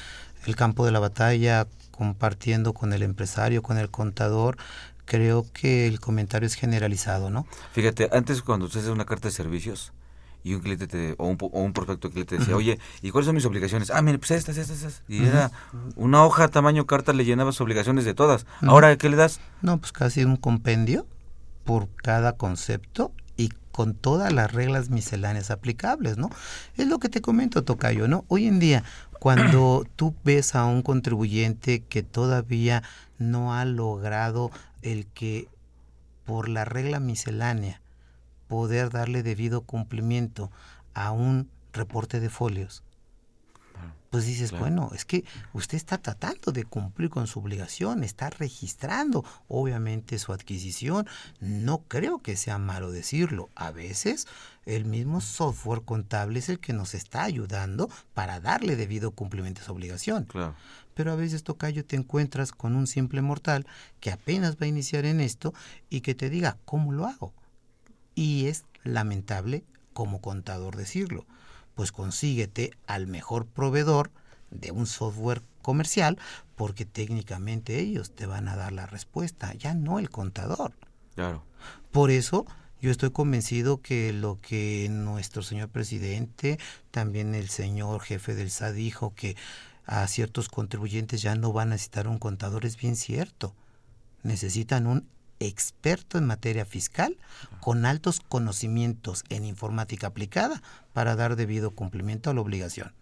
el 0.47 0.57
campo 0.57 0.85
de 0.85 0.93
la 0.93 1.01
batalla, 1.01 1.67
compartiendo 1.91 2.73
con 2.73 2.93
el 2.93 3.03
empresario, 3.03 3.63
con 3.63 3.79
el 3.79 3.91
contador, 3.91 4.57
creo 5.05 5.47
que 5.53 5.87
el 5.87 6.01
comentario 6.01 6.47
es 6.47 6.55
generalizado, 6.55 7.31
¿no? 7.31 7.47
Fíjate, 7.73 8.09
antes 8.13 8.43
cuando 8.43 8.67
usted 8.67 8.81
hace 8.81 8.91
una 8.91 9.05
carta 9.05 9.29
de 9.29 9.33
servicios, 9.33 9.93
y 10.43 10.55
un 10.55 10.61
cliente 10.61 10.87
te, 10.87 11.15
o, 11.19 11.27
un, 11.27 11.37
o 11.41 11.61
un 11.61 11.73
prospecto 11.73 12.11
que 12.11 12.25
te 12.25 12.39
decía, 12.39 12.57
oye, 12.57 12.79
¿y 13.03 13.11
cuáles 13.11 13.27
son 13.27 13.35
mis 13.35 13.45
obligaciones? 13.45 13.91
Ah, 13.91 14.03
mire, 14.03 14.19
pues 14.19 14.31
estas, 14.31 14.57
estas, 14.57 14.79
estas. 14.79 15.03
Y 15.09 15.25
era 15.25 15.51
una 15.97 16.25
hoja 16.25 16.49
tamaño 16.49 16.87
carta, 16.87 17.13
le 17.13 17.25
llenabas 17.25 17.61
obligaciones 17.61 18.05
de 18.05 18.15
todas. 18.15 18.47
Ahora, 18.63 18.97
¿qué 18.97 19.09
le 19.09 19.17
das? 19.17 19.41
No, 19.61 19.79
pues 19.79 19.93
casi 19.93 20.25
un 20.25 20.37
compendio 20.37 21.07
por 21.65 21.89
cada 21.97 22.37
concepto 22.37 23.13
con 23.73 23.95
todas 23.95 24.33
las 24.33 24.53
reglas 24.53 24.91
misceláneas 24.91 25.51
aplicables, 25.51 26.17
¿no? 26.17 26.31
Es 26.77 26.87
lo 26.87 26.99
que 26.99 27.09
te 27.09 27.21
comento, 27.21 27.65
Tocayo, 27.65 28.09
¿no? 28.09 28.25
Hoy 28.29 28.47
en 28.47 28.59
día, 28.59 28.85
cuando 29.19 29.87
tú 29.97 30.15
ves 30.25 30.55
a 30.55 30.65
un 30.65 30.83
contribuyente 30.83 31.81
que 31.81 32.03
todavía 32.03 32.83
no 33.19 33.55
ha 33.55 33.65
logrado 33.65 34.51
el 34.83 35.07
que 35.07 35.49
por 36.25 36.49
la 36.49 36.65
regla 36.65 37.01
miscelánea 37.01 37.81
poder 38.49 38.91
darle 38.91 39.23
debido 39.23 39.63
cumplimiento 39.63 40.51
a 40.95 41.13
un 41.13 41.49
reporte 41.73 42.19
de 42.21 42.31
folios, 42.31 42.83
pues 44.11 44.27
dices, 44.27 44.51
bueno, 44.51 44.91
es 44.93 45.05
que 45.05 45.25
usted 45.53 45.77
está 45.77 45.97
tratando 45.97 46.51
de 46.51 46.65
cumplir 46.65 47.11
con 47.11 47.29
su 47.29 47.39
obligación, 47.39 48.03
está 48.03 48.29
registrando 48.29 49.25
obviamente 49.47 50.19
su 50.19 50.33
adquisición. 50.33 51.07
No 51.39 51.83
creo 51.87 52.19
que 52.19 52.37
sea 52.37 52.59
malo 52.59 52.91
decirlo. 52.91 53.51
A 53.55 53.71
veces 53.71 54.27
el 54.67 54.85
mismo 54.85 55.21
software 55.21 55.83
contable 55.83 56.41
es 56.41 56.49
el 56.49 56.59
que 56.59 56.73
nos 56.73 56.95
está 56.95 57.23
ayudando 57.23 57.89
para 58.13 58.41
darle 58.41 58.75
debido 58.75 59.13
cumplimiento 59.13 59.61
a 59.63 59.65
su 59.65 59.73
obligación. 59.73 60.27
Pero 60.95 61.13
a 61.13 61.17
veces, 61.17 61.45
Tocayo, 61.45 61.85
te 61.85 61.95
encuentras 61.95 62.51
con 62.51 62.75
un 62.75 62.89
simple 62.89 63.23
mortal 63.23 63.65
que 64.01 64.11
apenas 64.11 64.57
va 64.57 64.65
a 64.65 64.69
iniciar 64.69 65.05
en 65.05 65.21
esto 65.21 65.55
y 65.89 66.01
que 66.01 66.17
te 66.17 66.31
diga, 66.31 66.59
¿cómo 66.65 66.93
lo 66.93 67.07
hago? 67.07 67.33
Y 68.17 68.47
es 68.47 68.65
lamentable 68.83 69.63
como 69.93 70.21
contador 70.21 70.77
decirlo, 70.77 71.27
pues 71.75 71.93
consíguete 71.93 72.73
al 72.87 73.07
mejor 73.07 73.47
proveedor 73.47 74.11
de 74.51 74.71
un 74.73 74.87
software 74.87 75.43
comercial 75.63 76.19
porque 76.57 76.85
técnicamente 76.85 77.79
ellos 77.79 78.15
te 78.15 78.27
van 78.27 78.49
a 78.49 78.57
dar 78.57 78.73
la 78.73 78.87
respuesta, 78.87 79.55
ya 79.55 79.75
no 79.75 79.99
el 79.99 80.11
contador. 80.11 80.73
Claro. 81.15 81.45
Por 81.91 82.11
eso 82.11 82.47
yo 82.81 82.91
estoy 82.91 83.11
convencido 83.11 83.83
que 83.83 84.13
lo 84.13 84.41
que 84.41 84.89
nuestro 84.91 85.43
señor 85.43 85.69
presidente, 85.69 86.59
también 86.91 87.35
el 87.35 87.49
señor 87.49 88.01
jefe 88.01 88.35
del 88.35 88.51
SA 88.51 88.73
dijo 88.73 89.15
que 89.15 89.37
a 89.85 90.07
ciertos 90.07 90.49
contribuyentes 90.49 91.21
ya 91.21 91.35
no 91.35 91.53
van 91.53 91.69
a 91.69 91.71
necesitar 91.73 92.09
un 92.09 92.19
contador 92.19 92.65
es 92.65 92.77
bien 92.77 92.97
cierto. 92.97 93.55
Necesitan 94.23 94.87
un 94.87 95.09
experto 95.41 96.19
en 96.19 96.27
materia 96.27 96.65
fiscal 96.65 97.17
con 97.61 97.85
altos 97.87 98.21
conocimientos 98.21 99.25
en 99.31 99.45
informática 99.45 100.09
aplicada 100.09 100.63
para 100.93 101.17
dar 101.17 101.35
debido 101.35 101.73
cumplimiento 101.73 102.31
a 102.31 102.35
la 102.35 102.43
obligación. 102.43 102.93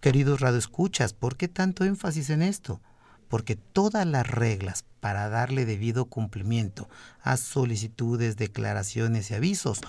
Queridos 0.00 0.40
radioescuchas, 0.40 1.12
¿por 1.12 1.36
qué 1.36 1.48
tanto 1.48 1.84
énfasis 1.84 2.30
en 2.30 2.42
esto? 2.42 2.80
Porque 3.28 3.56
todas 3.56 4.06
las 4.06 4.26
reglas 4.26 4.84
para 5.00 5.28
darle 5.28 5.64
debido 5.64 6.06
cumplimiento 6.06 6.88
a 7.20 7.36
solicitudes, 7.36 8.36
declaraciones 8.36 9.30
y 9.30 9.34
avisos, 9.34 9.80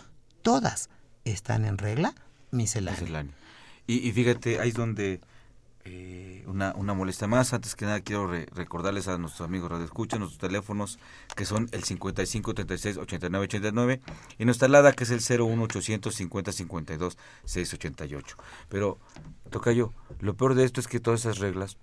todas 0.42 0.90
están 1.24 1.66
en 1.66 1.78
regla 1.78 2.16
miscelánea. 2.52 3.34
Y, 3.86 4.08
y 4.08 4.12
fíjate, 4.12 4.60
ahí 4.60 4.70
es 4.70 4.76
donde 4.76 5.22
eh, 5.88 6.44
una, 6.48 6.74
una 6.76 6.94
molestia 6.94 7.28
más. 7.28 7.54
Antes 7.54 7.76
que 7.76 7.86
nada 7.86 8.02
quiero 8.02 8.28
recordarles 8.28 9.08
a 9.08 9.18
nuestros 9.18 9.48
amigos 9.48 9.72
Radio 9.72 9.86
Escucha 9.86 10.18
nuestros 10.18 10.40
teléfonos 10.40 11.00
que 11.36 11.46
son 11.46 11.70
el 11.72 11.84
55 11.84 12.54
36 12.54 12.98
89 12.98 13.46
89 13.46 14.02
y 14.38 14.46
nuestra 14.46 14.68
alada 14.68 14.94
que 14.94 15.04
es 15.04 15.12
el 15.12 15.42
01 15.42 15.64
850 15.64 16.52
52 16.52 17.18
688. 17.46 18.38
Pero, 18.70 19.00
Tocayo, 19.50 19.94
lo 20.20 20.36
peor 20.36 20.56
de 20.56 20.66
esto 20.66 20.80
es 20.80 20.88
que 20.88 21.00
todas 21.00 21.22
esas 21.22 21.40
reglas 21.40 21.78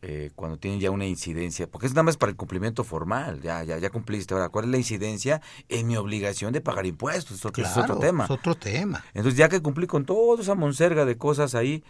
eh, 0.00 0.30
cuando 0.36 0.58
tienen 0.58 0.78
ya 0.78 0.92
una 0.92 1.06
incidencia, 1.06 1.66
porque 1.66 1.88
es 1.88 1.92
nada 1.92 2.04
más 2.04 2.16
para 2.16 2.30
el 2.30 2.36
cumplimiento 2.36 2.84
formal, 2.84 3.40
ya, 3.42 3.64
ya, 3.64 3.78
ya 3.78 3.90
cumpliste. 3.90 4.32
Ahora, 4.32 4.48
¿cuál 4.48 4.66
es 4.66 4.70
la 4.70 4.76
incidencia? 4.76 5.42
En 5.68 5.88
mi 5.88 5.96
obligación 5.96 6.52
de 6.52 6.60
pagar 6.60 6.86
impuestos, 6.86 7.38
es 7.38 7.44
otro, 7.44 7.64
es 7.64 7.76
otro 7.76 7.98
tema. 7.98 8.24
Es 8.24 8.30
otro 8.30 8.54
tema. 8.54 9.04
Entonces, 9.12 9.36
ya 9.36 9.48
que 9.48 9.60
cumplí 9.60 9.88
con 9.88 10.04
toda 10.04 10.40
esa 10.40 10.54
monserga 10.54 11.04
de 11.04 11.18
cosas 11.18 11.56
ahí, 11.56 11.82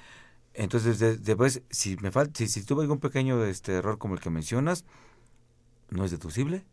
entonces, 0.59 0.99
después, 1.23 1.63
si 1.71 1.97
me 1.99 2.11
falta, 2.11 2.37
si, 2.37 2.49
si 2.49 2.65
tuve 2.65 2.83
algún 2.83 2.99
pequeño 2.99 3.45
este 3.45 3.75
error 3.75 3.97
como 3.97 4.15
el 4.15 4.21
que 4.21 4.29
mencionas, 4.29 4.85
no 5.89 6.05
es 6.05 6.11
deducible 6.11 6.65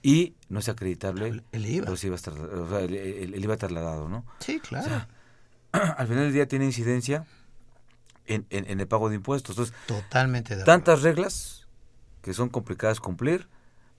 y 0.00 0.36
no 0.48 0.60
es 0.60 0.68
acreditable 0.68 1.42
el, 1.50 1.66
IVA. 1.66 1.90
o 1.90 1.96
sea, 1.96 2.80
el, 2.80 3.44
IVA 3.44 3.56
trasladado, 3.56 4.08
¿no? 4.08 4.24
Sí, 4.38 4.60
claro. 4.60 5.06
al 5.72 6.06
final 6.06 6.24
del 6.24 6.32
día 6.32 6.46
tiene 6.46 6.66
incidencia 6.66 7.26
en, 8.26 8.46
en, 8.50 8.78
el 8.78 8.86
pago 8.86 9.08
de 9.08 9.16
impuestos. 9.16 9.56
Entonces, 9.56 9.74
Totalmente 9.86 10.54
de 10.54 10.62
Tantas 10.62 11.02
reglas 11.02 11.66
que 12.22 12.32
son 12.32 12.48
complicadas 12.48 13.00
cumplir 13.00 13.48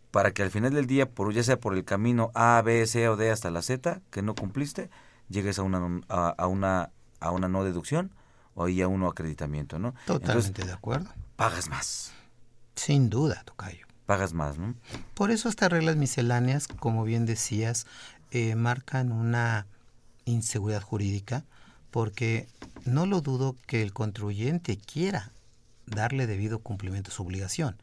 para 0.10 0.32
que 0.32 0.42
al 0.42 0.52
final 0.52 0.74
del 0.74 0.88
día, 0.88 1.10
por 1.10 1.34
ya 1.34 1.44
sea 1.44 1.60
por 1.60 1.76
el 1.76 1.84
camino 1.84 2.32
A, 2.34 2.62
B, 2.64 2.88
C 2.88 3.10
o 3.10 3.18
D 3.18 3.30
hasta 3.30 3.52
la 3.52 3.62
Z 3.62 4.00
que 4.10 4.22
no 4.22 4.36
cumpliste, 4.36 4.90
llegues 5.28 5.60
a 5.60 5.64
una, 5.64 6.02
a, 6.08 6.30
a 6.30 6.48
una, 6.48 6.92
a 7.20 7.32
una 7.32 7.50
no 7.50 7.66
deducción 7.66 8.14
o 8.60 8.84
a 8.84 8.88
uno 8.88 9.08
acreditamiento, 9.08 9.80
¿no? 9.80 9.96
Totalmente 10.06 10.66
de 10.66 10.74
acuerdo. 10.74 11.10
Pagas 11.38 11.70
más. 11.70 12.12
Sin 12.76 13.10
duda, 13.10 13.42
Tocayo. 13.46 13.88
Pagas 14.06 14.34
más, 14.34 14.58
¿no? 14.58 14.76
Por 15.14 15.32
eso 15.32 15.48
estas 15.48 15.72
reglas 15.72 15.96
misceláneas, 15.96 16.68
como 16.68 17.04
bien 17.04 17.26
decías, 17.26 17.88
eh, 18.32 18.56
marcan 18.56 19.12
una 19.12 19.66
inseguridad 20.26 20.82
jurídica, 20.82 21.46
porque 21.90 22.48
no 22.86 23.06
lo 23.06 23.22
dudo 23.22 23.56
que 23.66 23.82
el 23.82 23.94
contribuyente 23.94 24.78
quiera 24.78 25.32
darle 25.86 26.28
debido 26.28 26.60
cumplimiento 26.60 27.12
a 27.12 27.14
su 27.14 27.24
obligación. 27.24 27.78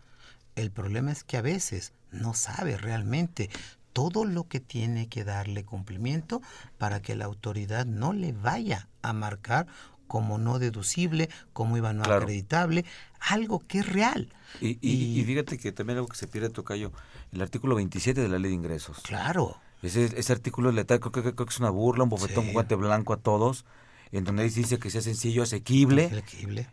El 0.57 0.71
problema 0.71 1.11
es 1.11 1.25
que 1.25 1.39
a 1.39 1.43
veces 1.43 1.93
no 2.13 2.35
sabe 2.35 2.77
realmente 2.77 3.51
todo 3.93 4.27
lo 4.27 4.47
que 4.47 4.61
tiene 4.61 5.09
que 5.09 5.25
darle 5.25 5.65
cumplimiento 5.65 6.43
para 6.77 7.01
que 7.01 7.17
la 7.17 7.25
autoridad 7.25 7.87
no 7.87 8.13
le 8.13 8.33
vaya 8.33 8.89
a 9.01 9.15
marcar 9.15 9.67
como 10.07 10.39
no 10.39 10.59
deducible, 10.59 11.29
como 11.53 11.77
iba 11.77 11.93
no 11.93 12.05
acreditable, 12.05 12.85
algo 13.21 13.61
que 13.61 13.81
es 13.81 13.93
real. 13.93 14.33
Y, 14.61 14.79
y, 14.81 15.23
fíjate 15.25 15.59
que 15.59 15.73
también 15.73 15.99
algo 15.99 16.09
que 16.09 16.17
se 16.17 16.27
pierde, 16.27 16.51
Tocayo, 16.51 16.93
el 17.33 17.43
artículo 17.43 17.75
27 17.75 18.21
de 18.21 18.29
la 18.29 18.39
ley 18.39 18.51
de 18.51 18.57
ingresos. 18.57 18.99
Claro. 19.03 19.57
Ese, 19.83 20.05
ese 20.19 20.33
artículo 20.33 20.73
letal 20.73 21.01
creo, 21.01 21.13
que 21.13 21.23
creo 21.23 21.47
que 21.47 21.53
es 21.53 21.61
una 21.61 21.71
burla, 21.71 22.05
un 22.05 22.11
bofetón 22.11 22.47
sí. 22.47 22.53
guante 22.53 22.75
blanco 22.75 23.13
a 23.13 23.19
todos, 23.19 23.65
en 24.13 24.25
donde 24.25 24.45
dice 24.45 24.79
que 24.79 24.91
sea 24.91 25.03
sencillo, 25.03 25.43
asequible. 25.43 26.07
Asequible 26.07 26.69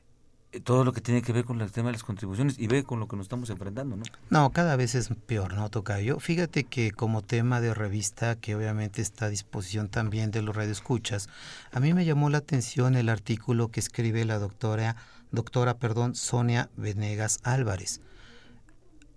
todo 0.62 0.84
lo 0.84 0.94
que 0.94 1.02
tiene 1.02 1.22
que 1.22 1.34
ver 1.34 1.46
con 1.46 1.62
el 1.62 1.72
tema 1.72 1.90
de 1.90 1.94
las 1.94 2.04
contribuciones 2.04 2.60
y 2.60 2.68
ve 2.68 2.84
con 2.84 3.00
lo 3.00 3.08
que 3.08 3.16
nos 3.16 3.26
estamos 3.26 3.50
enfrentando, 3.50 3.96
¿no? 3.96 4.04
No, 4.30 4.52
cada 4.52 4.76
vez 4.76 4.96
es 4.96 5.10
peor, 5.26 5.54
¿no, 5.54 5.70
Tocayo? 5.70 6.20
Fíjate 6.20 6.64
que 6.64 6.92
como 6.92 7.22
tema 7.22 7.62
de 7.62 7.74
revista, 7.74 8.36
que 8.36 8.56
obviamente 8.56 9.02
está 9.02 9.26
a 9.26 9.30
disposición 9.30 9.90
también 9.90 10.32
de 10.32 10.42
los 10.42 10.56
radioescuchas, 10.56 11.30
a 11.72 11.80
mí 11.80 11.94
me 11.94 12.06
llamó 12.06 12.30
la 12.30 12.40
atención 12.40 12.96
el 12.96 13.10
artículo 13.10 13.70
que 13.70 13.80
escribe 13.80 14.26
la 14.26 14.38
doctora, 14.38 14.96
doctora, 15.32 15.78
perdón, 15.78 16.16
Sonia 16.16 16.70
Venegas 16.78 17.40
Álvarez. 17.44 18.02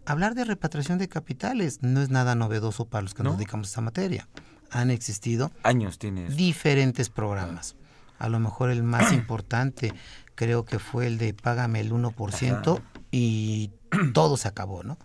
Hablar 0.06 0.34
de 0.34 0.44
repatriación 0.44 0.98
de 0.98 1.08
capitales 1.08 1.82
no 1.82 2.00
es 2.00 2.10
nada 2.10 2.34
novedoso 2.34 2.84
para 2.84 3.02
los 3.02 3.12
que 3.12 3.22
¿No? 3.24 3.30
nos 3.30 3.38
dedicamos 3.38 3.66
a 3.66 3.70
esta 3.70 3.80
materia. 3.80 4.28
Han 4.70 4.90
existido 4.90 5.50
años 5.62 5.98
tiene 5.98 6.28
diferentes 6.28 7.10
programas. 7.10 7.76
A 8.18 8.28
lo 8.28 8.40
mejor 8.40 8.70
el 8.70 8.82
más 8.82 9.12
importante 9.12 9.92
creo 10.36 10.64
que 10.64 10.78
fue 10.78 11.08
el 11.08 11.18
de 11.18 11.34
págame 11.34 11.80
el 11.80 11.92
1% 11.92 12.72
Ajá. 12.72 12.82
y 13.10 13.72
todo 14.14 14.36
se 14.36 14.46
acabó, 14.46 14.84
¿no? 14.84 14.96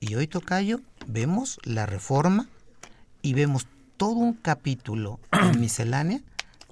Y 0.00 0.16
hoy, 0.16 0.26
Tocayo, 0.26 0.80
vemos 1.06 1.60
la 1.62 1.86
reforma 1.86 2.48
y 3.22 3.34
vemos 3.34 3.68
todo 3.96 4.16
un 4.16 4.34
capítulo 4.34 5.20
en 5.32 5.60
miscelánea 5.60 6.20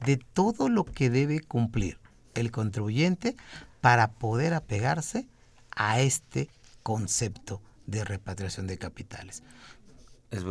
de 0.04 0.16
todo 0.16 0.68
lo 0.68 0.84
que 0.84 1.10
debe 1.10 1.40
cumplir 1.40 1.98
el 2.34 2.50
contribuyente 2.50 3.36
para 3.80 4.08
poder 4.08 4.54
apegarse 4.54 5.26
a 5.76 6.00
este 6.00 6.48
concepto 6.82 7.60
de 7.86 8.04
repatriación 8.04 8.66
de 8.66 8.78
capitales. 8.78 9.42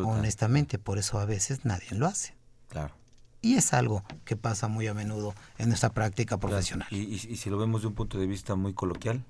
Honestamente, 0.06 0.78
por 0.78 0.98
eso 0.98 1.20
a 1.20 1.26
veces 1.26 1.66
nadie 1.66 1.90
lo 1.92 2.06
hace. 2.06 2.36
Claro. 2.70 2.96
Y 3.44 3.56
es 3.56 3.74
algo 3.74 4.04
que 4.24 4.38
pasa 4.38 4.70
muy 4.70 4.88
a 4.88 4.94
menudo 4.94 5.36
en 5.58 5.68
nuestra 5.68 5.90
práctica 5.90 6.38
profesional. 6.38 6.88
Y, 6.90 7.00
y, 7.00 7.14
y, 7.14 7.36
si 7.36 7.50
lo 7.50 7.58
vemos 7.58 7.82
de 7.82 7.90
un 7.90 7.94
punto 7.94 8.18
de 8.18 8.26
vista 8.26 8.56
muy 8.56 8.74
coloquial, 8.74 9.26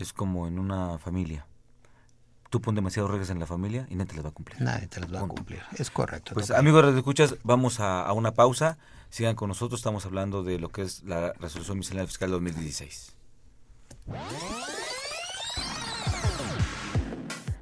es 0.00 0.12
como 0.12 0.48
en 0.48 0.58
una 0.58 0.98
familia. 0.98 1.46
Tú 2.50 2.60
pones 2.60 2.76
demasiadas 2.76 3.12
reglas 3.12 3.30
en 3.30 3.38
la 3.38 3.46
familia 3.46 3.86
y 3.88 3.94
nadie 3.94 4.10
te 4.10 4.16
las 4.16 4.24
va 4.24 4.28
a 4.30 4.32
cumplir. 4.32 4.60
Nadie 4.60 4.88
te 4.88 5.00
las 5.00 5.14
va 5.14 5.20
a 5.20 5.28
cumplir. 5.28 5.62
Es 5.78 5.88
correcto. 5.88 6.34
Pues 6.34 6.50
amigos 6.50 6.92
de 6.92 6.98
escuchas, 6.98 7.36
vamos 7.44 7.78
a, 7.78 8.04
a, 8.04 8.12
una 8.12 8.34
pausa. 8.34 8.76
Sigan 9.08 9.36
con 9.36 9.48
nosotros. 9.48 9.78
Estamos 9.78 10.04
hablando 10.04 10.42
de 10.42 10.58
lo 10.58 10.70
que 10.70 10.82
es 10.82 11.04
la 11.04 11.32
resolución 11.34 11.78
miscelánea 11.78 12.08
fiscal 12.08 12.32
2016. 12.32 13.14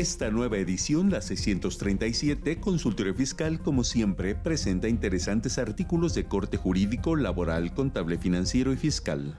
Esta 0.00 0.30
nueva 0.30 0.56
edición, 0.56 1.10
la 1.10 1.20
637, 1.20 2.58
Consultorio 2.58 3.14
Fiscal, 3.14 3.60
como 3.60 3.84
siempre, 3.84 4.34
presenta 4.34 4.88
interesantes 4.88 5.58
artículos 5.58 6.14
de 6.14 6.24
corte 6.24 6.56
jurídico, 6.56 7.16
laboral, 7.16 7.74
contable, 7.74 8.16
financiero 8.16 8.72
y 8.72 8.78
fiscal. 8.78 9.36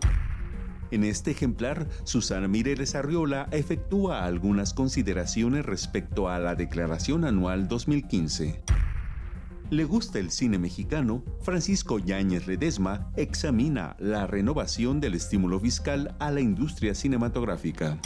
En 0.91 1.03
este 1.03 1.31
ejemplar, 1.31 1.89
Susana 2.03 2.47
Mireles 2.47 2.93
Arriola 2.93 3.47
efectúa 3.49 4.23
algunas 4.23 4.75
consideraciones 4.75 5.65
respecto 5.65 6.29
a 6.29 6.37
la 6.37 6.53
Declaración 6.53 7.25
Anual 7.25 7.67
2015. 7.67 8.61
¿Le 9.71 9.83
gusta 9.85 10.19
el 10.19 10.29
cine 10.29 10.59
mexicano? 10.59 11.23
Francisco 11.41 11.97
Yáñez 11.97 12.45
Ledesma 12.45 13.11
examina 13.17 13.95
la 13.97 14.27
renovación 14.27 14.99
del 14.99 15.15
estímulo 15.15 15.59
fiscal 15.59 16.15
a 16.19 16.29
la 16.29 16.41
industria 16.41 16.93
cinematográfica. 16.93 17.97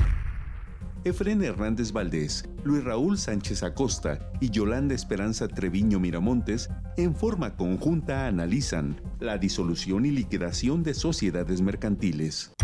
Efren 1.05 1.43
Hernández 1.43 1.91
Valdés, 1.91 2.49
Luis 2.63 2.83
Raúl 2.83 3.19
Sánchez 3.19 3.61
Acosta 3.61 4.31
y 4.41 4.49
Yolanda 4.49 4.95
Esperanza 4.95 5.47
Treviño 5.47 5.99
Miramontes 5.99 6.67
en 6.97 7.15
forma 7.15 7.55
conjunta 7.55 8.25
analizan 8.25 8.99
la 9.19 9.37
disolución 9.37 10.07
y 10.07 10.09
liquidación 10.09 10.81
de 10.81 10.95
sociedades 10.95 11.61
mercantiles. 11.61 12.55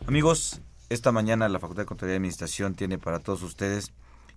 Amigos, 0.06 0.62
esta 0.88 1.12
mañana 1.12 1.48
la 1.48 1.58
Facultad 1.58 1.82
de 1.82 1.86
Contaduría 1.86 2.14
y 2.14 2.16
Administración 2.16 2.74
tiene 2.74 2.98
para 2.98 3.18
todos 3.18 3.42
ustedes 3.42 3.92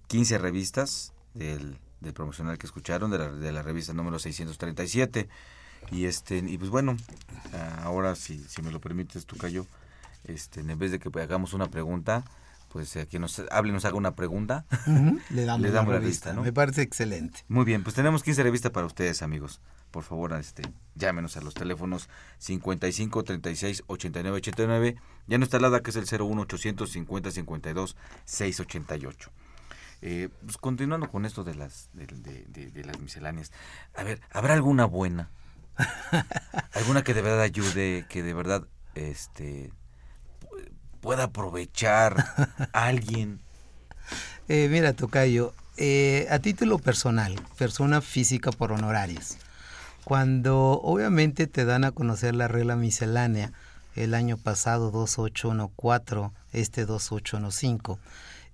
15 0.07 0.37
revistas 0.37 1.13
del, 1.33 1.77
del 2.01 2.13
promocional 2.13 2.57
que 2.57 2.65
escucharon, 2.65 3.11
de 3.11 3.17
la, 3.17 3.31
de 3.31 3.51
la, 3.51 3.61
revista 3.61 3.93
número 3.93 4.19
637. 4.19 5.27
Y 5.91 6.05
este 6.05 6.37
y 6.39 6.57
pues 6.57 6.69
bueno, 6.69 6.97
ahora 7.83 8.15
si, 8.15 8.39
si 8.39 8.61
me 8.61 8.71
lo 8.71 8.81
permites, 8.81 9.25
Tucayo, 9.25 9.65
este, 10.25 10.61
en 10.61 10.79
vez 10.79 10.91
de 10.91 10.99
que 10.99 11.09
hagamos 11.19 11.53
una 11.53 11.69
pregunta, 11.69 12.25
pues 12.69 12.95
a 12.97 13.05
quien 13.05 13.21
nos 13.21 13.41
hable 13.51 13.71
nos 13.71 13.85
haga 13.85 13.95
una 13.95 14.15
pregunta, 14.15 14.65
uh 14.71 14.75
-huh. 14.89 15.21
le 15.29 15.45
damos, 15.45 15.61
le 15.61 15.71
damos 15.71 15.93
la, 15.93 15.99
revista. 15.99 16.33
¿no? 16.33 16.43
Me 16.43 16.53
parece 16.53 16.81
excelente. 16.81 17.43
Muy 17.47 17.65
bien, 17.65 17.83
pues 17.83 17.95
tenemos 17.95 18.23
15 18.23 18.43
revistas 18.43 18.71
para 18.71 18.85
ustedes, 18.85 19.21
amigos. 19.21 19.61
Por 19.91 20.03
favor, 20.03 20.33
este, 20.33 20.63
llámenos 20.95 21.37
a 21.37 21.41
los 21.41 21.53
teléfonos 21.53 22.09
55 22.39 23.23
36 23.23 23.83
89 23.87 24.37
89. 24.37 24.95
Ya 25.27 25.37
no 25.37 25.43
está 25.43 25.59
la 25.59 25.79
que 25.81 25.91
es 25.91 25.95
el 25.95 26.05
01 26.05 26.41
850 26.41 27.31
52 27.31 27.95
688. 28.25 29.31
Eh, 30.01 30.29
pues 30.43 30.57
continuando 30.57 31.09
con 31.09 31.25
esto 31.25 31.43
de 31.43 31.55
las 31.55 31.89
de, 31.93 32.05
de, 32.05 32.45
de, 32.49 32.69
de, 32.69 32.83
las 32.83 32.99
misceláneas, 32.99 33.51
a 33.95 34.03
ver, 34.03 34.21
¿habrá 34.31 34.53
alguna 34.53 34.85
buena? 34.85 35.31
¿Alguna 36.73 37.03
que 37.03 37.15
de 37.15 37.23
verdad 37.23 37.41
ayude, 37.41 38.05
que 38.07 38.21
de 38.21 38.33
verdad 38.35 38.67
este 38.93 39.71
pueda 41.07 41.23
aprovechar 41.23 42.25
alguien? 42.73 43.39
Eh, 44.49 44.69
mira, 44.71 44.93
Tocayo, 44.93 45.53
eh, 45.75 46.25
a 46.31 46.39
título 46.39 46.79
personal, 46.79 47.35
persona 47.57 47.99
física 47.99 48.49
por 48.49 48.71
honorarios, 48.71 49.37
cuando 50.05 50.79
obviamente 50.81 51.47
te 51.47 51.65
dan 51.65 51.83
a 51.83 51.91
conocer 51.91 52.33
la 52.33 52.47
regla 52.47 52.77
miscelánea, 52.77 53.51
el 53.95 54.13
año 54.13 54.37
pasado 54.37 54.89
2814, 54.91 56.33
este 56.53 56.85
2815, 56.85 58.01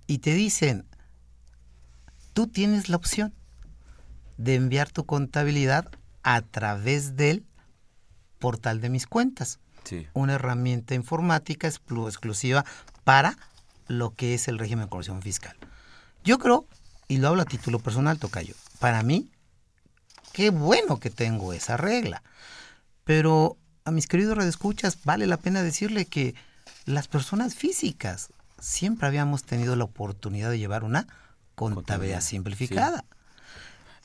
y 0.08 0.18
te 0.18 0.34
dicen, 0.34 0.84
tú 2.32 2.48
tienes 2.48 2.88
la 2.88 2.96
opción 2.96 3.32
de 4.36 4.56
enviar 4.56 4.90
tu 4.90 5.06
contabilidad 5.06 5.88
a 6.24 6.40
través 6.42 7.14
del 7.14 7.44
portal 8.40 8.80
de 8.80 8.90
mis 8.90 9.06
cuentas. 9.06 9.60
Sí. 9.84 10.06
Una 10.14 10.34
herramienta 10.34 10.94
informática 10.94 11.68
exclusiva 11.68 12.64
para 13.04 13.36
lo 13.86 14.10
que 14.14 14.34
es 14.34 14.48
el 14.48 14.58
régimen 14.58 14.86
de 14.86 14.90
corrección 14.90 15.22
fiscal. 15.22 15.56
Yo 16.24 16.38
creo, 16.38 16.66
y 17.06 17.18
lo 17.18 17.28
hablo 17.28 17.42
a 17.42 17.46
título 17.46 17.78
personal, 17.78 18.18
Tocayo, 18.18 18.54
para 18.78 19.02
mí, 19.02 19.30
qué 20.32 20.50
bueno 20.50 20.98
que 20.98 21.10
tengo 21.10 21.52
esa 21.52 21.76
regla. 21.76 22.22
Pero 23.04 23.58
a 23.84 23.90
mis 23.90 24.06
queridos 24.06 24.36
redescuchas, 24.36 24.98
vale 25.04 25.26
la 25.26 25.36
pena 25.36 25.62
decirle 25.62 26.06
que 26.06 26.34
las 26.86 27.08
personas 27.08 27.54
físicas 27.54 28.30
siempre 28.58 29.06
habíamos 29.06 29.44
tenido 29.44 29.76
la 29.76 29.84
oportunidad 29.84 30.50
de 30.50 30.58
llevar 30.58 30.84
una 30.84 31.06
contabilidad 31.54 32.22
simplificada. 32.22 33.04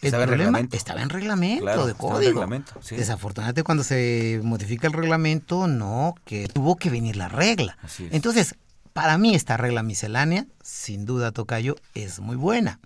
El 0.02 0.08
estaba 0.08 0.26
problema 0.28 0.60
en 0.60 0.70
estaba 0.72 1.02
en 1.02 1.10
reglamento 1.10 1.86
de 1.86 1.94
código. 1.94 2.46
Desafortunadamente 2.90 3.64
cuando 3.64 3.84
se 3.84 4.40
modifica 4.44 4.88
el 4.88 4.94
reglamento, 4.94 5.68
no, 5.68 6.16
que 6.26 6.48
tuvo 6.48 6.78
que 6.78 6.90
venir 6.90 7.18
la 7.18 7.28
regla. 7.28 7.78
Entonces, 8.12 8.56
para 8.94 9.18
mí 9.18 9.36
esta 9.36 9.58
regla 9.58 9.84
miscelánea, 9.84 10.46
sin 10.64 11.06
duda 11.06 11.32
Tocayo, 11.32 11.76
es 11.96 12.20
muy 12.20 12.38
buena, 12.38 12.80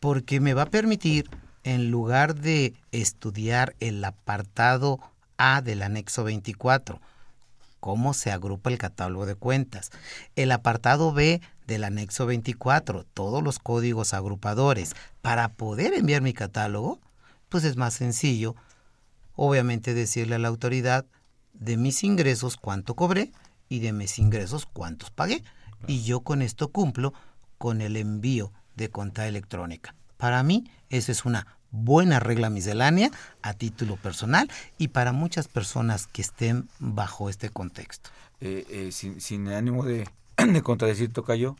porque 0.00 0.40
me 0.40 0.54
va 0.54 0.62
a 0.62 0.70
permitir, 0.70 1.30
en 1.64 1.90
lugar 1.90 2.34
de 2.34 2.74
estudiar 2.92 3.74
el 3.78 4.04
apartado 4.04 4.98
A 5.36 5.60
del 5.60 5.82
anexo 5.82 6.24
24, 6.24 7.00
cómo 7.80 8.14
se 8.14 8.30
agrupa 8.30 8.70
el 8.70 8.78
catálogo 8.78 9.26
de 9.26 9.34
cuentas, 9.34 9.90
el 10.36 10.52
apartado 10.52 11.12
B 11.12 11.40
del 11.66 11.84
anexo 11.84 12.26
24, 12.26 13.04
todos 13.04 13.42
los 13.42 13.58
códigos 13.58 14.14
agrupadores, 14.14 14.94
para 15.22 15.48
poder 15.50 15.94
enviar 15.94 16.22
mi 16.22 16.32
catálogo, 16.32 17.00
pues 17.48 17.64
es 17.64 17.76
más 17.76 17.94
sencillo, 17.94 18.56
obviamente 19.34 19.94
decirle 19.94 20.36
a 20.36 20.38
la 20.38 20.48
autoridad 20.48 21.06
de 21.52 21.76
mis 21.76 22.04
ingresos 22.04 22.56
cuánto 22.56 22.94
cobré 22.94 23.32
y 23.68 23.80
de 23.80 23.92
mis 23.92 24.18
ingresos 24.18 24.66
cuántos 24.66 25.10
pagué. 25.10 25.42
Y 25.86 26.02
yo 26.02 26.20
con 26.20 26.42
esto 26.42 26.68
cumplo 26.72 27.12
con 27.58 27.80
el 27.80 27.96
envío 27.96 28.52
de 28.74 28.90
cuenta 28.90 29.26
electrónica. 29.28 29.94
Para 30.16 30.42
mí, 30.42 30.70
eso 30.88 31.12
es 31.12 31.24
una 31.24 31.57
buena 31.70 32.20
regla 32.20 32.50
miscelánea 32.50 33.10
a 33.42 33.54
título 33.54 33.96
personal 33.96 34.50
y 34.78 34.88
para 34.88 35.12
muchas 35.12 35.48
personas 35.48 36.06
que 36.06 36.22
estén 36.22 36.68
bajo 36.78 37.28
este 37.28 37.50
contexto. 37.50 38.10
Eh, 38.40 38.66
eh, 38.70 38.92
sin, 38.92 39.20
sin 39.20 39.48
ánimo 39.48 39.84
de, 39.84 40.08
de 40.36 40.62
contradecir 40.62 41.12
Tocayo, 41.12 41.56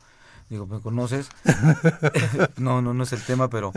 digo, 0.48 0.66
¿me 0.66 0.80
conoces? 0.80 1.28
no, 2.56 2.82
no, 2.82 2.94
no 2.94 3.02
es 3.02 3.12
el 3.12 3.22
tema, 3.22 3.48
pero 3.48 3.72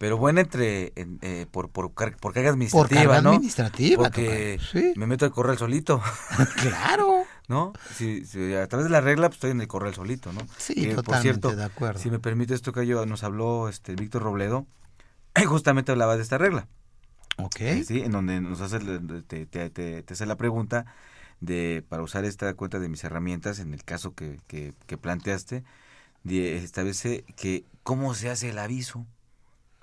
pero 0.00 0.16
bueno 0.16 0.40
entre 0.40 0.94
eh, 0.96 1.46
por, 1.50 1.68
por, 1.68 1.92
por 1.92 2.32
carga 2.32 2.48
administrativa, 2.48 2.88
por 2.88 2.88
carga 2.88 3.20
¿no? 3.20 3.30
administrativa, 3.32 4.04
porque 4.04 4.58
me 4.96 5.06
meto 5.06 5.26
al 5.26 5.30
correo 5.30 5.58
solito. 5.58 6.00
claro. 6.56 7.24
¿No? 7.48 7.74
Si, 7.96 8.24
a 8.54 8.66
través 8.66 8.84
de 8.84 8.90
la 8.90 9.02
regla 9.02 9.28
pues, 9.28 9.36
estoy 9.36 9.50
en 9.50 9.60
el 9.60 9.68
correo 9.68 9.92
solito, 9.92 10.32
¿no? 10.32 10.40
Sí, 10.56 10.74
totalmente 10.74 11.02
por 11.02 11.16
cierto, 11.18 11.54
de 11.54 11.64
acuerdo. 11.64 12.00
Si 12.00 12.10
me 12.10 12.18
permite 12.18 12.54
esto 12.54 12.72
que 12.72 12.86
yo 12.86 13.04
nos 13.04 13.24
habló 13.24 13.68
este 13.68 13.94
Víctor 13.94 14.22
Robledo, 14.22 14.66
justamente 15.46 15.92
hablaba 15.92 16.16
de 16.16 16.22
esta 16.22 16.38
regla. 16.38 16.68
Ok. 17.38 17.60
Sí, 17.84 18.00
en 18.00 18.12
donde 18.12 18.40
nos 18.40 18.60
hace 18.60 18.78
te, 18.80 19.46
te, 19.46 19.70
te, 19.70 20.02
te 20.02 20.12
hace 20.12 20.26
la 20.26 20.36
pregunta 20.36 20.86
de 21.40 21.84
para 21.88 22.02
usar 22.02 22.24
esta 22.24 22.52
cuenta 22.54 22.78
de 22.78 22.88
mis 22.88 23.02
herramientas 23.02 23.60
en 23.60 23.72
el 23.72 23.82
caso 23.82 24.14
que, 24.14 24.40
que, 24.46 24.74
que 24.86 24.98
planteaste 24.98 25.64
establece 26.24 27.24
que 27.36 27.64
cómo 27.82 28.14
se 28.14 28.30
hace 28.30 28.50
el 28.50 28.58
aviso 28.58 29.06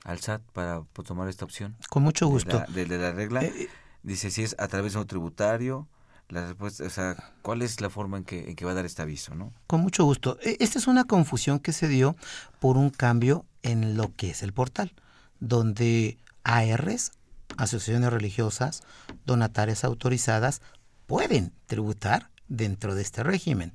al 0.04 0.20
SAT 0.20 0.42
para 0.54 0.82
pues, 0.94 1.08
tomar 1.08 1.28
esta 1.28 1.46
opción. 1.46 1.76
Con 1.90 2.04
mucho 2.04 2.28
gusto. 2.28 2.64
De 2.70 2.86
la, 2.88 3.12
regla. 3.12 3.44
Eh, 3.44 3.54
eh. 3.56 3.70
dice 4.04 4.32
si 4.32 4.44
es 4.44 4.56
a 4.60 4.68
través 4.68 4.94
de 4.94 5.00
un 5.00 5.08
tributario, 5.08 5.88
la 6.30 6.46
respuesta, 6.46 6.86
o 6.86 6.90
sea, 6.90 7.16
¿cuál 7.42 7.62
es 7.62 7.82
la 7.82 7.90
forma 7.90 8.18
en 8.18 8.24
que, 8.24 8.50
en 8.50 8.56
que 8.56 8.66
va 8.66 8.72
a 8.72 8.76
dar 8.76 8.86
este 8.86 9.02
aviso, 9.02 9.36
no? 9.36 9.54
Con 9.66 9.82
mucho 9.82 10.04
gusto. 10.06 10.38
E, 10.42 10.58
esta 10.60 10.80
es 10.80 10.88
una 10.88 11.06
confusión 11.06 11.60
que 11.60 11.74
se 11.74 11.88
dio 11.88 12.16
por 12.60 12.78
un 12.78 12.90
cambio 12.90 13.46
en 13.64 13.98
lo 13.98 14.16
que 14.16 14.30
es 14.30 14.44
el 14.44 14.54
portal, 14.54 14.94
donde 15.40 16.18
ARs, 16.44 17.12
asociaciones 17.58 18.12
religiosas, 18.12 18.84
donatarias 19.26 19.84
autorizadas, 19.84 20.62
pueden 21.06 21.54
tributar 21.66 22.30
dentro 22.48 22.96
de 22.96 23.02
este 23.02 23.24
régimen. 23.24 23.74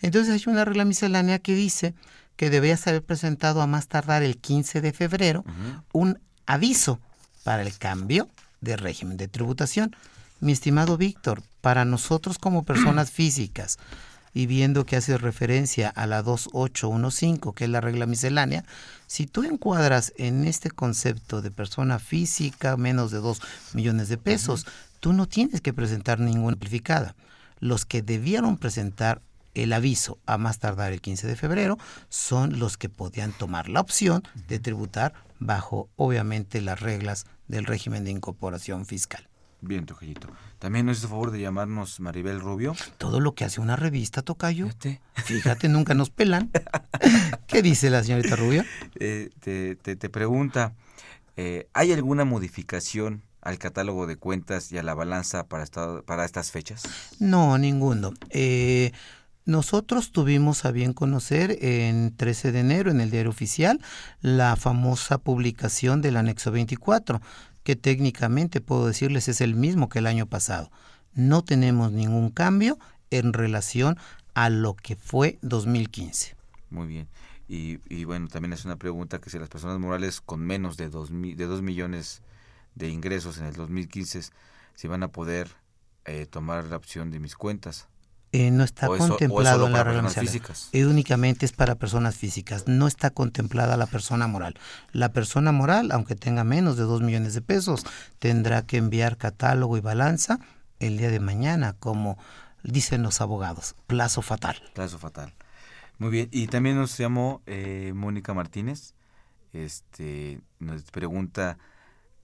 Entonces 0.00 0.34
hay 0.34 0.52
una 0.52 0.64
regla 0.64 0.84
miscelánea 0.84 1.38
que 1.38 1.54
dice 1.54 1.94
que 2.36 2.50
debías 2.50 2.86
haber 2.86 3.04
presentado 3.04 3.62
a 3.62 3.66
más 3.66 3.88
tardar 3.88 4.22
el 4.22 4.38
15 4.38 4.80
de 4.80 4.92
febrero 4.92 5.44
un 5.92 6.20
aviso 6.46 7.00
para 7.44 7.62
el 7.62 7.76
cambio 7.78 8.28
de 8.60 8.76
régimen 8.76 9.16
de 9.16 9.28
tributación. 9.28 9.94
Mi 10.40 10.52
estimado 10.52 10.96
Víctor, 10.96 11.42
para 11.60 11.84
nosotros 11.84 12.38
como 12.38 12.64
personas 12.64 13.10
físicas, 13.12 13.78
y 14.34 14.46
viendo 14.46 14.84
que 14.84 14.96
hace 14.96 15.16
referencia 15.16 15.88
a 15.88 16.06
la 16.06 16.22
2815, 16.22 17.52
que 17.54 17.64
es 17.64 17.70
la 17.70 17.80
regla 17.80 18.04
miscelánea, 18.04 18.64
si 19.06 19.26
tú 19.26 19.44
encuadras 19.44 20.12
en 20.16 20.44
este 20.44 20.70
concepto 20.70 21.40
de 21.40 21.52
persona 21.52 22.00
física 22.00 22.76
menos 22.76 23.12
de 23.12 23.18
2 23.18 23.40
millones 23.74 24.08
de 24.08 24.18
pesos, 24.18 24.66
tú 24.98 25.12
no 25.12 25.26
tienes 25.26 25.60
que 25.60 25.72
presentar 25.72 26.18
ninguna 26.18 26.54
amplificada. 26.54 27.14
Los 27.60 27.86
que 27.86 28.02
debieron 28.02 28.58
presentar 28.58 29.22
el 29.54 29.72
aviso 29.72 30.18
a 30.26 30.36
más 30.36 30.58
tardar 30.58 30.92
el 30.92 31.00
15 31.00 31.28
de 31.28 31.36
febrero 31.36 31.78
son 32.08 32.58
los 32.58 32.76
que 32.76 32.88
podían 32.88 33.32
tomar 33.32 33.68
la 33.68 33.80
opción 33.80 34.24
de 34.48 34.58
tributar 34.58 35.14
bajo 35.38 35.88
obviamente 35.94 36.60
las 36.60 36.80
reglas 36.80 37.26
del 37.46 37.66
régimen 37.66 38.04
de 38.04 38.10
incorporación 38.10 38.84
fiscal. 38.84 39.28
Bien, 39.66 39.86
Tocayito. 39.86 40.28
También 40.58 40.84
nos 40.84 40.98
hizo 40.98 41.08
favor 41.08 41.30
de 41.30 41.40
llamarnos 41.40 41.98
Maribel 41.98 42.38
Rubio. 42.38 42.76
Todo 42.98 43.18
lo 43.18 43.34
que 43.34 43.44
hace 43.44 43.62
una 43.62 43.76
revista, 43.76 44.20
Tocayo. 44.20 44.68
Fíjate, 45.14 45.68
nunca 45.68 45.94
nos 45.94 46.10
pelan. 46.10 46.50
¿Qué 47.46 47.62
dice 47.62 47.88
la 47.88 48.04
señorita 48.04 48.36
Rubio? 48.36 48.62
Eh, 48.96 49.30
te, 49.40 49.76
te, 49.76 50.08
pregunta, 50.10 50.74
eh, 51.36 51.66
¿hay 51.72 51.92
alguna 51.92 52.26
modificación 52.26 53.22
al 53.40 53.56
catálogo 53.56 54.06
de 54.06 54.16
cuentas 54.16 54.70
y 54.70 54.76
a 54.76 54.82
la 54.82 54.92
balanza 54.92 55.46
para, 55.46 55.64
para 56.02 56.26
estas 56.26 56.50
fechas? 56.50 56.82
No, 57.18 57.56
ninguno. 57.56 58.12
Eh, 58.28 58.92
nosotros 59.46 60.12
tuvimos 60.12 60.64
a 60.66 60.72
bien 60.72 60.92
conocer 60.92 61.58
en 61.60 62.14
13 62.16 62.52
de 62.52 62.60
enero 62.60 62.90
en 62.90 63.00
el 63.00 63.10
diario 63.10 63.30
oficial 63.30 63.80
la 64.20 64.56
famosa 64.56 65.18
publicación 65.18 66.02
del 66.02 66.16
anexo 66.16 66.50
24, 66.50 67.20
que 67.64 67.76
técnicamente 67.76 68.60
puedo 68.60 68.86
decirles 68.86 69.28
es 69.28 69.40
el 69.40 69.54
mismo 69.54 69.88
que 69.88 69.98
el 69.98 70.06
año 70.06 70.26
pasado. 70.26 70.70
No 71.14 71.42
tenemos 71.42 71.90
ningún 71.90 72.30
cambio 72.30 72.78
en 73.10 73.32
relación 73.32 73.96
a 74.34 74.50
lo 74.50 74.74
que 74.74 74.96
fue 74.96 75.38
2015. 75.42 76.36
Muy 76.70 76.86
bien. 76.86 77.08
Y, 77.46 78.04
bueno, 78.04 78.28
también 78.28 78.52
es 78.52 78.64
una 78.64 78.76
pregunta 78.76 79.20
que 79.20 79.30
si 79.30 79.38
las 79.38 79.48
personas 79.48 79.78
morales 79.78 80.20
con 80.20 80.40
menos 80.40 80.76
de 80.76 80.88
2 80.88 81.10
de 81.12 81.46
dos 81.46 81.62
millones 81.62 82.22
de 82.74 82.88
ingresos 82.88 83.38
en 83.38 83.46
el 83.46 83.54
2015, 83.54 84.22
si 84.74 84.88
van 84.88 85.02
a 85.02 85.08
poder 85.08 85.50
eh, 86.04 86.26
tomar 86.26 86.64
la 86.64 86.76
opción 86.76 87.10
de 87.10 87.20
mis 87.20 87.36
cuentas. 87.36 87.86
Eh, 88.34 88.50
no 88.50 88.64
está 88.64 88.88
contemplado 88.88 89.68
en 89.68 89.72
la 89.74 89.84
regla 89.84 90.10
físicas. 90.10 90.68
Eh, 90.72 90.86
únicamente 90.86 91.46
es 91.46 91.52
para 91.52 91.76
personas 91.76 92.16
físicas, 92.16 92.66
no 92.66 92.88
está 92.88 93.10
contemplada 93.10 93.76
la 93.76 93.86
persona 93.86 94.26
moral. 94.26 94.58
La 94.90 95.12
persona 95.12 95.52
moral, 95.52 95.92
aunque 95.92 96.16
tenga 96.16 96.42
menos 96.42 96.76
de 96.76 96.82
2 96.82 97.00
millones 97.02 97.34
de 97.34 97.42
pesos, 97.42 97.86
tendrá 98.18 98.66
que 98.66 98.76
enviar 98.76 99.18
catálogo 99.18 99.76
y 99.76 99.80
balanza 99.80 100.40
el 100.80 100.98
día 100.98 101.10
de 101.10 101.20
mañana, 101.20 101.74
como 101.78 102.18
dicen 102.64 103.04
los 103.04 103.20
abogados, 103.20 103.76
plazo 103.86 104.20
fatal. 104.20 104.60
Plazo 104.74 104.98
fatal. 104.98 105.32
Muy 105.98 106.10
bien, 106.10 106.28
y 106.32 106.48
también 106.48 106.74
nos 106.74 106.98
llamó 106.98 107.40
eh, 107.46 107.92
Mónica 107.94 108.34
Martínez, 108.34 108.94
este, 109.52 110.40
nos 110.58 110.82
pregunta 110.90 111.56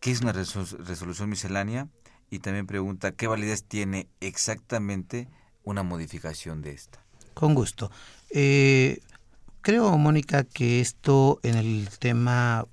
qué 0.00 0.10
es 0.10 0.22
una 0.22 0.32
resolución 0.32 1.28
miscelánea 1.28 1.86
y 2.30 2.40
también 2.40 2.66
pregunta 2.66 3.12
qué 3.12 3.28
validez 3.28 3.62
tiene 3.62 4.08
exactamente 4.18 5.28
una 5.70 5.82
modificación 5.82 6.62
de 6.62 6.72
esta. 6.72 6.98
Con 7.34 7.54
gusto. 7.54 7.90
Eh, 8.30 9.00
creo, 9.62 9.96
Mónica, 9.96 10.44
que 10.44 10.80
esto 10.80 11.40
en 11.42 11.56
el 11.56 11.88
tema, 11.98 12.66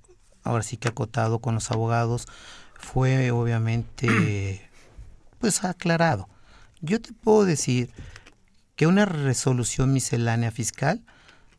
ahora 0.43 0.63
sí 0.63 0.77
que 0.77 0.89
acotado 0.89 1.39
con 1.39 1.55
los 1.55 1.71
abogados, 1.71 2.27
fue 2.79 3.31
obviamente 3.31 4.69
pues 5.39 5.63
aclarado. 5.63 6.27
Yo 6.81 7.01
te 7.01 7.13
puedo 7.13 7.45
decir 7.45 7.89
que 8.75 8.87
una 8.87 9.05
resolución 9.05 9.93
miscelánea 9.93 10.51
fiscal 10.51 11.03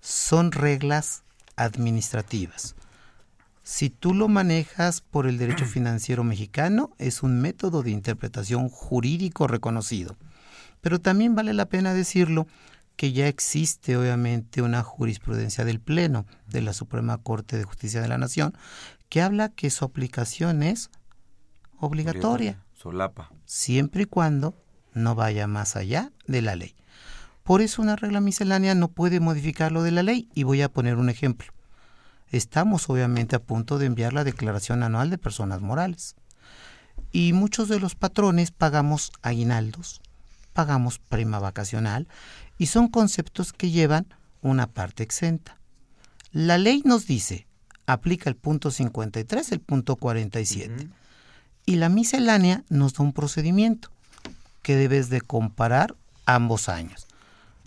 son 0.01 0.53
reglas 0.53 1.23
administrativas. 1.57 2.77
Si 3.65 3.91
tú 3.91 4.15
lo 4.15 4.29
manejas 4.29 5.01
por 5.01 5.27
el 5.27 5.39
derecho 5.39 5.67
financiero 5.67 6.25
mexicano, 6.25 6.91
es 6.99 7.23
un 7.23 7.41
método 7.41 7.83
de 7.83 7.91
interpretación 7.91 8.69
jurídico 8.69 9.47
reconocido. 9.47 10.17
Pero 10.81 11.01
también 11.01 11.35
vale 11.35 11.55
la 11.55 11.67
pena 11.67 11.95
decirlo 11.95 12.47
que 12.97 13.13
ya 13.13 13.29
existe 13.29 13.97
obviamente 13.97 14.61
una 14.61 14.83
jurisprudencia 14.83 15.65
del 15.65 15.81
Pleno 15.81 16.27
de 16.49 16.63
la 16.63 16.73
Suprema 16.73 17.19
Corte 17.19 17.57
de 17.57 17.65
Justicia 17.65 18.01
de 18.01 18.09
la 18.09 18.19
Nación 18.19 18.55
que 19.09 19.23
habla 19.23 19.49
que 19.49 19.71
su 19.71 19.85
aplicación 19.85 20.63
es 20.63 20.91
obligatoria. 21.79 22.65
Solapa. 22.75 23.31
Siempre 23.45 24.03
y 24.03 24.07
cuando 24.07 24.55
no 24.95 25.15
vaya 25.15 25.47
más 25.47 25.77
allá 25.77 26.13
de 26.27 26.43
la 26.43 26.57
ley. 26.57 26.75
Por 27.45 27.63
eso 27.63 27.81
una 27.81 27.97
regla 27.97 28.21
miscelánea 28.21 28.75
no 28.75 28.89
puede 28.89 29.21
modificar 29.21 29.73
lo 29.73 29.83
de 29.83 29.93
la 29.93 30.03
ley 30.03 30.29
y 30.35 30.43
voy 30.43 30.63
a 30.63 30.69
poner 30.69 30.97
un 30.97 31.09
ejemplo. 31.09 31.53
Estamos 32.31 32.91
obviamente 32.91 33.37
a 33.37 33.43
punto 33.43 33.79
de 33.79 33.87
enviar 33.87 34.13
la 34.13 34.25
declaración 34.25 34.83
anual 34.83 35.09
de 35.09 35.19
personas 35.19 35.63
morales. 35.63 36.15
Y 37.11 37.33
muchos 37.33 37.69
de 37.69 37.81
los 37.81 37.95
patrones 37.95 38.51
pagamos 38.51 39.13
aguinaldos, 39.23 40.03
pagamos 40.59 40.99
prima 40.99 41.39
vacacional 41.39 42.09
y 42.59 42.67
son 42.67 42.89
conceptos 42.89 43.53
que 43.53 43.71
llevan 43.71 44.13
una 44.43 44.67
parte 44.67 45.05
exenta. 45.05 45.57
La 46.33 46.59
ley 46.59 46.83
nos 46.85 47.07
dice, 47.07 47.47
aplica 47.87 48.29
el 48.29 48.35
punto 48.35 48.73
53, 48.73 49.53
el 49.53 49.61
punto 49.61 49.95
47. 49.95 50.89
Y 51.65 51.77
la 51.77 51.89
miscelánea 51.89 52.65
nos 52.71 52.95
da 52.95 53.05
un 53.05 53.13
procedimiento 53.13 53.91
que 54.63 54.75
debes 54.75 55.11
de 55.11 55.21
comparar 55.21 55.95
ambos 56.27 56.69
años. 56.69 57.07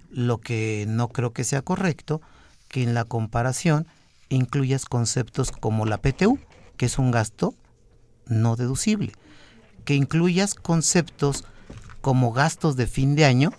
Lo 0.09 0.39
que 0.39 0.83
no 0.89 1.07
creo 1.07 1.31
que 1.31 1.45
sea 1.45 1.61
correcto, 1.61 2.21
que 2.67 2.83
en 2.83 2.93
la 2.93 3.05
comparación 3.05 3.87
incluyas 4.27 4.83
conceptos 4.83 5.53
como 5.53 5.85
la 5.85 5.99
PTU, 5.99 6.39
que 6.75 6.87
es 6.87 6.99
un 6.99 7.11
gasto 7.11 7.55
no 8.25 8.57
deducible, 8.57 9.13
que 9.85 9.95
incluyas 9.95 10.55
conceptos 10.55 11.45
como 12.01 12.33
gastos 12.33 12.75
de 12.75 12.87
fin 12.87 13.15
de 13.15 13.25
año 13.25 13.53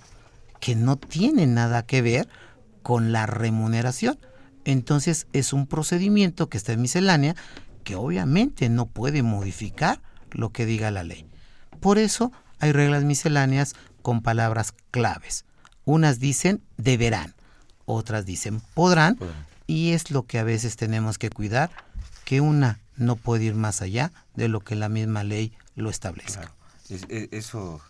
que 0.61 0.77
no 0.77 0.97
tienen 0.97 1.55
nada 1.55 1.85
que 1.85 2.03
ver 2.03 2.29
con 2.83 3.13
la 3.13 3.27
remuneración. 3.27 4.19
Entonces 4.65 5.27
es 5.33 5.53
un 5.53 5.67
procedimiento 5.67 6.49
que 6.49 6.57
está 6.57 6.73
en 6.73 6.83
miscelánea 6.83 7.35
que 7.85 7.97
obviamente 7.97 8.69
no 8.69 8.87
puede 8.87 9.23
modificar 9.23 10.01
lo 10.31 10.51
que 10.51 10.67
diga 10.67 10.91
la 10.91 11.05
ley. 11.05 11.27
Por 11.81 11.99
eso 11.99 12.33
hay 12.59 12.73
reglas 12.73 13.03
misceláneas 13.03 13.75
con 14.03 14.23
palabras 14.23 14.73
claves. 14.91 15.45
Unas 15.85 16.21
dicen 16.21 16.63
deberán, 16.77 17.35
otras 17.87 18.25
dicen 18.25 18.61
podrán, 18.75 19.19
y 19.67 19.93
es 19.93 20.11
lo 20.11 20.27
que 20.27 20.39
a 20.39 20.45
veces 20.45 20.77
tenemos 20.77 21.19
que 21.19 21.31
cuidar, 21.31 21.71
que 22.25 22.41
una 22.41 22.79
no 22.97 23.17
puede 23.17 23.45
ir 23.45 23.55
más 23.55 23.83
allá 23.83 24.13
de 24.35 24.49
lo 24.49 24.61
que 24.61 24.77
la 24.77 24.89
misma 24.89 25.25
ley 25.25 25.53
lo 25.75 25.91
establece. 25.91 26.41
E, 26.89 27.29
eso 27.33 27.81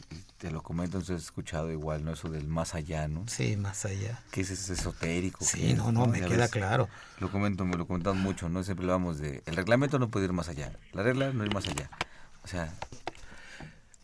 te 0.42 0.50
lo 0.50 0.60
comento, 0.60 0.98
entonces 0.98 1.22
he 1.22 1.24
escuchado 1.24 1.70
igual, 1.70 2.04
¿no? 2.04 2.10
Eso 2.10 2.28
del 2.28 2.48
más 2.48 2.74
allá, 2.74 3.06
¿no? 3.06 3.22
Sí, 3.28 3.56
más 3.56 3.84
allá. 3.84 4.20
Que 4.32 4.40
es, 4.40 4.50
es 4.50 4.70
esotérico. 4.70 5.44
Sí, 5.44 5.74
no, 5.74 5.92
no, 5.92 6.08
me 6.08 6.20
queda 6.20 6.48
claro. 6.48 6.88
Lo 7.20 7.30
comento, 7.30 7.64
me 7.64 7.76
lo 7.76 7.86
comentamos 7.86 8.20
mucho, 8.20 8.48
¿no? 8.48 8.64
Siempre 8.64 8.84
hablamos 8.86 9.18
de, 9.18 9.44
el 9.46 9.54
reglamento 9.54 10.00
no 10.00 10.08
puede 10.08 10.24
ir 10.24 10.32
más 10.32 10.48
allá, 10.48 10.72
la 10.94 11.04
regla 11.04 11.32
no 11.32 11.46
ir 11.46 11.54
más 11.54 11.68
allá. 11.68 11.88
O 12.42 12.48
sea... 12.48 12.74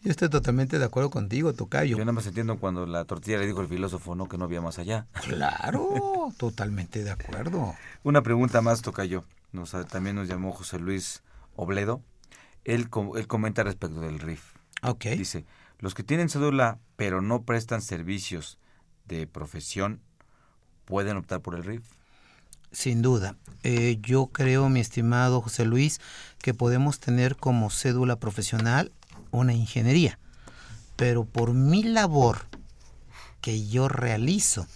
Yo 0.00 0.12
estoy 0.12 0.28
totalmente 0.28 0.78
de 0.78 0.84
acuerdo 0.84 1.10
contigo, 1.10 1.52
Tocayo. 1.54 1.96
Yo 1.96 2.04
nada 2.04 2.12
más 2.12 2.28
entiendo 2.28 2.56
cuando 2.60 2.86
la 2.86 3.04
tortilla 3.04 3.38
le 3.38 3.46
dijo 3.46 3.58
al 3.58 3.66
filósofo, 3.66 4.14
¿no? 4.14 4.28
Que 4.28 4.38
no 4.38 4.44
había 4.44 4.60
más 4.60 4.78
allá. 4.78 5.08
Claro, 5.24 6.32
totalmente 6.38 7.02
de 7.02 7.10
acuerdo. 7.10 7.74
Una 8.04 8.22
pregunta 8.22 8.62
más, 8.62 8.80
Tocayo. 8.80 9.24
Nos, 9.50 9.72
también 9.88 10.14
nos 10.14 10.28
llamó 10.28 10.52
José 10.52 10.78
Luis 10.78 11.24
Obledo. 11.56 12.00
Él, 12.62 12.88
él 13.16 13.26
comenta 13.26 13.64
respecto 13.64 14.00
del 14.00 14.20
RIF. 14.20 14.54
Ok. 14.82 15.06
Dice, 15.06 15.44
los 15.78 15.94
que 15.94 16.02
tienen 16.02 16.28
cédula 16.28 16.78
pero 16.96 17.22
no 17.22 17.42
prestan 17.42 17.82
servicios 17.82 18.58
de 19.06 19.26
profesión, 19.26 20.00
¿pueden 20.84 21.16
optar 21.16 21.40
por 21.40 21.54
el 21.54 21.64
RIF? 21.64 21.84
Sin 22.72 23.02
duda. 23.02 23.36
Eh, 23.62 23.98
yo 24.02 24.26
creo, 24.26 24.68
mi 24.68 24.80
estimado 24.80 25.40
José 25.40 25.64
Luis, 25.64 26.00
que 26.38 26.54
podemos 26.54 27.00
tener 27.00 27.36
como 27.36 27.70
cédula 27.70 28.16
profesional 28.16 28.92
una 29.30 29.54
ingeniería. 29.54 30.18
Pero 30.96 31.24
por 31.24 31.54
mi 31.54 31.82
labor 31.82 32.46
que 33.40 33.66
yo 33.66 33.88
realizo, 33.88 34.66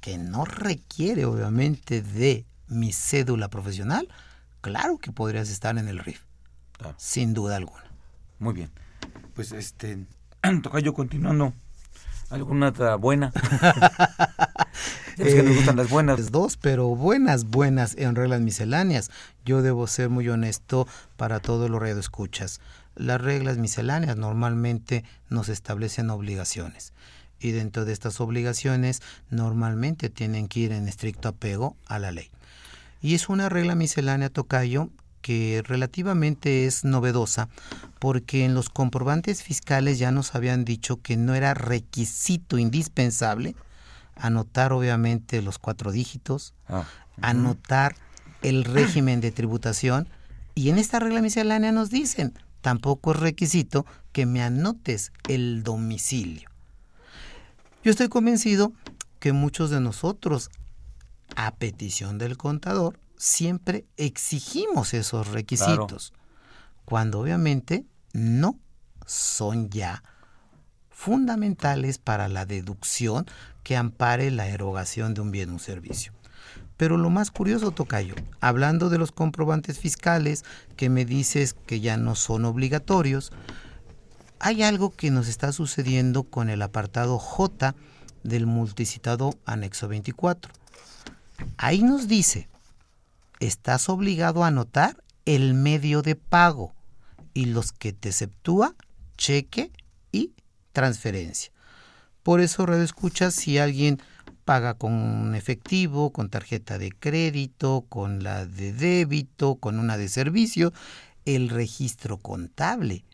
que 0.00 0.18
no 0.18 0.44
requiere 0.44 1.24
obviamente 1.24 2.02
de 2.02 2.44
mi 2.66 2.92
cédula 2.92 3.48
profesional, 3.48 4.08
claro 4.60 4.98
que 4.98 5.12
podrías 5.12 5.48
estar 5.48 5.78
en 5.78 5.88
el 5.88 6.00
RIF. 6.00 6.22
Sin 6.96 7.32
duda 7.32 7.56
alguna. 7.56 7.84
Muy 8.38 8.52
bien. 8.52 8.70
Pues 9.34 9.52
este, 9.52 10.06
toca 10.62 10.80
yo 10.80 10.94
continuando. 10.94 11.52
¿Alguna 12.30 12.68
otra 12.68 12.96
buena? 12.96 13.32
es 15.18 15.34
que 15.34 15.42
nos 15.42 15.56
gustan 15.56 15.76
las 15.76 15.90
buenas. 15.90 16.30
Dos, 16.30 16.56
pero 16.56 16.88
buenas, 16.88 17.44
buenas 17.44 17.94
en 17.96 18.14
reglas 18.14 18.40
misceláneas. 18.40 19.10
Yo 19.44 19.62
debo 19.62 19.86
ser 19.86 20.08
muy 20.08 20.28
honesto 20.28 20.88
para 21.16 21.40
todos 21.40 21.70
los 21.70 21.82
escuchas. 21.82 22.60
Las 22.96 23.20
reglas 23.20 23.58
misceláneas 23.58 24.16
normalmente 24.16 25.04
nos 25.28 25.48
establecen 25.48 26.10
obligaciones 26.10 26.92
y 27.40 27.50
dentro 27.50 27.84
de 27.84 27.92
estas 27.92 28.20
obligaciones 28.20 29.02
normalmente 29.30 30.08
tienen 30.08 30.48
que 30.48 30.60
ir 30.60 30.72
en 30.72 30.88
estricto 30.88 31.28
apego 31.28 31.76
a 31.86 31.98
la 31.98 32.10
ley. 32.10 32.30
Y 33.02 33.14
es 33.14 33.28
una 33.28 33.48
regla 33.50 33.74
miscelánea, 33.74 34.30
Tocayo, 34.30 34.88
que 35.24 35.62
relativamente 35.64 36.66
es 36.66 36.84
novedosa 36.84 37.48
porque 37.98 38.44
en 38.44 38.52
los 38.52 38.68
comprobantes 38.68 39.42
fiscales 39.42 39.98
ya 39.98 40.10
nos 40.10 40.34
habían 40.34 40.66
dicho 40.66 41.00
que 41.00 41.16
no 41.16 41.34
era 41.34 41.54
requisito 41.54 42.58
indispensable 42.58 43.56
anotar 44.16 44.74
obviamente 44.74 45.40
los 45.40 45.58
cuatro 45.58 45.92
dígitos, 45.92 46.52
ah, 46.68 46.84
anotar 47.22 47.96
el 48.42 48.64
régimen 48.64 49.22
de 49.22 49.32
tributación 49.32 50.10
y 50.54 50.68
en 50.68 50.76
esta 50.76 50.98
regla 50.98 51.22
miscelánea 51.22 51.72
nos 51.72 51.88
dicen, 51.88 52.34
tampoco 52.60 53.12
es 53.12 53.20
requisito 53.20 53.86
que 54.12 54.26
me 54.26 54.42
anotes 54.42 55.10
el 55.26 55.62
domicilio. 55.62 56.50
Yo 57.82 57.90
estoy 57.90 58.10
convencido 58.10 58.74
que 59.20 59.32
muchos 59.32 59.70
de 59.70 59.80
nosotros, 59.80 60.50
a 61.34 61.54
petición 61.54 62.18
del 62.18 62.36
contador, 62.36 62.98
siempre 63.24 63.86
exigimos 63.96 64.92
esos 64.92 65.28
requisitos, 65.28 66.12
cuando 66.84 67.20
obviamente 67.20 67.86
no 68.12 68.58
son 69.06 69.70
ya 69.70 70.02
fundamentales 70.90 71.96
para 71.96 72.28
la 72.28 72.44
deducción 72.44 73.24
que 73.62 73.78
ampare 73.78 74.30
la 74.30 74.48
erogación 74.48 75.14
de 75.14 75.22
un 75.22 75.30
bien 75.30 75.48
o 75.48 75.52
un 75.54 75.58
servicio. 75.58 76.12
Pero 76.76 76.98
lo 76.98 77.08
más 77.08 77.30
curioso, 77.30 77.70
Tocayo, 77.70 78.14
hablando 78.40 78.90
de 78.90 78.98
los 78.98 79.10
comprobantes 79.10 79.78
fiscales 79.78 80.44
que 80.76 80.90
me 80.90 81.06
dices 81.06 81.54
que 81.54 81.80
ya 81.80 81.96
no 81.96 82.16
son 82.16 82.44
obligatorios, 82.44 83.32
hay 84.38 84.62
algo 84.62 84.94
que 84.94 85.10
nos 85.10 85.28
está 85.28 85.50
sucediendo 85.52 86.24
con 86.24 86.50
el 86.50 86.60
apartado 86.60 87.18
J 87.18 87.74
del 88.22 88.44
multicitado 88.44 89.30
anexo 89.46 89.88
24. 89.88 90.52
Ahí 91.56 91.82
nos 91.82 92.06
dice 92.06 92.48
estás 93.46 93.88
obligado 93.88 94.44
a 94.44 94.48
anotar 94.48 95.02
el 95.24 95.54
medio 95.54 96.02
de 96.02 96.16
pago 96.16 96.74
y 97.32 97.46
los 97.46 97.72
que 97.72 97.92
te 97.92 98.10
exceptúa 98.10 98.74
cheque 99.16 99.72
y 100.12 100.32
transferencia. 100.72 101.52
Por 102.22 102.40
eso, 102.40 102.66
redescuchas 102.66 103.34
si 103.34 103.58
alguien 103.58 104.00
paga 104.44 104.74
con 104.74 105.34
efectivo, 105.34 106.10
con 106.10 106.30
tarjeta 106.30 106.78
de 106.78 106.90
crédito, 106.90 107.84
con 107.88 108.22
la 108.22 108.46
de 108.46 108.72
débito, 108.72 109.56
con 109.56 109.78
una 109.78 109.96
de 109.96 110.08
servicio, 110.08 110.72
el 111.24 111.48
registro 111.48 112.18
contable 112.18 113.04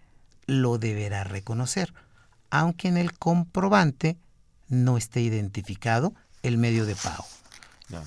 lo 0.47 0.79
deberá 0.79 1.25
reconocer, 1.25 1.95
aunque 2.51 2.89
en 2.89 2.97
el 2.97 3.13
comprobante 3.17 4.17
no 4.69 4.97
esté 4.97 5.21
identificado 5.21 6.15
el 6.43 6.59
medio 6.59 6.87
de 6.87 6.97
pago. 6.97 7.27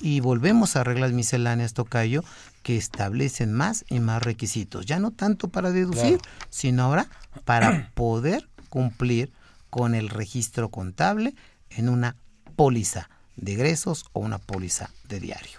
Y 0.00 0.20
volvemos 0.20 0.76
a 0.76 0.84
reglas 0.84 1.12
misceláneas, 1.12 1.74
Tocayo, 1.74 2.24
que 2.62 2.76
establecen 2.76 3.52
más 3.52 3.84
y 3.88 4.00
más 4.00 4.22
requisitos. 4.22 4.86
Ya 4.86 4.98
no 4.98 5.10
tanto 5.10 5.48
para 5.48 5.70
deducir, 5.70 6.20
sino 6.50 6.82
ahora 6.84 7.06
para 7.44 7.90
poder 7.94 8.48
cumplir 8.68 9.32
con 9.70 9.94
el 9.94 10.08
registro 10.08 10.68
contable 10.68 11.34
en 11.70 11.88
una 11.88 12.16
póliza 12.56 13.10
de 13.36 13.52
egresos 13.52 14.06
o 14.12 14.20
una 14.20 14.38
póliza 14.38 14.90
de 15.08 15.20
diario. 15.20 15.58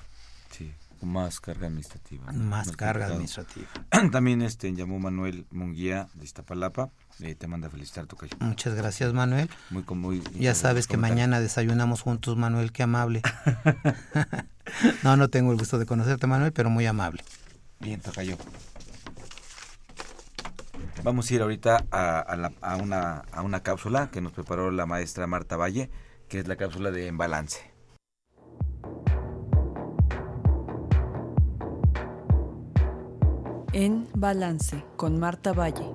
Sí, 0.52 0.72
más 1.02 1.40
carga 1.40 1.68
administrativa. 1.68 2.32
Más, 2.32 2.72
carga 2.72 3.08
administrativa. 3.08 3.68
También 4.12 4.42
este, 4.42 4.74
llamó 4.74 5.00
Manuel 5.00 5.46
Munguía 5.52 6.08
de 6.14 6.26
Iztapalapa 6.26 6.90
eh, 7.22 7.36
te 7.36 7.48
manda 7.48 7.70
felicitar, 7.70 8.08
Tocayo. 8.08 8.36
Muchas 8.40 8.76
gracias, 8.76 9.14
Manuel. 9.14 9.50
Muy, 9.70 9.84
muy, 9.96 10.22
ya 10.38 10.54
sabes 10.56 10.88
que 10.88 10.98
mañana 10.98 11.40
desayunamos 11.40 12.02
juntos, 12.02 12.38
Manuel, 12.38 12.72
qué 12.72 12.84
amable. 12.84 13.22
no, 15.04 15.16
no 15.16 15.30
tengo 15.30 15.52
el 15.52 15.58
gusto 15.58 15.80
de 15.80 15.86
conocerte, 15.86 16.28
Manuel, 16.28 16.52
pero 16.52 16.70
muy 16.70 16.86
amable. 16.86 17.24
Bien, 17.80 18.02
Tocayo. 18.02 18.38
Vamos 21.04 21.30
a 21.30 21.34
ir 21.36 21.42
ahorita 21.42 21.86
a, 21.92 22.52
a, 22.62 22.76
una, 22.78 23.20
a 23.32 23.42
una 23.44 23.60
cápsula 23.62 24.10
que 24.12 24.22
nos 24.22 24.32
preparó 24.32 24.72
la 24.72 24.86
maestra 24.86 25.28
Marta 25.28 25.56
Valle, 25.56 25.90
que 26.28 26.40
es 26.40 26.48
la 26.48 26.56
cápsula 26.56 26.92
de 26.92 27.08
En 27.08 27.18
Balance. 27.18 27.60
En 33.72 34.08
Balance 34.14 34.84
con 34.96 35.20
Marta 35.20 35.52
Valle. 35.52 35.86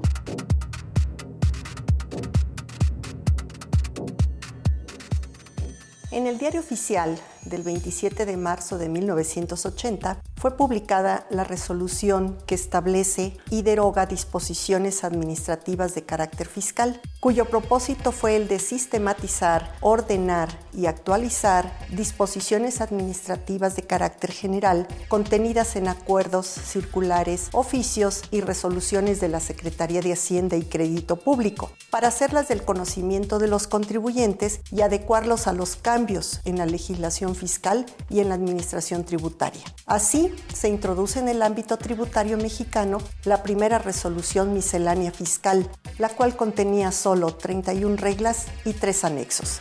En 6.12 6.26
el 6.26 6.38
diario 6.38 6.58
oficial 6.58 7.16
del 7.44 7.62
27 7.62 8.26
de 8.26 8.36
marzo 8.36 8.78
de 8.78 8.88
1980 8.88 10.20
fue 10.40 10.56
publicada 10.56 11.26
la 11.28 11.44
resolución 11.44 12.38
que 12.46 12.54
establece 12.54 13.36
y 13.50 13.60
deroga 13.60 14.06
disposiciones 14.06 15.04
administrativas 15.04 15.94
de 15.94 16.06
carácter 16.06 16.48
fiscal, 16.48 16.98
cuyo 17.20 17.44
propósito 17.44 18.10
fue 18.10 18.36
el 18.36 18.48
de 18.48 18.58
sistematizar, 18.58 19.76
ordenar 19.82 20.48
y 20.72 20.86
actualizar 20.86 21.70
disposiciones 21.90 22.80
administrativas 22.80 23.76
de 23.76 23.82
carácter 23.82 24.32
general 24.32 24.88
contenidas 25.08 25.76
en 25.76 25.88
acuerdos, 25.88 26.46
circulares, 26.46 27.50
oficios 27.52 28.22
y 28.30 28.40
resoluciones 28.40 29.20
de 29.20 29.28
la 29.28 29.40
Secretaría 29.40 30.00
de 30.00 30.14
Hacienda 30.14 30.56
y 30.56 30.62
Crédito 30.62 31.16
Público, 31.16 31.70
para 31.90 32.08
hacerlas 32.08 32.48
del 32.48 32.62
conocimiento 32.62 33.38
de 33.38 33.48
los 33.48 33.66
contribuyentes 33.66 34.60
y 34.70 34.80
adecuarlos 34.80 35.46
a 35.46 35.52
los 35.52 35.76
cambios 35.76 36.40
en 36.46 36.56
la 36.56 36.64
legislación 36.64 37.34
fiscal 37.34 37.84
y 38.08 38.20
en 38.20 38.30
la 38.30 38.36
administración 38.36 39.04
tributaria. 39.04 39.64
Así, 39.84 40.29
se 40.52 40.68
introduce 40.68 41.18
en 41.18 41.28
el 41.28 41.42
ámbito 41.42 41.76
tributario 41.76 42.36
mexicano 42.36 42.98
la 43.24 43.42
primera 43.42 43.78
resolución 43.78 44.52
miscelánea 44.52 45.12
fiscal, 45.12 45.70
la 45.98 46.08
cual 46.10 46.36
contenía 46.36 46.92
solo 46.92 47.34
31 47.34 47.96
reglas 47.96 48.46
y 48.64 48.72
tres 48.72 49.04
anexos. 49.04 49.60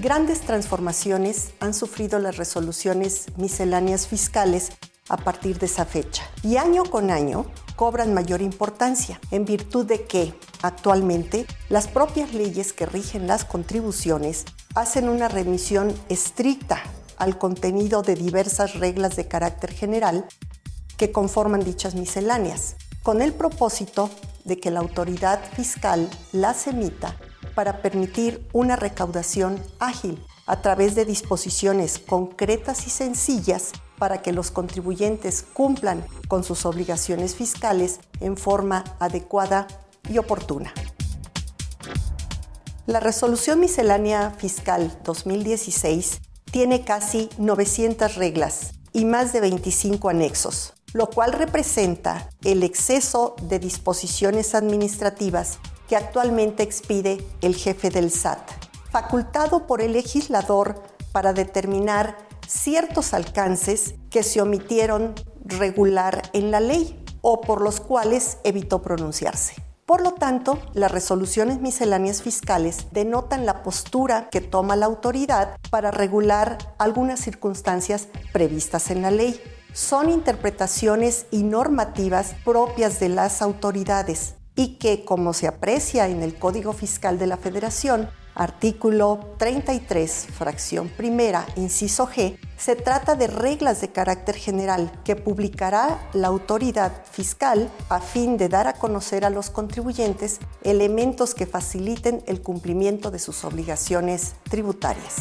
Grandes 0.00 0.40
transformaciones 0.40 1.52
han 1.60 1.72
sufrido 1.72 2.18
las 2.18 2.36
resoluciones 2.36 3.26
misceláneas 3.36 4.06
fiscales 4.06 4.72
a 5.08 5.16
partir 5.16 5.58
de 5.58 5.66
esa 5.66 5.84
fecha 5.84 6.24
y 6.42 6.56
año 6.56 6.84
con 6.84 7.10
año 7.10 7.46
cobran 7.76 8.14
mayor 8.14 8.42
importancia 8.42 9.20
en 9.30 9.44
virtud 9.44 9.86
de 9.86 10.04
que 10.04 10.34
actualmente 10.62 11.46
las 11.68 11.88
propias 11.88 12.32
leyes 12.32 12.72
que 12.72 12.86
rigen 12.86 13.26
las 13.26 13.44
contribuciones 13.44 14.44
hacen 14.74 15.08
una 15.08 15.28
remisión 15.28 15.94
estricta 16.08 16.82
al 17.18 17.38
contenido 17.38 18.02
de 18.02 18.14
diversas 18.14 18.74
reglas 18.74 19.16
de 19.16 19.28
carácter 19.28 19.72
general 19.72 20.26
que 20.96 21.12
conforman 21.12 21.64
dichas 21.64 21.94
misceláneas, 21.94 22.76
con 23.02 23.22
el 23.22 23.32
propósito 23.32 24.10
de 24.44 24.58
que 24.58 24.70
la 24.70 24.80
autoridad 24.80 25.40
fiscal 25.52 26.08
las 26.32 26.66
emita 26.66 27.16
para 27.54 27.82
permitir 27.82 28.46
una 28.52 28.76
recaudación 28.76 29.62
ágil 29.78 30.24
a 30.46 30.60
través 30.60 30.94
de 30.94 31.04
disposiciones 31.04 31.98
concretas 31.98 32.86
y 32.86 32.90
sencillas 32.90 33.72
para 33.98 34.22
que 34.22 34.32
los 34.32 34.50
contribuyentes 34.50 35.42
cumplan 35.42 36.04
con 36.28 36.44
sus 36.44 36.66
obligaciones 36.66 37.34
fiscales 37.34 38.00
en 38.20 38.36
forma 38.36 38.84
adecuada 38.98 39.66
y 40.08 40.18
oportuna. 40.18 40.72
La 42.86 43.00
Resolución 43.00 43.60
Miscelánea 43.60 44.30
Fiscal 44.32 44.98
2016 45.04 46.20
tiene 46.54 46.84
casi 46.84 47.30
900 47.36 48.14
reglas 48.14 48.74
y 48.92 49.06
más 49.06 49.32
de 49.32 49.40
25 49.40 50.08
anexos, 50.08 50.74
lo 50.92 51.10
cual 51.10 51.32
representa 51.32 52.30
el 52.44 52.62
exceso 52.62 53.34
de 53.42 53.58
disposiciones 53.58 54.54
administrativas 54.54 55.58
que 55.88 55.96
actualmente 55.96 56.62
expide 56.62 57.26
el 57.40 57.56
jefe 57.56 57.90
del 57.90 58.08
SAT, 58.12 58.48
facultado 58.92 59.66
por 59.66 59.82
el 59.82 59.94
legislador 59.94 60.80
para 61.10 61.32
determinar 61.32 62.16
ciertos 62.46 63.14
alcances 63.14 63.96
que 64.08 64.22
se 64.22 64.40
omitieron 64.40 65.12
regular 65.44 66.22
en 66.34 66.52
la 66.52 66.60
ley 66.60 67.04
o 67.20 67.40
por 67.40 67.62
los 67.62 67.80
cuales 67.80 68.38
evitó 68.44 68.80
pronunciarse. 68.80 69.56
Por 69.86 70.02
lo 70.02 70.12
tanto, 70.12 70.58
las 70.72 70.90
resoluciones 70.90 71.60
misceláneas 71.60 72.22
fiscales 72.22 72.86
denotan 72.92 73.44
la 73.44 73.62
postura 73.62 74.30
que 74.30 74.40
toma 74.40 74.76
la 74.76 74.86
autoridad 74.86 75.58
para 75.70 75.90
regular 75.90 76.56
algunas 76.78 77.20
circunstancias 77.20 78.08
previstas 78.32 78.90
en 78.90 79.02
la 79.02 79.10
ley. 79.10 79.38
Son 79.74 80.08
interpretaciones 80.08 81.26
y 81.30 81.42
normativas 81.42 82.34
propias 82.46 82.98
de 82.98 83.10
las 83.10 83.42
autoridades, 83.42 84.36
y 84.56 84.78
que, 84.78 85.04
como 85.04 85.34
se 85.34 85.48
aprecia 85.48 86.08
en 86.08 86.22
el 86.22 86.38
Código 86.38 86.72
Fiscal 86.72 87.18
de 87.18 87.26
la 87.26 87.36
Federación, 87.36 88.08
artículo 88.34 89.34
33, 89.38 90.26
fracción 90.32 90.88
primera, 90.88 91.46
inciso 91.56 92.06
G, 92.06 92.38
se 92.56 92.76
trata 92.76 93.14
de 93.14 93.26
reglas 93.26 93.80
de 93.80 93.88
carácter 93.88 94.36
general 94.36 94.90
que 95.04 95.16
publicará 95.16 96.08
la 96.12 96.28
autoridad 96.28 96.92
fiscal 97.10 97.70
a 97.88 98.00
fin 98.00 98.36
de 98.36 98.48
dar 98.48 98.66
a 98.66 98.74
conocer 98.74 99.24
a 99.24 99.30
los 99.30 99.50
contribuyentes 99.50 100.40
elementos 100.62 101.34
que 101.34 101.46
faciliten 101.46 102.22
el 102.26 102.42
cumplimiento 102.42 103.10
de 103.10 103.18
sus 103.18 103.44
obligaciones 103.44 104.34
tributarias. 104.44 105.16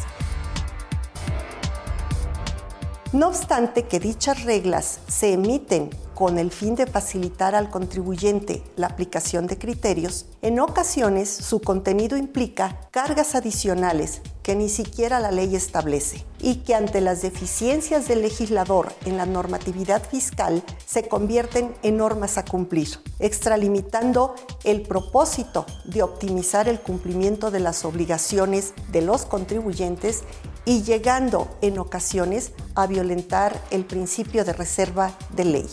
No 3.12 3.28
obstante 3.28 3.84
que 3.84 4.00
dichas 4.00 4.44
reglas 4.44 5.00
se 5.08 5.34
emiten 5.34 5.92
con 6.14 6.38
el 6.38 6.52
fin 6.52 6.76
de 6.76 6.88
facilitar 6.88 7.56
al 7.56 7.70
contribuyente 7.70 8.64
la 8.76 8.88
aplicación 8.88 9.48
de 9.48 9.58
criterios, 9.58 10.26
en 10.42 10.60
ocasiones 10.60 11.30
su 11.30 11.62
contenido 11.62 12.18
implica 12.18 12.80
cargas 12.92 13.36
adicionales 13.36 14.22
que 14.44 14.56
ni 14.56 14.70
siquiera 14.70 15.20
la 15.20 15.32
ley 15.32 15.56
establece 15.56 16.26
y 16.40 16.58
que 16.58 16.76
ante 16.76 17.00
las 17.00 17.22
deficiencias 17.22 18.08
del 18.08 18.22
legislador 18.22 18.94
en 19.06 19.18
la 19.18 19.26
normatividad 19.26 20.04
fiscal 20.04 20.62
se 20.86 21.08
convierten 21.08 21.74
en 21.82 21.98
normas 21.98 22.38
a 22.38 22.44
cumplir, 22.44 22.90
extralimitando 23.20 24.36
el 24.66 24.82
propósito 24.82 25.66
de 25.86 26.04
optimizar 26.04 26.68
el 26.68 26.82
cumplimiento 26.82 27.50
de 27.50 27.62
las 27.62 27.86
obligaciones 27.86 28.74
de 28.92 29.02
los 29.02 29.26
contribuyentes 29.26 30.24
y 30.66 30.84
llegando 30.84 31.48
en 31.62 31.80
ocasiones 31.80 32.52
a 32.76 32.88
violentar 32.88 33.60
el 33.72 33.86
principio 33.86 34.46
de 34.46 34.54
reserva 34.54 35.12
de 35.36 35.46
ley. 35.46 35.70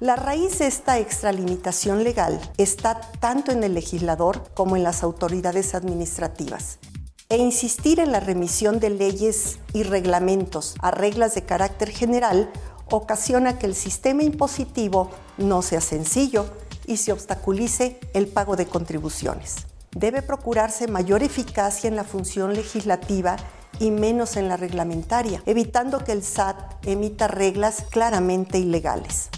La 0.00 0.16
raíz 0.16 0.60
de 0.60 0.66
esta 0.66 0.98
extralimitación 0.98 2.04
legal 2.04 2.40
está 2.56 3.02
tanto 3.20 3.52
en 3.52 3.62
el 3.64 3.74
legislador 3.74 4.50
como 4.54 4.76
en 4.76 4.82
las 4.82 5.02
autoridades 5.02 5.74
administrativas. 5.74 6.78
E 7.28 7.36
insistir 7.36 8.00
en 8.00 8.10
la 8.10 8.20
remisión 8.20 8.80
de 8.80 8.88
leyes 8.88 9.58
y 9.74 9.82
reglamentos 9.82 10.74
a 10.80 10.90
reglas 10.90 11.34
de 11.34 11.42
carácter 11.42 11.90
general 11.90 12.50
ocasiona 12.90 13.58
que 13.58 13.66
el 13.66 13.74
sistema 13.74 14.22
impositivo 14.22 15.10
no 15.36 15.60
sea 15.60 15.82
sencillo 15.82 16.46
y 16.86 16.96
se 16.96 17.12
obstaculice 17.12 18.00
el 18.14 18.26
pago 18.26 18.56
de 18.56 18.64
contribuciones. 18.64 19.66
Debe 19.90 20.22
procurarse 20.22 20.88
mayor 20.88 21.22
eficacia 21.22 21.88
en 21.88 21.96
la 21.96 22.04
función 22.04 22.54
legislativa 22.54 23.36
y 23.78 23.90
menos 23.90 24.38
en 24.38 24.48
la 24.48 24.56
reglamentaria, 24.56 25.42
evitando 25.44 26.02
que 26.02 26.12
el 26.12 26.22
SAT 26.22 26.86
emita 26.86 27.28
reglas 27.28 27.84
claramente 27.90 28.58
ilegales. 28.58 29.28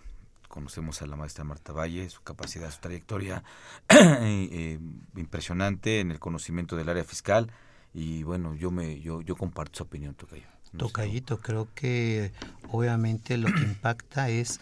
conocemos 0.48 1.00
a 1.02 1.06
la 1.06 1.14
maestra 1.14 1.44
Marta 1.44 1.72
Valle, 1.72 2.10
su 2.10 2.20
capacidad, 2.22 2.68
su 2.72 2.80
trayectoria 2.80 3.44
eh, 3.88 4.48
eh, 4.50 4.80
impresionante 5.14 6.00
en 6.00 6.10
el 6.10 6.18
conocimiento 6.18 6.74
del 6.74 6.88
área 6.88 7.04
fiscal 7.04 7.52
y 7.94 8.24
bueno, 8.24 8.54
yo 8.54 8.70
me 8.70 9.00
yo, 9.00 9.22
yo 9.22 9.36
comparto 9.36 9.78
su 9.78 9.82
opinión, 9.84 10.14
Tocayo. 10.14 10.42
Tocayito, 10.76 11.38
creo 11.38 11.68
que 11.74 12.32
obviamente 12.70 13.38
lo 13.38 13.46
que 13.52 13.60
impacta 13.60 14.28
es 14.28 14.58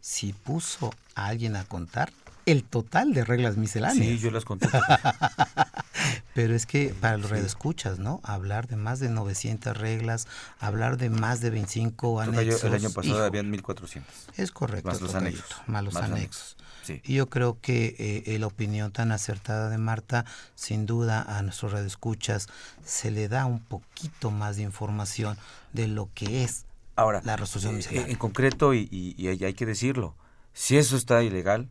si 0.00 0.32
puso 0.32 0.94
a 1.16 1.26
alguien 1.26 1.56
a 1.56 1.64
contar 1.64 2.12
el 2.46 2.64
total 2.64 3.12
de 3.12 3.24
reglas 3.24 3.56
misceláneas. 3.56 4.06
Sí, 4.06 4.18
yo 4.18 4.30
las 4.30 4.44
conté. 4.44 4.68
Pero 6.34 6.54
es 6.54 6.66
que 6.66 6.94
para 6.98 7.18
los 7.18 7.30
redescuchas, 7.30 7.98
¿no? 7.98 8.20
Hablar 8.22 8.68
de 8.68 8.76
más 8.76 9.00
de 9.00 9.10
900 9.10 9.76
reglas, 9.76 10.28
hablar 10.60 10.96
de 10.96 11.10
más 11.10 11.40
de 11.40 11.50
25 11.50 12.20
anexos. 12.20 12.64
el 12.64 12.74
año 12.74 12.90
pasado 12.90 13.24
habían 13.24 13.50
1400. 13.50 14.14
Es 14.36 14.52
correcto. 14.52 14.88
Más 14.88 15.00
los 15.00 15.14
anexos. 15.14 15.44
Más 15.66 15.84
los 15.84 15.96
anexos. 15.96 16.56
Y 17.04 17.14
yo 17.14 17.28
creo 17.28 17.58
que 17.60 18.24
eh, 18.26 18.38
la 18.38 18.46
opinión 18.46 18.92
tan 18.92 19.12
acertada 19.12 19.68
de 19.68 19.78
Marta, 19.78 20.24
sin 20.54 20.86
duda 20.86 21.22
a 21.22 21.42
nuestros 21.42 21.72
radioescuchas 21.72 22.48
se 22.84 23.10
le 23.10 23.28
da 23.28 23.46
un 23.46 23.60
poquito 23.60 24.30
más 24.30 24.56
de 24.56 24.62
información 24.62 25.36
de 25.72 25.88
lo 25.88 26.08
que 26.14 26.44
es 26.44 26.64
Ahora, 26.98 27.22
la 27.24 27.36
resolución 27.36 27.78
eh, 27.96 28.06
En 28.08 28.16
concreto, 28.16 28.74
y, 28.74 28.88
y, 28.90 29.28
hay 29.28 29.54
que 29.54 29.66
decirlo, 29.66 30.16
si 30.52 30.76
eso 30.76 30.96
está 30.96 31.22
ilegal, 31.22 31.70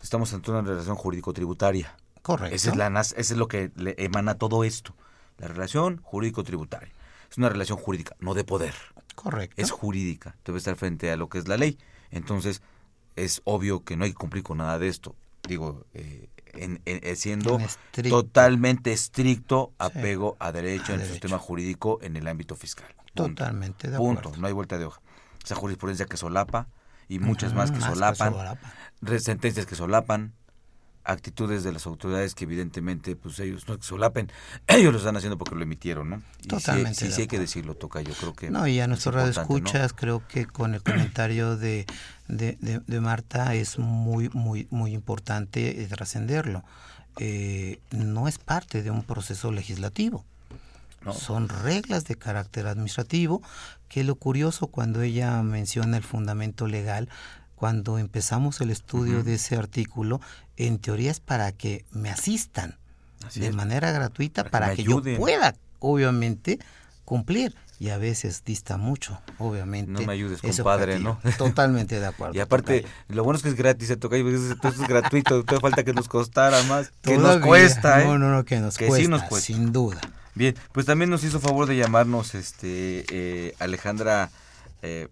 estamos 0.00 0.32
ante 0.32 0.52
una 0.52 0.62
relación 0.62 0.94
jurídico-tributaria. 0.94 1.96
Correcto. 2.22 2.54
Ese 2.54 2.70
es, 2.70 2.76
la, 2.76 3.00
es 3.00 3.30
lo 3.32 3.48
que 3.48 3.72
le 3.74 3.96
emana 3.98 4.36
todo 4.36 4.62
esto, 4.62 4.94
la 5.38 5.48
relación 5.48 6.00
jurídico-tributaria. 6.00 6.92
Es 7.28 7.38
una 7.38 7.48
relación 7.48 7.76
jurídica, 7.76 8.14
no 8.20 8.34
de 8.34 8.44
poder. 8.44 8.74
Correcto. 9.16 9.60
Es 9.60 9.72
jurídica, 9.72 10.36
debe 10.44 10.58
estar 10.58 10.76
frente 10.76 11.10
a 11.10 11.16
lo 11.16 11.28
que 11.28 11.38
es 11.38 11.48
la 11.48 11.56
ley. 11.56 11.76
Entonces, 12.12 12.62
es 13.16 13.40
obvio 13.44 13.84
que 13.84 13.96
no 13.96 14.04
hay 14.04 14.10
que 14.10 14.16
cumplir 14.16 14.42
con 14.42 14.58
nada 14.58 14.78
de 14.78 14.88
esto. 14.88 15.14
Digo, 15.46 15.84
eh, 15.94 16.28
en, 16.54 16.80
eh, 16.84 17.16
siendo 17.16 17.58
totalmente 18.08 18.92
estricto 18.92 19.72
apego 19.78 20.36
a 20.38 20.52
derecho 20.52 20.94
en 20.94 21.00
el 21.00 21.08
sistema 21.08 21.38
jurídico 21.38 21.98
en 22.02 22.16
el 22.16 22.26
ámbito 22.28 22.56
fiscal. 22.56 22.94
Totalmente 23.14 23.88
de 23.88 23.96
acuerdo. 23.96 24.22
Punto, 24.22 24.40
no 24.40 24.46
hay 24.46 24.52
vuelta 24.52 24.78
de 24.78 24.86
hoja. 24.86 25.00
Esa 25.44 25.54
jurisprudencia 25.54 26.06
que 26.06 26.16
solapa 26.16 26.68
y 27.08 27.18
muchas 27.18 27.54
más 27.54 27.70
que 27.70 27.80
solapan, 27.80 28.34
sentencias 29.18 29.66
que 29.66 29.74
solapan, 29.74 30.32
actitudes 31.04 31.62
de 31.62 31.72
las 31.72 31.86
autoridades 31.86 32.34
que 32.34 32.44
evidentemente 32.44 33.14
pues 33.14 33.38
ellos 33.38 33.68
no 33.68 33.80
solapen, 33.80 34.32
ellos 34.66 34.92
lo 34.92 34.98
están 34.98 35.16
haciendo 35.16 35.38
porque 35.38 35.54
lo 35.54 35.62
emitieron, 35.62 36.10
¿no? 36.10 36.22
Totalmente. 36.48 37.06
Sí, 37.06 37.12
sí, 37.12 37.22
hay 37.22 37.26
que 37.28 37.38
decirlo, 37.38 37.74
toca, 37.74 38.00
yo 38.00 38.14
creo 38.14 38.34
que... 38.34 38.50
No, 38.50 38.66
y 38.66 38.80
a 38.80 38.86
nuestro 38.86 39.12
radio 39.12 39.30
escuchas, 39.30 39.92
creo 39.92 40.26
que 40.26 40.46
con 40.46 40.74
el 40.74 40.82
comentario 40.82 41.56
de, 41.56 41.86
de, 42.28 42.56
de, 42.86 43.00
Marta 43.00 43.54
es 43.54 43.78
muy, 43.78 44.30
muy, 44.30 44.66
muy 44.70 44.94
importante 44.94 45.86
trascenderlo. 45.88 46.64
Eh, 47.18 47.80
no 47.90 48.26
es 48.26 48.38
parte 48.38 48.82
de 48.82 48.90
un 48.90 49.02
proceso 49.02 49.52
legislativo. 49.52 50.24
Son 51.12 51.50
reglas 51.50 52.06
de 52.06 52.16
carácter 52.16 52.66
administrativo, 52.66 53.42
que 53.88 54.04
lo 54.04 54.14
curioso 54.14 54.68
cuando 54.68 55.02
ella 55.02 55.42
menciona 55.42 55.98
el 55.98 56.02
fundamento 56.02 56.66
legal, 56.66 57.10
cuando 57.54 57.98
empezamos 57.98 58.60
el 58.60 58.70
estudio 58.70 59.22
de 59.22 59.34
ese 59.34 59.56
artículo, 59.56 60.20
en 60.56 60.78
teoría 60.78 61.10
es 61.10 61.20
para 61.20 61.52
que 61.52 61.84
me 61.90 62.10
asistan 62.10 62.78
de 63.34 63.52
manera 63.52 63.90
gratuita, 63.90 64.44
para, 64.44 64.74
que, 64.74 64.84
yo 64.84 65.02
pueda, 65.16 65.54
obviamente, 65.78 66.58
cumplir. 67.04 67.54
Y 67.80 67.88
a 67.88 67.98
veces 67.98 68.44
dista 68.44 68.76
mucho, 68.76 69.20
obviamente. 69.38 69.90
No 69.90 70.02
me 70.02 70.12
ayudes, 70.12 70.40
compadre, 70.40 71.00
¿no? 71.00 71.18
Totalmente 71.36 71.98
de 71.98 72.06
acuerdo. 72.14 72.34
y 72.34 72.40
aparte, 72.40 72.86
lo 73.08 73.24
bueno 73.24 73.36
es 73.36 73.42
que 73.42 73.48
es 73.48 73.56
gratis, 73.56 73.88
se 73.88 73.96
toca, 73.96 74.16
esto 74.16 74.68
es 74.68 74.78
gratuito, 74.88 75.42
todavía 75.44 75.60
falta 75.60 75.84
que 75.84 75.92
nos 75.92 76.08
costara 76.08 76.62
más. 76.64 76.92
que 77.02 77.18
nos 77.18 77.38
cuesta, 77.38 78.02
¿eh? 78.02 78.06
No, 78.06 78.16
no, 78.16 78.30
no, 78.30 78.44
que 78.44 78.60
nos 78.60 78.78
cuesta, 78.78 78.96
sí 78.96 79.08
nos 79.08 79.22
cuesta. 79.24 79.46
sin 79.46 79.72
duda. 79.72 80.00
Bien, 80.34 80.54
pues 80.72 80.86
también 80.86 81.10
nos 81.10 81.24
hizo 81.24 81.40
favor 81.40 81.66
de 81.66 81.76
llamarnos 81.76 82.34
este 82.34 83.04
eh, 83.10 83.54
Alejandra 83.58 84.30
eh, 84.82 85.08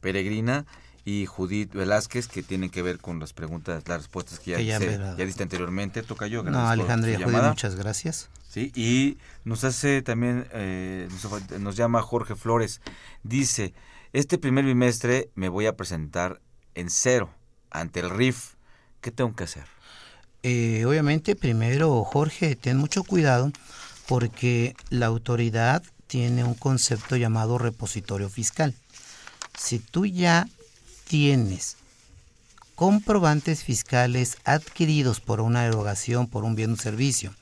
Peregrina 0.00 0.66
y 1.04 1.26
Judith 1.26 1.72
Velázquez 1.72 2.28
que 2.28 2.42
tienen 2.42 2.70
que 2.70 2.82
ver 2.82 2.98
con 2.98 3.18
las 3.18 3.32
preguntas, 3.32 3.82
las 3.86 3.98
respuestas 3.98 4.38
que 4.38 4.52
ya, 4.52 4.78
ya 4.78 5.24
diste 5.24 5.42
anteriormente, 5.42 6.02
toca 6.02 6.26
yo. 6.26 6.42
No, 6.42 6.68
Alejandra 6.68 7.12
Judith, 7.18 7.42
muchas 7.42 7.74
gracias. 7.74 8.28
Sí, 8.48 8.70
y 8.74 9.18
nos 9.44 9.64
hace 9.64 10.02
también, 10.02 10.46
eh, 10.52 11.08
nos, 11.58 11.74
llama 11.74 12.02
Jorge 12.02 12.36
Flores, 12.36 12.82
dice, 13.22 13.72
este 14.12 14.38
primer 14.38 14.64
bimestre 14.64 15.30
me 15.34 15.48
voy 15.48 15.66
a 15.66 15.76
presentar 15.76 16.40
en 16.74 16.90
cero 16.90 17.30
ante 17.70 18.00
el 18.00 18.10
RIF, 18.10 18.54
¿qué 19.00 19.10
tengo 19.10 19.34
que 19.34 19.44
hacer? 19.44 19.64
obviamente, 20.44 21.36
primero, 21.36 22.02
Jorge, 22.02 22.56
ten 22.56 22.76
mucho 22.76 23.04
cuidado 23.04 23.52
porque 24.08 24.74
la 24.90 25.06
autoridad 25.06 25.84
tiene 26.08 26.42
un 26.42 26.54
concepto 26.54 27.16
llamado 27.16 27.58
repositorio 27.58 28.28
fiscal. 28.28 28.74
Si 29.56 29.78
tú 29.78 30.04
ya 30.04 30.48
tienes 31.12 31.76
comprobantes 32.74 33.64
fiscales 33.64 34.38
adquiridos 34.44 35.20
por 35.20 35.42
una 35.42 35.66
erogación, 35.66 36.26
por 36.26 36.42
un 36.42 36.54
bien 36.54 36.72
o 36.72 36.76
servicio, 36.76 37.34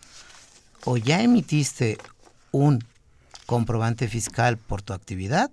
o 0.84 0.96
ya 0.96 1.22
emitiste 1.22 1.96
un 2.50 2.84
comprobante 3.46 4.08
fiscal 4.08 4.58
por 4.58 4.82
tu 4.82 4.92
actividad, 4.92 5.52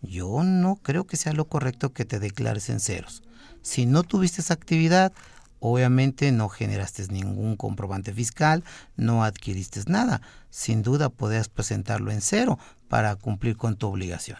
yo 0.00 0.42
no 0.44 0.76
creo 0.76 1.06
que 1.06 1.18
sea 1.18 1.34
lo 1.34 1.44
correcto 1.44 1.92
que 1.92 2.06
te 2.06 2.18
declares 2.18 2.70
en 2.70 2.80
ceros. 2.80 3.22
Si 3.60 3.84
no 3.84 4.02
tuviste 4.02 4.40
esa 4.40 4.54
actividad, 4.54 5.12
Obviamente 5.60 6.30
no 6.30 6.48
generaste 6.48 7.04
ningún 7.08 7.56
comprobante 7.56 8.14
fiscal, 8.14 8.62
no 8.96 9.24
adquiriste 9.24 9.80
nada. 9.88 10.22
Sin 10.50 10.84
duda 10.84 11.08
podrías 11.08 11.48
presentarlo 11.48 12.12
en 12.12 12.20
cero 12.20 12.60
para 12.86 13.16
cumplir 13.16 13.56
con 13.56 13.74
tu 13.74 13.88
obligación. 13.88 14.38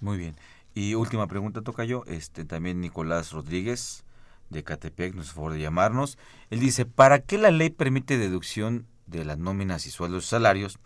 Muy 0.00 0.16
bien. 0.16 0.34
Y 0.74 0.94
última 0.94 1.26
pregunta, 1.26 1.62
toca 1.62 1.84
yo. 1.84 2.04
Este, 2.06 2.44
también 2.44 2.80
Nicolás 2.80 3.32
Rodríguez 3.32 4.04
de 4.50 4.62
Catepec 4.64 5.14
nos 5.14 5.32
favor 5.32 5.52
de 5.52 5.60
llamarnos. 5.60 6.18
Él 6.50 6.60
dice, 6.60 6.84
¿para 6.84 7.20
qué 7.20 7.38
la 7.38 7.50
ley 7.50 7.70
permite 7.70 8.18
deducción 8.18 8.86
de 9.06 9.24
las 9.24 9.38
nóminas 9.38 9.86
y 9.86 9.90
sueldos 9.90 10.24
y 10.24 10.28
salarios? 10.28 10.78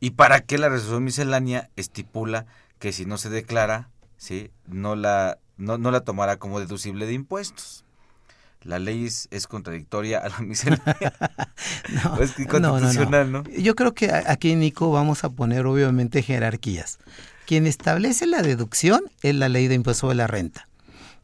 ¿Y 0.00 0.10
para 0.10 0.40
qué 0.40 0.58
la 0.58 0.68
resolución 0.68 1.04
miscelánea 1.04 1.70
estipula 1.76 2.46
que 2.78 2.92
si 2.92 3.06
no 3.06 3.18
se 3.18 3.30
declara, 3.30 3.90
¿sí? 4.16 4.50
no, 4.66 4.96
la, 4.96 5.38
no, 5.56 5.78
no 5.78 5.90
la 5.90 6.00
tomará 6.00 6.38
como 6.38 6.58
deducible 6.58 7.06
de 7.06 7.12
impuestos? 7.12 7.84
la 8.64 8.78
ley 8.78 9.06
es, 9.06 9.46
contradictoria 9.46 10.18
a 10.18 10.28
la 10.28 10.38
miscelánea. 10.38 11.12
no, 12.04 12.16
es 12.20 12.32
constitucional, 12.32 13.32
no, 13.32 13.44
Yo 13.44 13.74
creo 13.74 13.92
que 13.92 14.10
aquí, 14.12 14.54
Nico, 14.54 14.90
vamos 14.90 15.24
a 15.24 15.30
poner 15.30 15.66
obviamente 15.66 16.22
jerarquías. 16.22 16.98
Quien 17.46 17.66
establece 17.66 18.26
la 18.26 18.42
deducción 18.42 19.02
es 19.22 19.34
la 19.34 19.48
ley 19.48 19.68
de 19.68 19.74
impuesto 19.74 20.08
de 20.08 20.14
la 20.14 20.26
renta, 20.26 20.68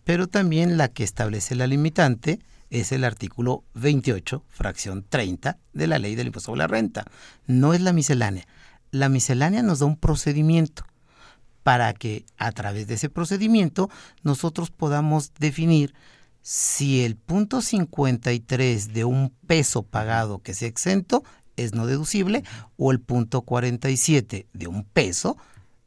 pero 0.05 0.27
también 0.27 0.77
la 0.77 0.89
que 0.89 1.05
establece 1.05 1.55
la 1.55 1.67
limitante 1.67 2.41
es 2.71 2.93
el 2.93 3.05
artículo 3.05 3.65
28, 3.75 4.45
fracción 4.49 5.05
30 5.09 5.59
de 5.73 5.87
la 5.87 5.99
ley 5.99 6.17
del 6.17 6.27
impuesto 6.27 6.53
de 6.53 6.59
la 6.59 6.67
renta. 6.67 7.05
No 7.47 7.73
es 7.73 7.81
la 7.81 7.93
miscelánea. 7.93 8.47
La 8.91 9.09
miscelánea 9.09 9.63
nos 9.63 9.79
da 9.79 9.87
un 9.87 9.97
procedimiento 9.97 10.85
para 11.63 11.93
que 11.93 12.25
a 12.37 12.53
través 12.53 12.87
de 12.87 12.95
ese 12.95 13.11
procedimiento 13.11 13.91
nosotros 14.23 14.71
podamos 14.71 15.33
definir 15.39 15.95
si 16.43 17.05
el 17.05 17.17
punto 17.17 17.61
53 17.61 18.93
de 18.93 19.05
un 19.05 19.31
peso 19.47 19.83
pagado 19.83 20.41
que 20.43 20.55
sea 20.55 20.69
exento 20.69 21.23
es 21.57 21.75
no 21.75 21.87
deducible 21.87 22.45
o 22.77 22.91
el 22.91 23.01
punto 23.01 23.43
47 23.43 24.47
de 24.53 24.67
un 24.67 24.85
peso 24.85 25.37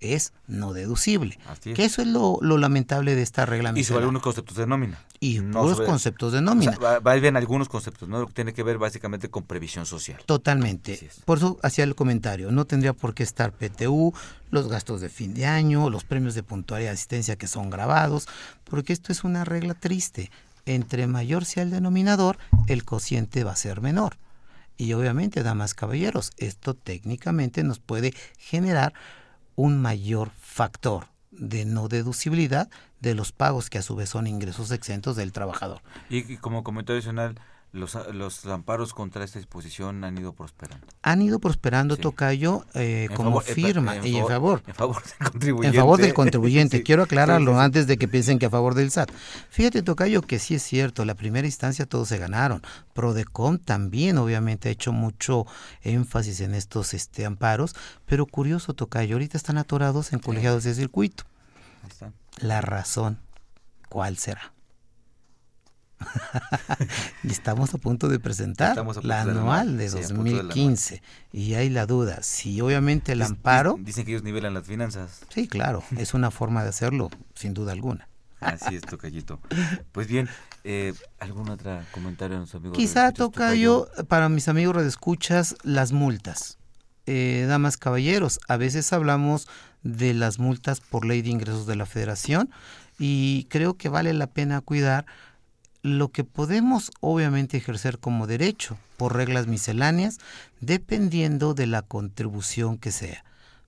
es 0.02 0.34
no 0.48 0.74
deducible. 0.74 1.40
Que 1.64 1.86
eso 1.86 2.02
es 2.02 2.08
lo, 2.08 2.40
lamentable 2.42 3.16
de 3.16 3.22
esta 3.22 3.46
regla. 3.46 3.72
Y 3.76 3.84
sobre 3.84 4.02
algunos 4.02 4.22
conceptos 4.22 4.58
de 4.58 4.68
nómina. 4.68 5.00
Y 5.20 5.40
no 5.40 5.76
conceptos 5.78 6.34
de 6.34 6.42
nómina. 6.42 6.78
va, 6.78 7.00
va 7.00 7.16
bien 7.16 7.38
algunos 7.38 7.70
conceptos, 7.70 8.10
¿no? 8.10 8.26
Tiene 8.26 8.54
que 8.54 8.64
ver 8.64 8.78
básicamente 8.78 9.30
con 9.30 9.44
previsión 9.44 9.86
social. 9.86 10.20
Totalmente. 10.26 11.10
Por 11.26 11.38
eso 11.38 11.60
hacía 11.64 11.84
el 11.86 11.96
comentario. 11.96 12.52
No 12.52 12.66
tendría 12.66 12.94
por 12.94 13.14
qué 13.14 13.24
estar 13.24 13.54
PTU, 13.54 14.14
los 14.50 14.68
gastos 14.68 15.00
de 15.00 15.10
fin 15.10 15.34
de 15.34 15.46
año, 15.46 15.90
los 15.90 16.04
premios 16.04 16.36
de 16.36 16.44
puntualidad 16.44 16.92
y 16.92 16.94
asistencia 16.94 17.38
que 17.38 17.48
son 17.48 17.70
grabados, 17.70 18.28
porque 18.64 18.94
esto 18.94 19.12
es 19.12 19.24
una 19.24 19.46
regla 19.46 19.76
triste. 19.76 20.32
Entre 20.66 21.08
mayor 21.08 21.46
sea 21.46 21.64
el 21.64 21.72
denominador, 21.72 22.38
el 22.68 22.84
cociente 22.84 23.44
va 23.44 23.52
a 23.52 23.56
ser 23.56 23.82
menor. 23.82 24.18
Y 24.78 24.94
obviamente, 24.94 25.44
damas 25.44 25.76
caballeros, 25.76 26.32
esto 26.38 26.74
técnicamente 26.74 27.64
nos 27.64 27.80
puede 27.80 28.16
generar 28.40 28.94
un 29.62 29.80
mayor 29.80 30.32
factor 30.40 31.06
de 31.30 31.66
no 31.66 31.88
deducibilidad 31.88 32.68
de 33.00 33.14
los 33.14 33.32
pagos 33.32 33.70
que 33.70 33.78
a 33.78 33.84
su 33.84 33.96
vez 33.96 34.10
son 34.10 34.26
ingresos 34.26 34.72
exentos 34.72 35.16
del 35.16 35.32
trabajador. 35.32 35.84
Y, 36.10 36.38
como 36.38 36.64
comentario 36.64 36.98
adicional, 36.98 37.36
los, 37.74 37.98
los 38.14 38.46
amparos 38.48 38.94
contra 38.94 39.24
esta 39.24 39.40
disposición 39.40 40.04
han 40.04 40.18
ido 40.18 40.34
prosperando. 40.34 40.86
Han 41.04 41.22
ido 41.22 41.40
prosperando, 41.40 41.96
Tocayo, 41.96 42.66
eh, 42.74 43.08
como 43.16 43.40
firma 43.40 43.96
y 43.98 44.18
en 44.18 44.28
favor. 44.28 44.62
En 44.68 44.76
favor 44.76 45.02
del 45.02 45.32
contribuyente. 45.32 45.68
En 45.68 45.82
favor 45.82 46.02
del 46.02 46.14
contribuyente. 46.14 46.84
Quiero 46.84 47.04
aclararlo 47.04 47.60
antes 47.60 47.88
de 47.88 47.98
que 47.98 48.10
piensen 48.10 48.40
que 48.40 48.48
a 48.48 48.50
favor 48.50 48.76
del 48.76 48.92
SAT. 48.92 49.12
Fíjate, 49.50 49.84
Tocayo, 49.84 50.22
que 50.22 50.40
sí 50.40 50.56
es 50.56 50.64
cierto, 50.64 51.06
la 51.06 51.16
primera 51.16 51.48
instancia 51.48 51.86
todos 51.86 52.10
se 52.10 52.18
ganaron. 52.18 52.62
Prodecom 52.94 53.58
también, 53.58 54.18
obviamente, 54.18 54.68
ha 54.68 54.72
hecho 54.72 54.92
mucho 54.92 55.46
énfasis 55.82 56.42
en 56.42 56.56
estos 56.56 56.94
este, 56.94 57.26
amparos, 57.26 57.76
pero 58.06 58.26
curioso, 58.26 58.74
Tocayo, 58.74 59.16
ahorita 59.16 59.38
están 59.38 59.58
atorados 59.58 60.12
en 60.12 60.20
colegiados 60.20 60.66
de 60.66 60.74
circuito. 60.74 61.24
Ahí 61.84 61.90
están. 61.90 62.14
La 62.42 62.60
razón, 62.60 63.20
¿cuál 63.88 64.18
será? 64.18 64.54
y 67.24 67.32
estamos 67.32 67.74
a 67.74 67.78
punto 67.78 68.08
de 68.08 68.20
presentar 68.20 68.84
la 69.04 69.22
anual 69.22 69.78
de 69.78 69.90
2015. 69.90 71.02
y 71.32 71.54
hay 71.54 71.70
la 71.70 71.86
duda, 71.86 72.24
si 72.24 72.62
obviamente 72.62 73.14
el 73.14 73.22
amparo... 73.22 73.78
Dicen 73.80 74.06
que 74.06 74.12
ellos 74.12 74.24
nivelan 74.24 74.54
las 74.54 74.66
finanzas. 74.66 75.22
Sí, 75.30 75.48
claro, 75.48 75.84
es 75.98 76.14
una 76.14 76.32
forma 76.32 76.64
de 76.64 76.70
hacerlo, 76.70 77.10
sin 77.36 77.54
duda 77.54 77.72
alguna. 77.72 78.08
Así 78.40 78.76
es, 78.76 78.82
Tocayito. 78.82 79.40
Pues 79.92 80.08
bien, 80.08 80.28
eh, 80.64 80.94
¿algún 81.20 81.50
otro 81.50 81.80
comentario 81.92 82.38
a 82.38 82.40
nuestro 82.40 82.60
amigo? 82.60 82.74
Quizá 82.74 83.12
Tocayo, 83.12 83.88
para 84.08 84.30
mis 84.30 84.48
amigos 84.48 84.76
redescuchas, 84.76 85.56
las 85.62 85.92
multas. 85.92 86.58
Eh, 87.06 87.46
damas, 87.48 87.78
caballeros, 87.78 88.40
a 88.48 88.58
veces 88.58 88.94
hablamos 88.94 89.48
de 89.84 90.14
las 90.14 90.40
multas 90.40 90.82
por 90.82 91.06
ley 91.06 91.22
de 91.22 91.30
ingresos 91.30 91.68
de 91.68 91.76
la 91.76 91.86
federación 91.86 92.50
y 93.00 93.48
creo 93.50 93.76
que 93.76 93.90
vale 93.90 94.14
la 94.14 94.28
pena 94.28 94.62
cuidar 94.62 95.06
lo 95.84 96.10
que 96.10 96.24
podemos 96.24 96.92
obviamente 97.00 97.58
ejercer 97.58 98.00
como 98.00 98.28
derecho 98.28 98.78
por 98.98 99.16
reglas 99.16 99.48
misceláneas 99.48 100.20
dependiendo 100.60 101.54
de 101.54 101.68
la 101.68 101.82
contribución 101.82 102.78
que 102.78 102.92
sea. 102.92 103.24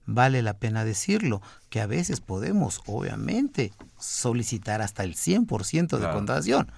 Vale 0.06 0.42
la 0.42 0.54
pena 0.54 0.84
decirlo, 0.84 1.40
que 1.70 1.80
a 1.80 1.86
veces 1.86 2.20
podemos 2.20 2.82
obviamente 2.86 3.72
solicitar 3.98 4.82
hasta 4.82 5.02
el 5.02 5.14
100% 5.14 5.98
de 5.98 6.10
condonación. 6.10 6.70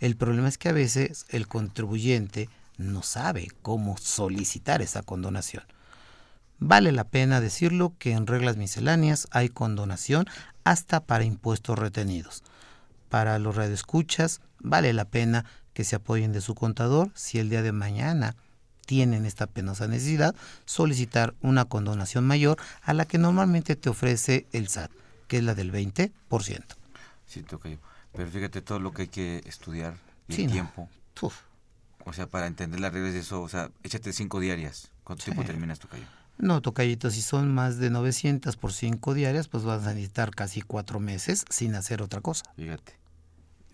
El 0.00 0.16
problema 0.16 0.48
es 0.48 0.58
que 0.58 0.70
a 0.70 0.72
veces 0.72 1.24
el 1.28 1.46
contribuyente 1.46 2.48
no 2.76 3.02
sabe 3.02 3.48
cómo 3.62 3.96
solicitar 3.96 4.82
esa 4.82 5.02
condonación. 5.02 5.62
Vale 6.58 6.92
la 6.92 7.04
pena 7.04 7.40
decirlo 7.40 7.94
que 7.98 8.12
en 8.12 8.26
reglas 8.26 8.56
misceláneas 8.56 9.28
hay 9.30 9.48
condonación 9.48 10.26
hasta 10.64 11.00
para 11.04 11.24
impuestos 11.24 11.78
retenidos. 11.78 12.42
Para 13.08 13.38
los 13.38 13.54
radioescuchas, 13.54 14.40
vale 14.64 14.92
la 14.92 15.04
pena 15.04 15.44
que 15.72 15.84
se 15.84 15.96
apoyen 15.96 16.32
de 16.32 16.40
su 16.40 16.54
contador 16.54 17.10
si 17.14 17.38
el 17.38 17.50
día 17.50 17.62
de 17.62 17.72
mañana 17.72 18.34
tienen 18.84 19.24
esta 19.24 19.46
penosa 19.46 19.86
necesidad, 19.86 20.34
solicitar 20.64 21.34
una 21.40 21.64
condonación 21.64 22.26
mayor 22.26 22.58
a 22.82 22.92
la 22.92 23.06
que 23.06 23.18
normalmente 23.18 23.76
te 23.76 23.88
ofrece 23.88 24.46
el 24.52 24.68
SAT, 24.68 24.90
que 25.28 25.38
es 25.38 25.44
la 25.44 25.54
del 25.54 25.72
20%. 25.72 26.10
Sí, 27.26 27.42
toca 27.42 27.70
Pero 28.12 28.30
fíjate 28.30 28.60
todo 28.60 28.78
lo 28.78 28.92
que 28.92 29.02
hay 29.02 29.08
que 29.08 29.42
estudiar 29.46 29.96
y 30.28 30.42
el 30.42 30.50
tiempo. 30.50 30.88
O 32.06 32.12
sea, 32.12 32.26
para 32.26 32.46
entender 32.46 32.80
las 32.80 32.92
reglas 32.92 33.14
de 33.14 33.20
eso, 33.20 33.40
o 33.40 33.48
sea, 33.48 33.70
échate 33.82 34.12
cinco 34.12 34.40
diarias. 34.40 34.90
¿Cuánto 35.04 35.24
tiempo 35.24 35.44
terminas, 35.44 35.78
Tocayo? 35.78 36.04
No, 36.36 36.60
Tocayito, 36.60 37.10
si 37.10 37.22
son 37.22 37.54
más 37.54 37.78
de 37.78 37.90
900 37.90 38.56
por 38.56 38.72
cinco 38.72 39.14
diarias, 39.14 39.48
pues 39.48 39.64
vas 39.64 39.86
a 39.86 39.94
necesitar 39.94 40.34
casi 40.34 40.60
cuatro 40.60 41.00
meses 41.00 41.44
sin 41.48 41.74
hacer 41.74 42.02
otra 42.02 42.20
cosa. 42.20 42.44
Fíjate. 42.56 43.03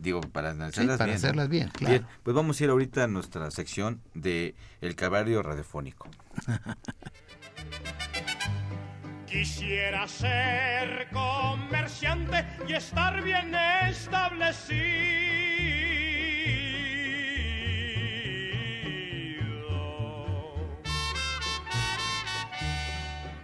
Digo, 0.01 0.23
para 0.23 0.51
analizarlas 0.51 0.97
para 0.97 1.13
hacerlas 1.13 1.51
bien, 1.51 1.69
claro. 1.69 1.93
Bien, 1.93 2.07
pues 2.23 2.35
vamos 2.35 2.59
a 2.59 2.65
ir 2.65 2.71
ahorita 2.71 3.05
a 3.05 3.07
nuestra 3.07 3.51
sección 3.51 4.01
de 4.15 4.55
El 4.81 4.97
Calvario 4.97 5.43
Radiofónico. 5.43 6.09
Quisiera 9.27 10.09
ser 10.09 11.09
comerciante 11.13 12.47
y 12.67 12.73
estar 12.73 13.23
bien 13.23 13.55
establecido 13.89 14.81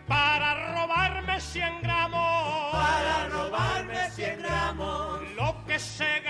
para 0.09 0.72
robarme 0.72 1.38
100 1.38 1.82
gramos. 1.82 2.72
Para 2.72 3.28
robarme 3.28 4.11
100 4.11 4.38
gramos. 4.38 5.20
Lo 5.36 5.64
que 5.66 5.78
se 5.78 6.26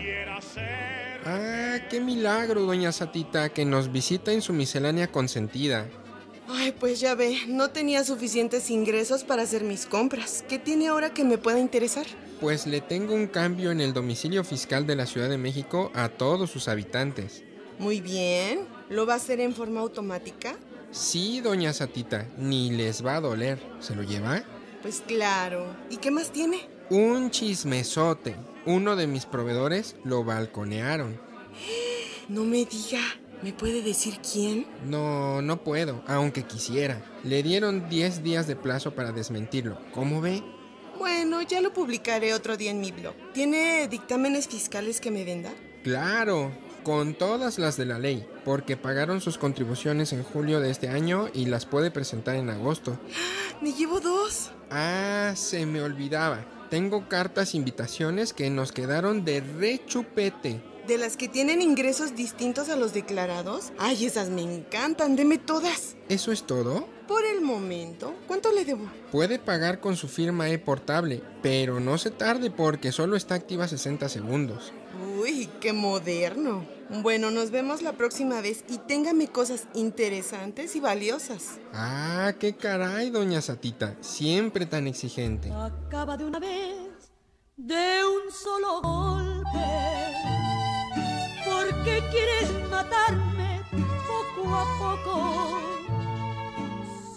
quisiera 0.00 0.40
ser. 0.40 1.20
Ah, 1.24 1.78
qué 1.88 2.00
milagro, 2.00 2.62
doña 2.62 2.92
Satita, 2.92 3.50
que 3.50 3.64
nos 3.64 3.92
visita 3.92 4.32
en 4.32 4.42
su 4.42 4.52
miscelánea 4.52 5.08
consentida. 5.08 5.86
Ay, 6.48 6.72
pues 6.72 6.98
ya 6.98 7.14
ve, 7.14 7.38
no 7.46 7.70
tenía 7.70 8.02
suficientes 8.04 8.70
ingresos 8.70 9.22
para 9.22 9.42
hacer 9.42 9.62
mis 9.62 9.86
compras. 9.86 10.44
¿Qué 10.48 10.58
tiene 10.58 10.88
ahora 10.88 11.10
que 11.14 11.22
me 11.22 11.38
pueda 11.38 11.60
interesar? 11.60 12.06
Pues 12.40 12.66
le 12.66 12.80
tengo 12.80 13.14
un 13.14 13.28
cambio 13.28 13.70
en 13.70 13.80
el 13.80 13.92
domicilio 13.92 14.42
fiscal 14.42 14.86
de 14.86 14.96
la 14.96 15.06
Ciudad 15.06 15.28
de 15.28 15.38
México 15.38 15.92
a 15.94 16.08
todos 16.08 16.50
sus 16.50 16.66
habitantes. 16.66 17.44
Muy 17.78 18.00
bien. 18.00 18.66
¿Lo 18.88 19.06
va 19.06 19.12
a 19.14 19.16
hacer 19.16 19.40
en 19.40 19.54
forma 19.54 19.80
automática? 19.80 20.56
Sí, 20.90 21.40
doña 21.40 21.72
Satita, 21.72 22.26
ni 22.36 22.70
les 22.70 23.04
va 23.04 23.16
a 23.16 23.20
doler. 23.20 23.60
¿Se 23.78 23.94
lo 23.94 24.02
lleva? 24.02 24.42
Pues 24.82 25.02
claro. 25.06 25.66
¿Y 25.88 25.98
qué 25.98 26.10
más 26.10 26.32
tiene? 26.32 26.68
Un 26.88 27.30
chismesote. 27.30 28.34
Uno 28.70 28.94
de 28.94 29.08
mis 29.08 29.26
proveedores 29.26 29.96
lo 30.04 30.22
balconearon. 30.22 31.20
No 32.28 32.44
me 32.44 32.64
diga. 32.64 33.00
¿Me 33.42 33.52
puede 33.52 33.82
decir 33.82 34.20
quién? 34.20 34.64
No, 34.86 35.42
no 35.42 35.64
puedo, 35.64 36.04
aunque 36.06 36.44
quisiera. 36.44 37.04
Le 37.24 37.42
dieron 37.42 37.88
10 37.88 38.22
días 38.22 38.46
de 38.46 38.54
plazo 38.54 38.94
para 38.94 39.10
desmentirlo. 39.10 39.76
¿Cómo 39.92 40.20
ve? 40.20 40.44
Bueno, 41.00 41.42
ya 41.42 41.60
lo 41.60 41.72
publicaré 41.72 42.32
otro 42.32 42.56
día 42.56 42.70
en 42.70 42.80
mi 42.80 42.92
blog. 42.92 43.14
¿Tiene 43.34 43.88
dictámenes 43.88 44.46
fiscales 44.46 45.00
que 45.00 45.10
me 45.10 45.24
venda? 45.24 45.50
Claro, 45.82 46.52
con 46.84 47.14
todas 47.14 47.58
las 47.58 47.76
de 47.76 47.86
la 47.86 47.98
ley, 47.98 48.24
porque 48.44 48.76
pagaron 48.76 49.20
sus 49.20 49.36
contribuciones 49.36 50.12
en 50.12 50.22
julio 50.22 50.60
de 50.60 50.70
este 50.70 50.88
año 50.90 51.28
y 51.34 51.46
las 51.46 51.66
puede 51.66 51.90
presentar 51.90 52.36
en 52.36 52.50
agosto. 52.50 53.00
¡Me 53.60 53.72
llevo 53.72 53.98
dos! 53.98 54.52
Ah, 54.70 55.32
se 55.34 55.66
me 55.66 55.82
olvidaba. 55.82 56.59
Tengo 56.70 57.08
cartas 57.08 57.56
invitaciones 57.56 58.32
que 58.32 58.48
nos 58.48 58.70
quedaron 58.70 59.24
de 59.24 59.40
rechupete. 59.40 60.62
¿De 60.86 60.98
las 60.98 61.16
que 61.16 61.28
tienen 61.28 61.62
ingresos 61.62 62.14
distintos 62.14 62.68
a 62.68 62.76
los 62.76 62.94
declarados? 62.94 63.72
Ay, 63.76 64.06
esas 64.06 64.28
me 64.28 64.42
encantan, 64.42 65.16
deme 65.16 65.36
todas. 65.36 65.96
¿Eso 66.08 66.30
es 66.30 66.44
todo? 66.44 66.86
Por 67.08 67.24
el 67.24 67.40
momento, 67.40 68.14
¿cuánto 68.28 68.52
le 68.52 68.64
debo? 68.64 68.84
Puede 69.10 69.40
pagar 69.40 69.80
con 69.80 69.96
su 69.96 70.06
firma 70.06 70.48
e-portable, 70.48 71.24
pero 71.42 71.80
no 71.80 71.98
se 71.98 72.12
tarde 72.12 72.52
porque 72.52 72.92
solo 72.92 73.16
está 73.16 73.34
activa 73.34 73.66
60 73.66 74.08
segundos. 74.08 74.72
Uy, 75.20 75.48
qué 75.60 75.72
moderno. 75.72 76.64
Bueno, 76.90 77.30
nos 77.30 77.52
vemos 77.52 77.82
la 77.82 77.92
próxima 77.92 78.40
vez 78.40 78.64
y 78.68 78.78
téngame 78.78 79.28
cosas 79.28 79.68
interesantes 79.74 80.74
y 80.74 80.80
valiosas. 80.80 81.60
Ah, 81.72 82.32
qué 82.40 82.56
caray, 82.56 83.10
doña 83.10 83.40
Satita. 83.40 83.94
Siempre 84.00 84.66
tan 84.66 84.88
exigente. 84.88 85.52
Acaba 85.52 86.16
de 86.16 86.24
una 86.24 86.40
vez, 86.40 87.12
de 87.56 88.00
un 88.04 88.32
solo 88.32 88.82
golpe. 88.82 89.66
¿Por 91.44 91.84
qué 91.84 92.02
quieres 92.10 92.50
matarme 92.68 93.62
poco 94.08 94.52
a 94.52 94.64
poco? 94.78 95.60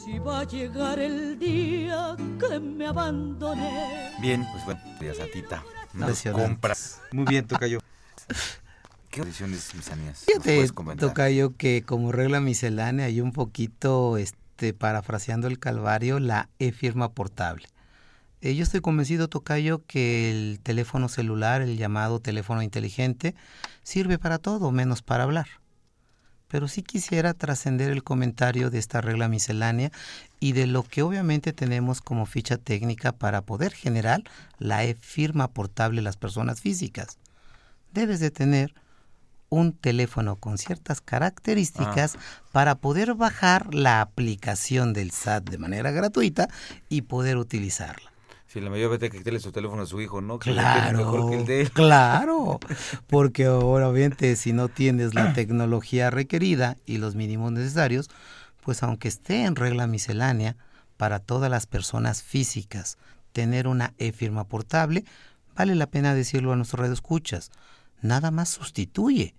Si 0.06 0.20
va 0.20 0.42
a 0.42 0.44
llegar 0.44 1.00
el 1.00 1.40
día 1.40 2.16
que 2.40 2.60
me 2.60 2.86
abandone. 2.86 4.12
Bien, 4.22 4.46
pues 4.52 4.66
bueno, 4.66 4.82
doña 5.00 5.16
Satita. 5.16 5.64
Nos 5.94 6.22
compras. 6.22 7.02
Muy 7.12 7.26
bien, 7.26 7.48
Tocayo. 7.48 7.80
¿Qué 9.14 9.20
condiciones 9.20 9.76
misceláneas? 9.76 10.26
Fíjate, 10.26 10.68
Tocayo, 10.98 11.56
que 11.56 11.84
como 11.86 12.12
regla 12.12 12.42
miscelánea 12.42 13.06
hay 13.06 13.22
un 13.22 13.32
poquito, 13.32 14.18
este, 14.18 14.74
parafraseando 14.74 15.48
el 15.48 15.60
calvario, 15.60 16.20
la 16.20 16.50
e-firma 16.58 17.12
portable. 17.12 17.68
Eh, 18.42 18.56
yo 18.56 18.64
estoy 18.64 18.82
convencido, 18.82 19.28
Tocayo, 19.28 19.86
que 19.86 20.32
el 20.32 20.60
teléfono 20.64 21.10
celular, 21.10 21.62
el 21.62 21.78
llamado 21.78 22.22
teléfono 22.22 22.64
inteligente, 22.64 23.36
sirve 23.84 24.18
para 24.18 24.40
todo, 24.40 24.72
menos 24.72 25.04
para 25.04 25.26
hablar. 25.26 25.46
Pero 26.48 26.68
sí 26.68 26.82
quisiera 26.82 27.36
trascender 27.36 27.92
el 27.92 28.02
comentario 28.02 28.72
de 28.72 28.80
esta 28.80 29.00
regla 29.00 29.28
miscelánea 29.28 29.92
y 30.40 30.54
de 30.54 30.66
lo 30.66 30.82
que 30.82 31.04
obviamente 31.04 31.54
tenemos 31.54 32.02
como 32.02 32.26
ficha 32.26 32.58
técnica 32.58 33.12
para 33.12 33.44
poder 33.44 33.74
generar 33.74 34.24
la 34.58 34.84
e-firma 34.84 35.50
portable 35.50 36.02
las 36.02 36.18
personas 36.18 36.62
físicas. 36.62 37.20
Debes 37.92 38.20
de 38.20 38.32
tener 38.32 38.74
un 39.54 39.74
teléfono 39.74 40.38
con 40.38 40.58
ciertas 40.58 41.00
características 41.00 42.16
ah. 42.16 42.20
para 42.52 42.76
poder 42.76 43.14
bajar 43.14 43.74
la 43.74 44.02
aplicación 44.02 44.94
del 44.94 45.12
SAT 45.12 45.50
de 45.50 45.58
manera 45.60 45.92
gratuita 45.92 46.50
y 46.90 47.04
poder 47.04 47.38
utilizarla. 47.38 48.12
Si 48.48 48.60
la 48.60 48.70
mayor 48.70 48.92
vez 48.92 49.00
que 49.00 49.18
quitarle 49.18 49.40
su 49.40 49.52
teléfono 49.52 49.84
a 49.84 49.86
su 49.86 50.02
hijo, 50.02 50.22
¿no? 50.22 50.38
claro, 50.40 51.30
claro, 51.74 52.60
porque 53.08 53.48
obviamente 53.48 54.36
si 54.36 54.54
no 54.54 54.70
tienes 54.70 55.16
la 55.16 55.34
tecnología 55.34 56.10
requerida 56.10 56.78
y 56.86 56.98
los 56.98 57.16
mínimos 57.16 57.52
necesarios, 57.52 58.10
pues 58.64 58.84
aunque 58.84 59.08
esté 59.08 59.46
en 59.46 59.56
regla 59.56 59.88
miscelánea 59.88 60.56
para 60.98 61.20
todas 61.20 61.50
las 61.50 61.66
personas 61.66 62.22
físicas, 62.22 62.98
tener 63.34 63.68
una 63.68 63.94
e-firma 63.98 64.44
portable, 64.46 65.04
vale 65.56 65.74
la 65.76 65.88
pena 65.88 66.14
decirlo 66.14 66.54
a 66.54 66.56
nuestros 66.56 66.90
escuchas, 66.90 67.52
nada 68.02 68.30
más 68.30 68.50
sustituye 68.50 69.34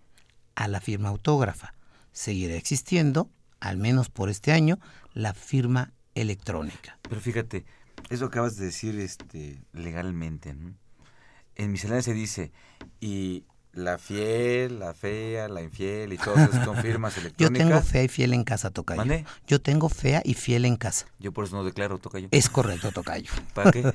a 0.55 0.69
la 0.69 0.81
firma 0.81 1.09
autógrafa. 1.09 1.75
Seguirá 2.13 2.55
existiendo, 2.55 3.31
al 3.61 3.77
menos 3.77 4.09
por 4.11 4.31
este 4.31 4.53
año, 4.53 4.79
la 5.13 5.35
firma 5.35 5.93
electrónica. 6.15 6.99
Pero 7.09 7.21
fíjate, 7.21 7.65
eso 8.11 8.27
acabas 8.27 8.57
de 8.57 8.67
decir 8.67 8.99
este, 9.01 9.63
legalmente. 9.73 10.55
En 11.57 11.73
miscelánea 11.73 12.03
se 12.03 12.13
dice, 12.13 12.53
y 13.01 13.45
la 13.73 13.99
fiel, 13.99 14.79
la 14.79 14.95
fea, 14.95 15.49
la 15.49 15.63
infiel 15.63 16.13
y 16.13 16.19
todas 16.19 16.49
esas 16.49 16.65
son 16.65 16.77
firmas 16.77 17.15
Yo 17.17 17.21
electrónicas. 17.23 17.67
tengo 17.67 17.83
fea 17.83 18.03
y 18.05 18.09
fiel 18.09 18.35
en 18.35 18.45
casa, 18.45 18.71
Tocayo. 18.71 18.99
¿Mande? 18.99 19.25
Yo 19.47 19.61
tengo 19.61 19.89
fea 19.89 20.23
y 20.25 20.35
fiel 20.35 20.65
en 20.65 20.77
casa. 20.77 21.07
Yo 21.19 21.33
por 21.33 21.45
eso 21.45 21.57
no 21.57 21.65
declaro, 21.65 21.99
Tocayo. 21.99 22.29
Es 22.31 22.49
correcto, 22.49 22.93
Tocayo. 22.93 23.31
¿Para 23.55 23.73
qué? 23.73 23.93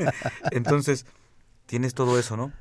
Entonces, 0.50 1.06
tienes 1.66 1.94
todo 1.94 2.18
eso, 2.18 2.36
¿no? 2.36 2.52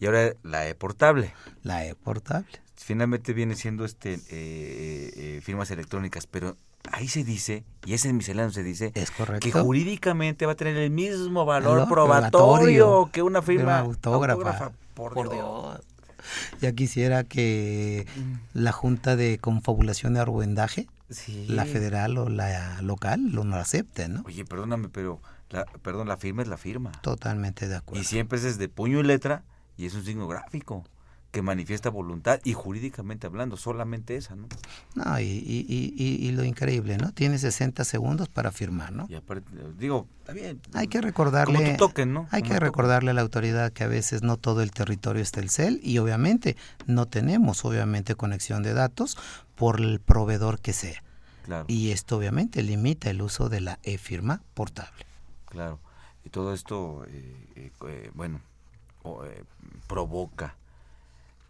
Y 0.00 0.06
ahora 0.06 0.34
la 0.42 0.68
e-portable. 0.68 1.32
La 1.62 1.86
e-portable. 1.86 2.63
Finalmente 2.84 3.32
viene 3.32 3.56
siendo 3.56 3.86
este 3.86 4.12
eh, 4.14 4.20
eh, 4.28 5.40
firmas 5.42 5.70
electrónicas, 5.70 6.26
pero 6.26 6.54
ahí 6.92 7.08
se 7.08 7.24
dice, 7.24 7.64
y 7.86 7.94
ese 7.94 8.10
en 8.10 8.18
misceláneo 8.18 8.50
se 8.52 8.62
dice, 8.62 8.92
es 8.94 9.10
correcto. 9.10 9.40
que 9.42 9.52
jurídicamente 9.52 10.44
va 10.44 10.52
a 10.52 10.54
tener 10.54 10.76
el 10.76 10.90
mismo 10.90 11.46
valor, 11.46 11.88
probatorio, 11.88 12.28
probatorio 12.28 13.10
que 13.10 13.22
una 13.22 13.40
firma 13.40 13.78
autógrafa. 13.78 14.32
autógrafa, 14.34 14.72
por, 14.92 15.14
Por 15.14 15.30
Dios. 15.32 15.80
Ya 16.60 16.72
quisiera 16.72 17.24
que 17.24 18.06
la 18.52 18.72
Junta 18.72 19.16
de 19.16 19.38
Confabulación 19.38 20.12
de 20.12 20.20
Argüendaje, 20.20 20.86
Sí. 21.08 21.46
la 21.48 21.64
federal 21.64 22.18
o 22.18 22.28
la 22.28 22.82
local, 22.82 23.30
lo 23.32 23.44
no 23.44 23.56
acepten, 23.56 24.12
¿no? 24.12 24.22
Oye, 24.26 24.44
perdóname, 24.44 24.90
pero 24.90 25.22
la, 25.48 25.64
perdón, 25.64 26.06
la 26.06 26.18
firma 26.18 26.42
es 26.42 26.48
la 26.48 26.58
firma. 26.58 26.92
Totalmente 27.00 27.66
de 27.66 27.76
acuerdo. 27.76 28.02
Y 28.02 28.04
siempre 28.04 28.36
es 28.36 28.58
de 28.58 28.68
puño 28.68 29.00
y 29.00 29.04
letra 29.04 29.42
y 29.78 29.86
es 29.86 29.94
un 29.94 30.04
signo 30.04 30.28
gráfico 30.28 30.84
que 31.34 31.42
manifiesta 31.42 31.90
voluntad 31.90 32.38
y 32.44 32.52
jurídicamente 32.52 33.26
hablando, 33.26 33.56
solamente 33.56 34.14
esa, 34.14 34.36
¿no? 34.36 34.46
No, 34.94 35.18
y, 35.18 35.24
y, 35.24 35.66
y, 35.98 36.30
lo 36.30 36.44
increíble, 36.44 36.96
¿no? 36.96 37.10
Tiene 37.10 37.38
60 37.38 37.82
segundos 37.82 38.28
para 38.28 38.52
firmar, 38.52 38.92
¿no? 38.92 39.08
Y 39.10 39.16
aparte, 39.16 39.50
digo, 39.76 40.06
está 40.20 40.32
bien. 40.32 40.60
Hay 40.74 40.86
que 40.86 41.00
recordarle, 41.00 41.76
Como 41.76 42.06
¿no? 42.06 42.28
hay 42.30 42.42
Como 42.42 42.52
que 42.52 42.60
recordarle 42.60 43.10
a 43.10 43.14
la 43.14 43.22
autoridad 43.22 43.72
que 43.72 43.82
a 43.82 43.88
veces 43.88 44.22
no 44.22 44.36
todo 44.36 44.62
el 44.62 44.70
territorio 44.70 45.22
es 45.22 45.32
Telcel 45.32 45.80
y 45.82 45.98
obviamente 45.98 46.56
no 46.86 47.06
tenemos 47.06 47.64
obviamente 47.64 48.14
conexión 48.14 48.62
de 48.62 48.72
datos 48.72 49.18
por 49.56 49.80
el 49.80 49.98
proveedor 49.98 50.60
que 50.60 50.72
sea. 50.72 51.02
Claro. 51.46 51.64
Y 51.66 51.90
esto 51.90 52.16
obviamente 52.16 52.62
limita 52.62 53.10
el 53.10 53.20
uso 53.20 53.48
de 53.48 53.60
la 53.60 53.80
e-firma 53.82 54.40
portable. 54.54 55.04
Claro. 55.46 55.80
Y 56.24 56.30
todo 56.30 56.54
esto, 56.54 57.04
eh, 57.08 57.36
eh, 57.56 57.72
eh, 57.88 58.10
bueno, 58.14 58.40
o, 59.02 59.24
eh, 59.24 59.42
provoca 59.88 60.54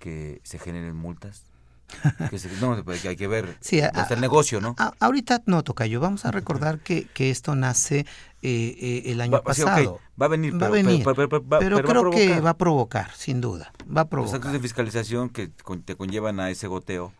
que 0.04 0.40
se 0.44 0.58
generen 0.58 0.94
multas. 0.94 1.44
que 2.30 2.38
se- 2.38 2.50
no, 2.60 2.82
pues, 2.84 3.00
que 3.02 3.08
hay 3.08 3.16
que 3.16 3.26
ver 3.28 3.56
Sí, 3.60 3.80
a- 3.80 3.88
hasta 3.88 4.12
el 4.14 4.20
negocio, 4.20 4.60
¿no? 4.60 4.74
A- 4.78 4.92
ahorita 5.00 5.42
no, 5.46 5.62
Tocayo, 5.62 5.98
vamos 6.00 6.24
a 6.26 6.30
recordar 6.30 6.78
que, 6.80 7.04
que 7.14 7.30
esto 7.30 7.54
nace 7.54 8.00
eh, 8.00 8.04
eh, 8.42 9.02
el 9.06 9.20
año 9.22 9.32
Va- 9.32 9.54
sí, 9.54 9.62
ok, 9.62 9.68
pasado. 9.68 10.00
va 10.20 10.26
a 10.26 10.28
venir, 10.28 10.52
va 10.54 10.56
a 10.56 10.60
pero- 10.60 10.72
venir, 10.72 11.02
pero- 11.04 11.14
pero- 11.16 11.28
pero 11.28 11.48
va- 11.48 11.58
pero 11.58 11.76
pero 11.76 11.86
va 12.02 12.08
a 12.08 12.10
creo 12.10 12.10
que 12.10 12.40
va 12.40 12.50
a 12.50 12.56
provocar, 12.58 13.10
sin 13.14 13.40
duda, 13.40 13.72
va 13.84 14.02
a 14.02 14.04
Los 14.04 14.08
provocar. 14.10 14.36
actos 14.36 14.52
de 14.52 14.60
fiscalización 14.60 15.30
que 15.30 15.48
te 15.48 15.94
conllevan 15.96 16.38
a 16.40 16.50
ese 16.50 16.66
goteo 16.66 17.12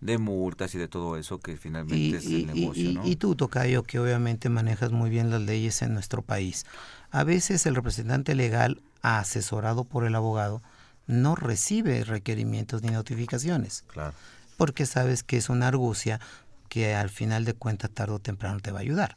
de 0.00 0.18
multas 0.18 0.74
y 0.76 0.78
de 0.78 0.86
todo 0.86 1.16
eso 1.16 1.38
que 1.40 1.56
finalmente 1.56 1.96
Y, 1.96 2.14
es 2.14 2.26
el 2.26 2.32
y- 2.40 2.44
negocio, 2.44 2.90
y- 2.90 2.94
¿no? 2.94 3.06
y 3.06 3.16
tú, 3.16 3.34
Tocayo, 3.34 3.82
que 3.82 3.98
obviamente 3.98 4.48
manejas 4.48 4.92
muy 4.92 5.10
bien 5.10 5.30
las 5.30 5.40
leyes 5.42 5.82
en 5.82 5.92
nuestro 5.94 6.22
país. 6.22 6.66
A 7.10 7.24
veces 7.24 7.66
el 7.66 7.74
representante 7.74 8.34
legal, 8.36 8.80
asesorado 9.02 9.84
por 9.84 10.04
el 10.04 10.14
abogado, 10.14 10.60
no 11.08 11.34
recibe 11.34 12.04
requerimientos 12.04 12.82
ni 12.82 12.90
notificaciones. 12.90 13.82
Claro. 13.88 14.14
Porque 14.56 14.86
sabes 14.86 15.24
que 15.24 15.36
es 15.36 15.48
una 15.48 15.66
argucia 15.68 16.20
que 16.68 16.94
al 16.94 17.10
final 17.10 17.44
de 17.44 17.54
cuentas 17.54 17.90
tarde 17.90 18.12
o 18.14 18.18
temprano 18.20 18.60
te 18.60 18.70
va 18.70 18.78
a 18.78 18.82
ayudar. 18.82 19.16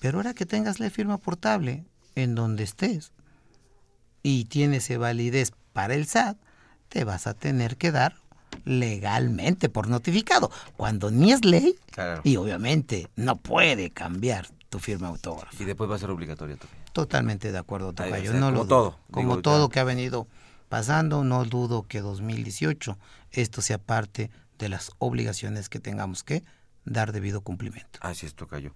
Pero 0.00 0.18
ahora 0.18 0.34
que 0.34 0.46
tengas 0.46 0.80
la 0.80 0.90
firma 0.90 1.18
portable 1.18 1.84
en 2.16 2.34
donde 2.34 2.64
estés 2.64 3.12
y 4.22 4.46
tienes 4.46 4.96
validez 4.98 5.52
para 5.72 5.94
el 5.94 6.06
SAT, 6.06 6.36
te 6.88 7.04
vas 7.04 7.26
a 7.26 7.34
tener 7.34 7.76
que 7.76 7.92
dar 7.92 8.16
legalmente 8.64 9.68
por 9.68 9.88
notificado, 9.88 10.50
cuando 10.76 11.10
ni 11.10 11.32
es 11.32 11.44
ley 11.44 11.76
Claro. 11.92 12.20
y 12.24 12.36
obviamente 12.36 13.08
no 13.16 13.36
puede 13.36 13.90
cambiar 13.90 14.48
tu 14.68 14.78
firma 14.78 15.08
autógrafa. 15.08 15.62
Y 15.62 15.64
después 15.66 15.90
va 15.90 15.96
a 15.96 15.98
ser 15.98 16.10
obligatorio 16.10 16.56
también. 16.56 16.80
Totalmente 16.92 17.52
de 17.52 17.58
acuerdo, 17.58 17.92
Tocayo. 17.92 18.32
no 18.32 18.46
como 18.46 18.50
lo 18.50 18.66
todo, 18.66 18.98
Como 19.10 19.30
digo, 19.32 19.42
todo 19.42 19.68
que 19.68 19.80
ha 19.80 19.84
venido 19.84 20.26
pasando, 20.70 21.22
no 21.24 21.44
dudo 21.44 21.82
que 21.86 22.00
2018 22.00 22.96
esto 23.32 23.60
sea 23.60 23.76
parte 23.76 24.30
de 24.58 24.70
las 24.70 24.92
obligaciones 24.98 25.68
que 25.68 25.80
tengamos 25.80 26.24
que 26.24 26.42
dar 26.86 27.12
debido 27.12 27.42
cumplimiento. 27.42 27.98
Así 28.00 28.24
es, 28.24 28.34
Tocayo. 28.34 28.74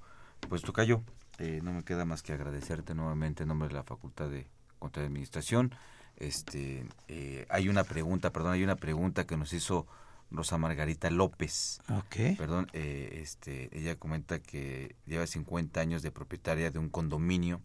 Pues 0.51 0.61
Tocayo, 0.61 1.03
eh, 1.39 1.61
no 1.63 1.73
me 1.73 1.85
queda 1.85 2.05
más 2.05 2.23
que 2.23 2.35
agradecerte 2.35 2.95
nuevamente 2.95 3.45
en 3.45 3.49
nombre 3.49 3.69
de 3.69 3.75
la 3.75 3.85
Facultad 3.85 4.29
de 4.29 4.47
Contra 4.79 5.01
de 5.01 5.07
Administración. 5.07 5.75
Este, 6.17 6.87
eh, 7.09 7.47
hay 7.49 7.71
una 7.71 7.85
pregunta, 7.85 8.31
perdón, 8.31 8.53
hay 8.53 8.65
una 8.65 8.77
pregunta 8.77 9.25
que 9.27 9.39
nos 9.39 9.55
hizo 9.55 9.87
Rosa 10.31 10.59
Margarita 10.59 11.11
López. 11.11 11.81
Ok. 11.89 12.37
Perdón, 12.37 12.67
eh, 12.73 13.21
este, 13.23 13.71
ella 13.77 13.97
comenta 13.97 14.41
que 14.41 14.97
lleva 15.07 15.27
50 15.27 15.81
años 15.81 16.03
de 16.03 16.11
propietaria 16.11 16.71
de 16.71 16.79
un 16.79 16.89
condominio 16.89 17.61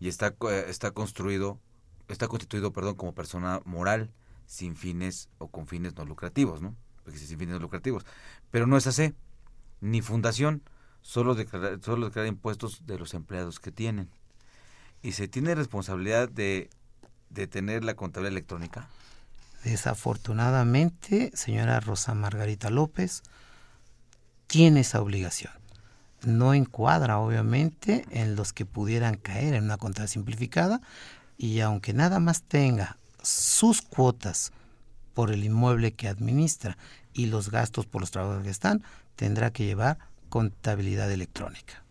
y 0.00 0.08
está, 0.08 0.34
eh, 0.50 0.64
está 0.68 0.90
construido, 0.90 1.60
está 2.12 2.28
constituido, 2.28 2.72
perdón, 2.72 2.94
como 2.94 3.14
persona 3.14 3.60
moral 3.64 4.10
sin 4.46 4.76
fines 4.76 5.28
o 5.38 5.48
con 5.48 5.66
fines 5.66 5.96
no 5.96 6.04
lucrativos, 6.04 6.60
¿no? 6.60 6.74
Porque 7.04 7.18
sin 7.18 7.38
fines 7.38 7.54
no 7.54 7.60
lucrativos. 7.60 8.04
Pero 8.50 8.66
no 8.66 8.76
es 8.76 8.86
así, 8.86 9.14
ni 9.80 10.02
fundación, 10.02 10.62
solo 11.00 11.34
declarar, 11.34 11.80
solo 11.82 12.06
declarar 12.06 12.28
impuestos 12.28 12.86
de 12.86 12.98
los 12.98 13.14
empleados 13.14 13.60
que 13.60 13.72
tienen. 13.72 14.10
Y 15.02 15.12
se 15.12 15.26
tiene 15.26 15.54
responsabilidad 15.54 16.28
de, 16.28 16.70
de 17.30 17.46
tener 17.46 17.84
la 17.84 17.94
contabilidad 17.94 18.32
electrónica. 18.32 18.88
Desafortunadamente, 19.64 21.30
señora 21.34 21.80
Rosa 21.80 22.14
Margarita 22.14 22.70
López 22.70 23.22
tiene 24.46 24.80
esa 24.80 25.00
obligación. 25.00 25.52
No 26.24 26.54
encuadra, 26.54 27.18
obviamente, 27.18 28.04
en 28.10 28.36
los 28.36 28.52
que 28.52 28.66
pudieran 28.66 29.16
caer 29.16 29.54
en 29.54 29.64
una 29.64 29.76
contabilidad 29.76 30.12
simplificada 30.12 30.80
y 31.38 31.60
aunque 31.60 31.92
nada 31.92 32.20
más 32.20 32.42
tenga 32.42 32.96
sus 33.22 33.82
cuotas 33.82 34.52
por 35.14 35.30
el 35.30 35.44
inmueble 35.44 35.92
que 35.92 36.08
administra 36.08 36.76
y 37.12 37.26
los 37.26 37.50
gastos 37.50 37.86
por 37.86 38.00
los 38.00 38.10
trabajos 38.10 38.42
que 38.44 38.50
están, 38.50 38.82
tendrá 39.16 39.52
que 39.52 39.64
llevar 39.64 39.98
contabilidad 40.28 41.10
electrónica. 41.12 41.82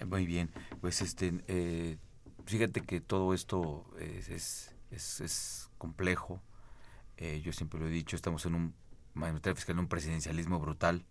Eh, 0.00 0.04
Muy 0.04 0.26
bien, 0.26 0.50
pues 0.80 1.00
este, 1.02 1.32
eh, 1.48 1.96
fíjate 2.46 2.80
que 2.82 3.00
todo 3.00 3.34
esto 3.34 3.84
es, 3.98 4.28
es, 4.90 5.20
es- 5.20 5.68
complejo. 5.78 6.40
Eh, 7.16 7.40
yo 7.44 7.52
siempre 7.52 7.80
lo 7.80 7.86
he 7.86 7.90
dicho, 7.90 8.16
estamos 8.16 8.46
en 8.46 8.54
un 8.54 8.74
en 9.16 9.56
fiscal 9.56 9.74
en 9.74 9.80
un 9.80 9.88
presidencialismo 9.88 10.58
brutal. 10.60 11.04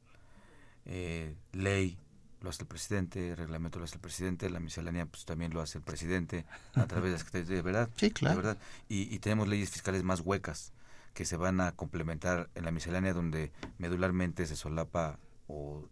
Eh, 0.85 1.35
ley 1.53 1.97
lo 2.41 2.49
hace 2.49 2.63
el 2.63 2.67
presidente, 2.67 3.35
reglamento 3.35 3.77
lo 3.79 3.85
hace 3.85 3.95
el 3.95 4.01
presidente, 4.01 4.49
la 4.49 4.59
miscelánea 4.59 5.05
pues 5.05 5.25
también 5.25 5.53
lo 5.53 5.61
hace 5.61 5.77
el 5.77 5.83
presidente 5.83 6.45
a 6.73 6.85
través 6.87 7.05
de 7.05 7.11
las 7.11 7.19
secretarías 7.21 7.49
de 7.49 7.61
verdad. 7.61 7.89
Sí, 7.95 8.07
de 8.07 8.13
claro. 8.13 8.37
verdad. 8.37 8.57
Y, 8.89 9.13
y 9.13 9.19
tenemos 9.19 9.47
leyes 9.47 9.69
fiscales 9.69 10.03
más 10.03 10.21
huecas 10.21 10.73
que 11.13 11.25
se 11.25 11.37
van 11.37 11.61
a 11.61 11.73
complementar 11.73 12.49
en 12.55 12.65
la 12.65 12.71
miscelánea 12.71 13.13
donde 13.13 13.51
medularmente 13.77 14.45
se 14.47 14.55
solapa 14.55 15.19
o 15.47 15.85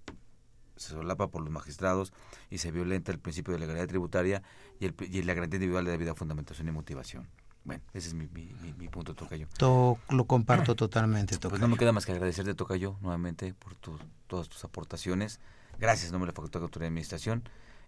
se 0.75 0.89
solapa 0.89 1.27
por 1.27 1.41
los 1.43 1.51
magistrados 1.51 2.13
y 2.49 2.59
se 2.59 2.71
violenta 2.71 3.11
el 3.11 3.19
principio 3.19 3.53
de 3.53 3.59
legalidad 3.59 3.87
tributaria 3.87 4.41
y, 4.79 4.85
el, 4.85 4.95
y 5.11 5.21
la 5.23 5.33
garantía 5.33 5.57
individual 5.57 5.83
de 5.85 5.91
debida 5.91 6.15
fundamentación 6.15 6.67
y 6.69 6.71
motivación. 6.71 7.27
Bueno, 7.65 7.83
ese 7.93 8.07
es 8.07 8.13
mi, 8.13 8.27
mi, 8.27 8.45
mi- 8.61 8.73
mi 8.73 8.87
punto, 8.87 9.13
Tocayo. 9.13 9.47
To- 9.57 9.99
lo 10.09 10.23
comparto 10.23 10.75
totalmente, 10.77 11.31
Pues 11.35 11.41
Tocayo. 11.41 11.59
no 11.61 11.67
me 11.67 11.77
queda 11.77 11.91
más 11.91 12.05
que 12.05 12.13
agradecerte, 12.13 12.53
Tocayo, 12.55 12.95
nuevamente 13.01 13.53
por 13.53 13.75
tu- 13.75 13.99
todas 14.27 14.47
tus 14.47 14.63
aportaciones. 14.63 15.41
Gracias 15.79 16.07
en 16.07 16.11
nombre 16.13 16.27
de 16.27 16.31
la 16.33 16.35
Facultad 16.35 16.59
de 16.59 16.63
Cultura 16.65 16.85
y 16.85 16.87
Administración. 16.87 17.43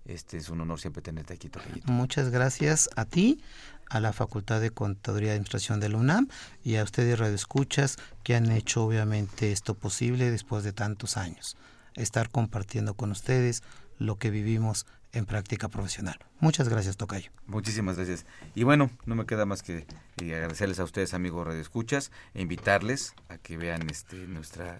Este 0.06 0.38
es 0.38 0.50
un 0.50 0.62
honor 0.62 0.80
siempre 0.80 1.02
tenerte 1.02 1.34
aquí, 1.34 1.50
Tocayito. 1.50 1.92
Muchas 1.92 2.30
gracias 2.30 2.90
a 2.96 3.06
ti, 3.06 3.44
a 3.90 4.00
la 4.00 4.14
Facultad 4.14 4.60
de 4.62 4.72
Contaduría 4.72 5.30
y 5.30 5.32
Administración 5.32 5.80
de 5.80 5.90
la 5.90 5.98
UNAM 5.98 6.28
y 6.64 6.76
a 6.78 6.84
ustedes 6.84 7.20
radioescuchas 7.20 7.98
que 8.24 8.36
han 8.36 8.52
hecho 8.52 8.84
obviamente 8.84 9.52
esto 9.52 9.76
posible 9.76 10.32
después 10.32 10.64
de 10.64 10.74
tantos 10.74 11.18
años. 11.18 11.56
Estar 11.96 12.30
compartiendo 12.32 12.96
con 12.96 13.12
ustedes 13.12 13.62
lo 14.00 14.16
que 14.18 14.32
vivimos 14.32 14.88
en 15.12 15.26
práctica 15.26 15.68
profesional. 15.68 16.18
Muchas 16.40 16.70
gracias, 16.70 16.96
Tocayo. 16.98 17.30
Muchísimas 17.46 17.98
gracias. 17.98 18.26
Y 18.56 18.64
bueno, 18.64 18.90
no 19.06 19.14
me 19.14 19.26
queda 19.26 19.46
más 19.46 19.62
que 19.62 19.86
eh, 20.22 20.34
agradecerles 20.36 20.80
a 20.80 20.86
ustedes, 20.86 21.14
amigos 21.14 21.46
Radio 21.46 21.60
Escuchas, 21.62 22.12
e 22.34 22.42
invitarles 22.42 23.14
a 23.28 23.38
que 23.38 23.58
vean 23.58 23.88
este 23.90 24.16
nuestra, 24.26 24.80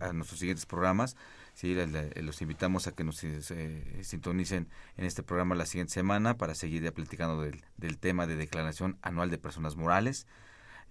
a- 0.00 0.06
a 0.08 0.12
nuestros 0.12 0.40
siguientes 0.40 0.66
programas. 0.66 1.16
Sí, 1.58 1.74
le- 1.74 2.22
los 2.22 2.40
invitamos 2.40 2.86
a 2.86 2.92
que 2.92 3.02
nos 3.02 3.24
eh, 3.24 4.00
sintonicen 4.04 4.68
en 4.96 5.04
este 5.04 5.24
programa 5.24 5.56
la 5.56 5.66
siguiente 5.66 5.92
semana 5.92 6.36
para 6.36 6.54
seguir 6.54 6.84
ya 6.84 6.92
platicando 6.92 7.42
del, 7.42 7.64
del 7.76 7.98
tema 7.98 8.28
de 8.28 8.36
declaración 8.36 8.96
anual 9.02 9.28
de 9.28 9.38
personas 9.38 9.74
morales. 9.74 10.28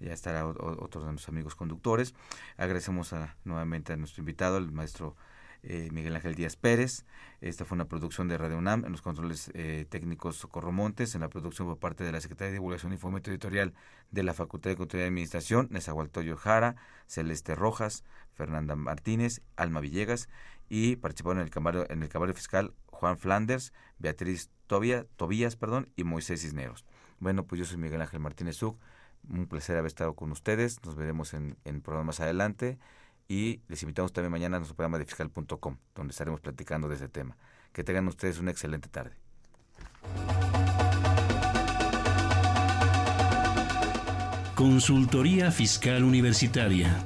Ya 0.01 0.11
estará 0.11 0.45
otro 0.45 1.05
de 1.05 1.07
nuestros 1.07 1.29
amigos 1.29 1.55
conductores. 1.55 2.13
Agradecemos 2.57 3.13
a- 3.13 3.37
nuevamente 3.45 3.93
a 3.93 3.95
nuestro 3.95 4.19
invitado, 4.23 4.57
el 4.57 4.69
maestro 4.73 5.15
eh, 5.69 5.89
Miguel 5.91 6.15
Ángel 6.15 6.35
Díaz 6.35 6.55
Pérez. 6.55 7.05
Esta 7.41 7.65
fue 7.65 7.75
una 7.75 7.85
producción 7.85 8.27
de 8.27 8.37
Radio 8.37 8.57
UNAM 8.57 8.85
en 8.85 8.91
los 8.91 9.01
controles 9.01 9.51
eh, 9.53 9.85
técnicos 9.89 10.37
Socorro 10.37 10.71
Montes, 10.71 11.13
en 11.13 11.21
la 11.21 11.29
producción 11.29 11.67
por 11.67 11.77
parte 11.77 12.03
de 12.03 12.11
la 12.11 12.21
Secretaría 12.21 12.47
de 12.47 12.53
Divulgación 12.53 12.93
y 12.93 12.97
Fomento 12.97 13.29
Editorial 13.29 13.73
de 14.11 14.23
la 14.23 14.33
Facultad 14.33 14.69
de 14.69 14.77
Contaduría 14.77 15.05
y 15.05 15.09
Administración, 15.09 15.67
Nezahualtoyo 15.69 16.37
Jara, 16.37 16.75
Celeste 17.05 17.53
Rojas, 17.53 18.03
Fernanda 18.33 18.75
Martínez, 18.75 19.41
Alma 19.55 19.81
Villegas 19.81 20.29
y 20.69 20.95
participaron 20.95 21.39
en 21.39 21.45
el 21.45 21.49
caballo, 21.49 21.85
en 21.89 22.01
el 22.01 22.09
caballo 22.09 22.33
fiscal 22.33 22.73
Juan 22.87 23.17
Flanders, 23.17 23.73
Beatriz 23.99 24.49
Tobía, 24.67 25.05
Tobías 25.15 25.55
perdón, 25.55 25.89
y 25.95 26.03
Moisés 26.03 26.41
Cisneros. 26.41 26.85
Bueno, 27.19 27.45
pues 27.45 27.59
yo 27.59 27.65
soy 27.65 27.77
Miguel 27.77 28.01
Ángel 28.01 28.19
Martínez 28.19 28.57
Zuc. 28.57 28.79
Un 29.29 29.47
placer 29.47 29.75
haber 29.77 29.87
estado 29.87 30.13
con 30.15 30.31
ustedes. 30.31 30.83
Nos 30.85 30.95
veremos 30.95 31.33
en, 31.33 31.57
en 31.65 31.81
programas 31.81 32.19
adelante. 32.19 32.77
Y 33.27 33.61
les 33.67 33.81
invitamos 33.83 34.13
también 34.13 34.31
mañana 34.31 34.57
a 34.57 34.59
nuestro 34.59 34.75
programa 34.75 34.97
de 34.97 35.05
fiscal.com, 35.05 35.77
donde 35.95 36.11
estaremos 36.11 36.39
platicando 36.39 36.87
de 36.87 36.95
ese 36.95 37.09
tema. 37.09 37.35
Que 37.73 37.83
tengan 37.83 38.07
ustedes 38.07 38.39
una 38.39 38.51
excelente 38.51 38.89
tarde. 38.89 39.15
Consultoría 44.55 45.51
Fiscal 45.51 46.03
Universitaria. 46.03 47.05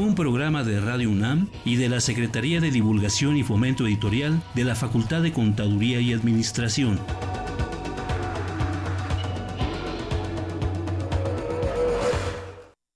un 0.00 0.14
programa 0.14 0.64
de 0.64 0.80
Radio 0.80 1.10
UNAM 1.10 1.48
y 1.64 1.76
de 1.76 1.90
la 1.90 2.00
Secretaría 2.00 2.60
de 2.60 2.70
Divulgación 2.70 3.36
y 3.36 3.42
Fomento 3.42 3.86
Editorial 3.86 4.42
de 4.54 4.64
la 4.64 4.74
Facultad 4.74 5.20
de 5.20 5.32
Contaduría 5.32 6.00
y 6.00 6.14
Administración. 6.14 6.98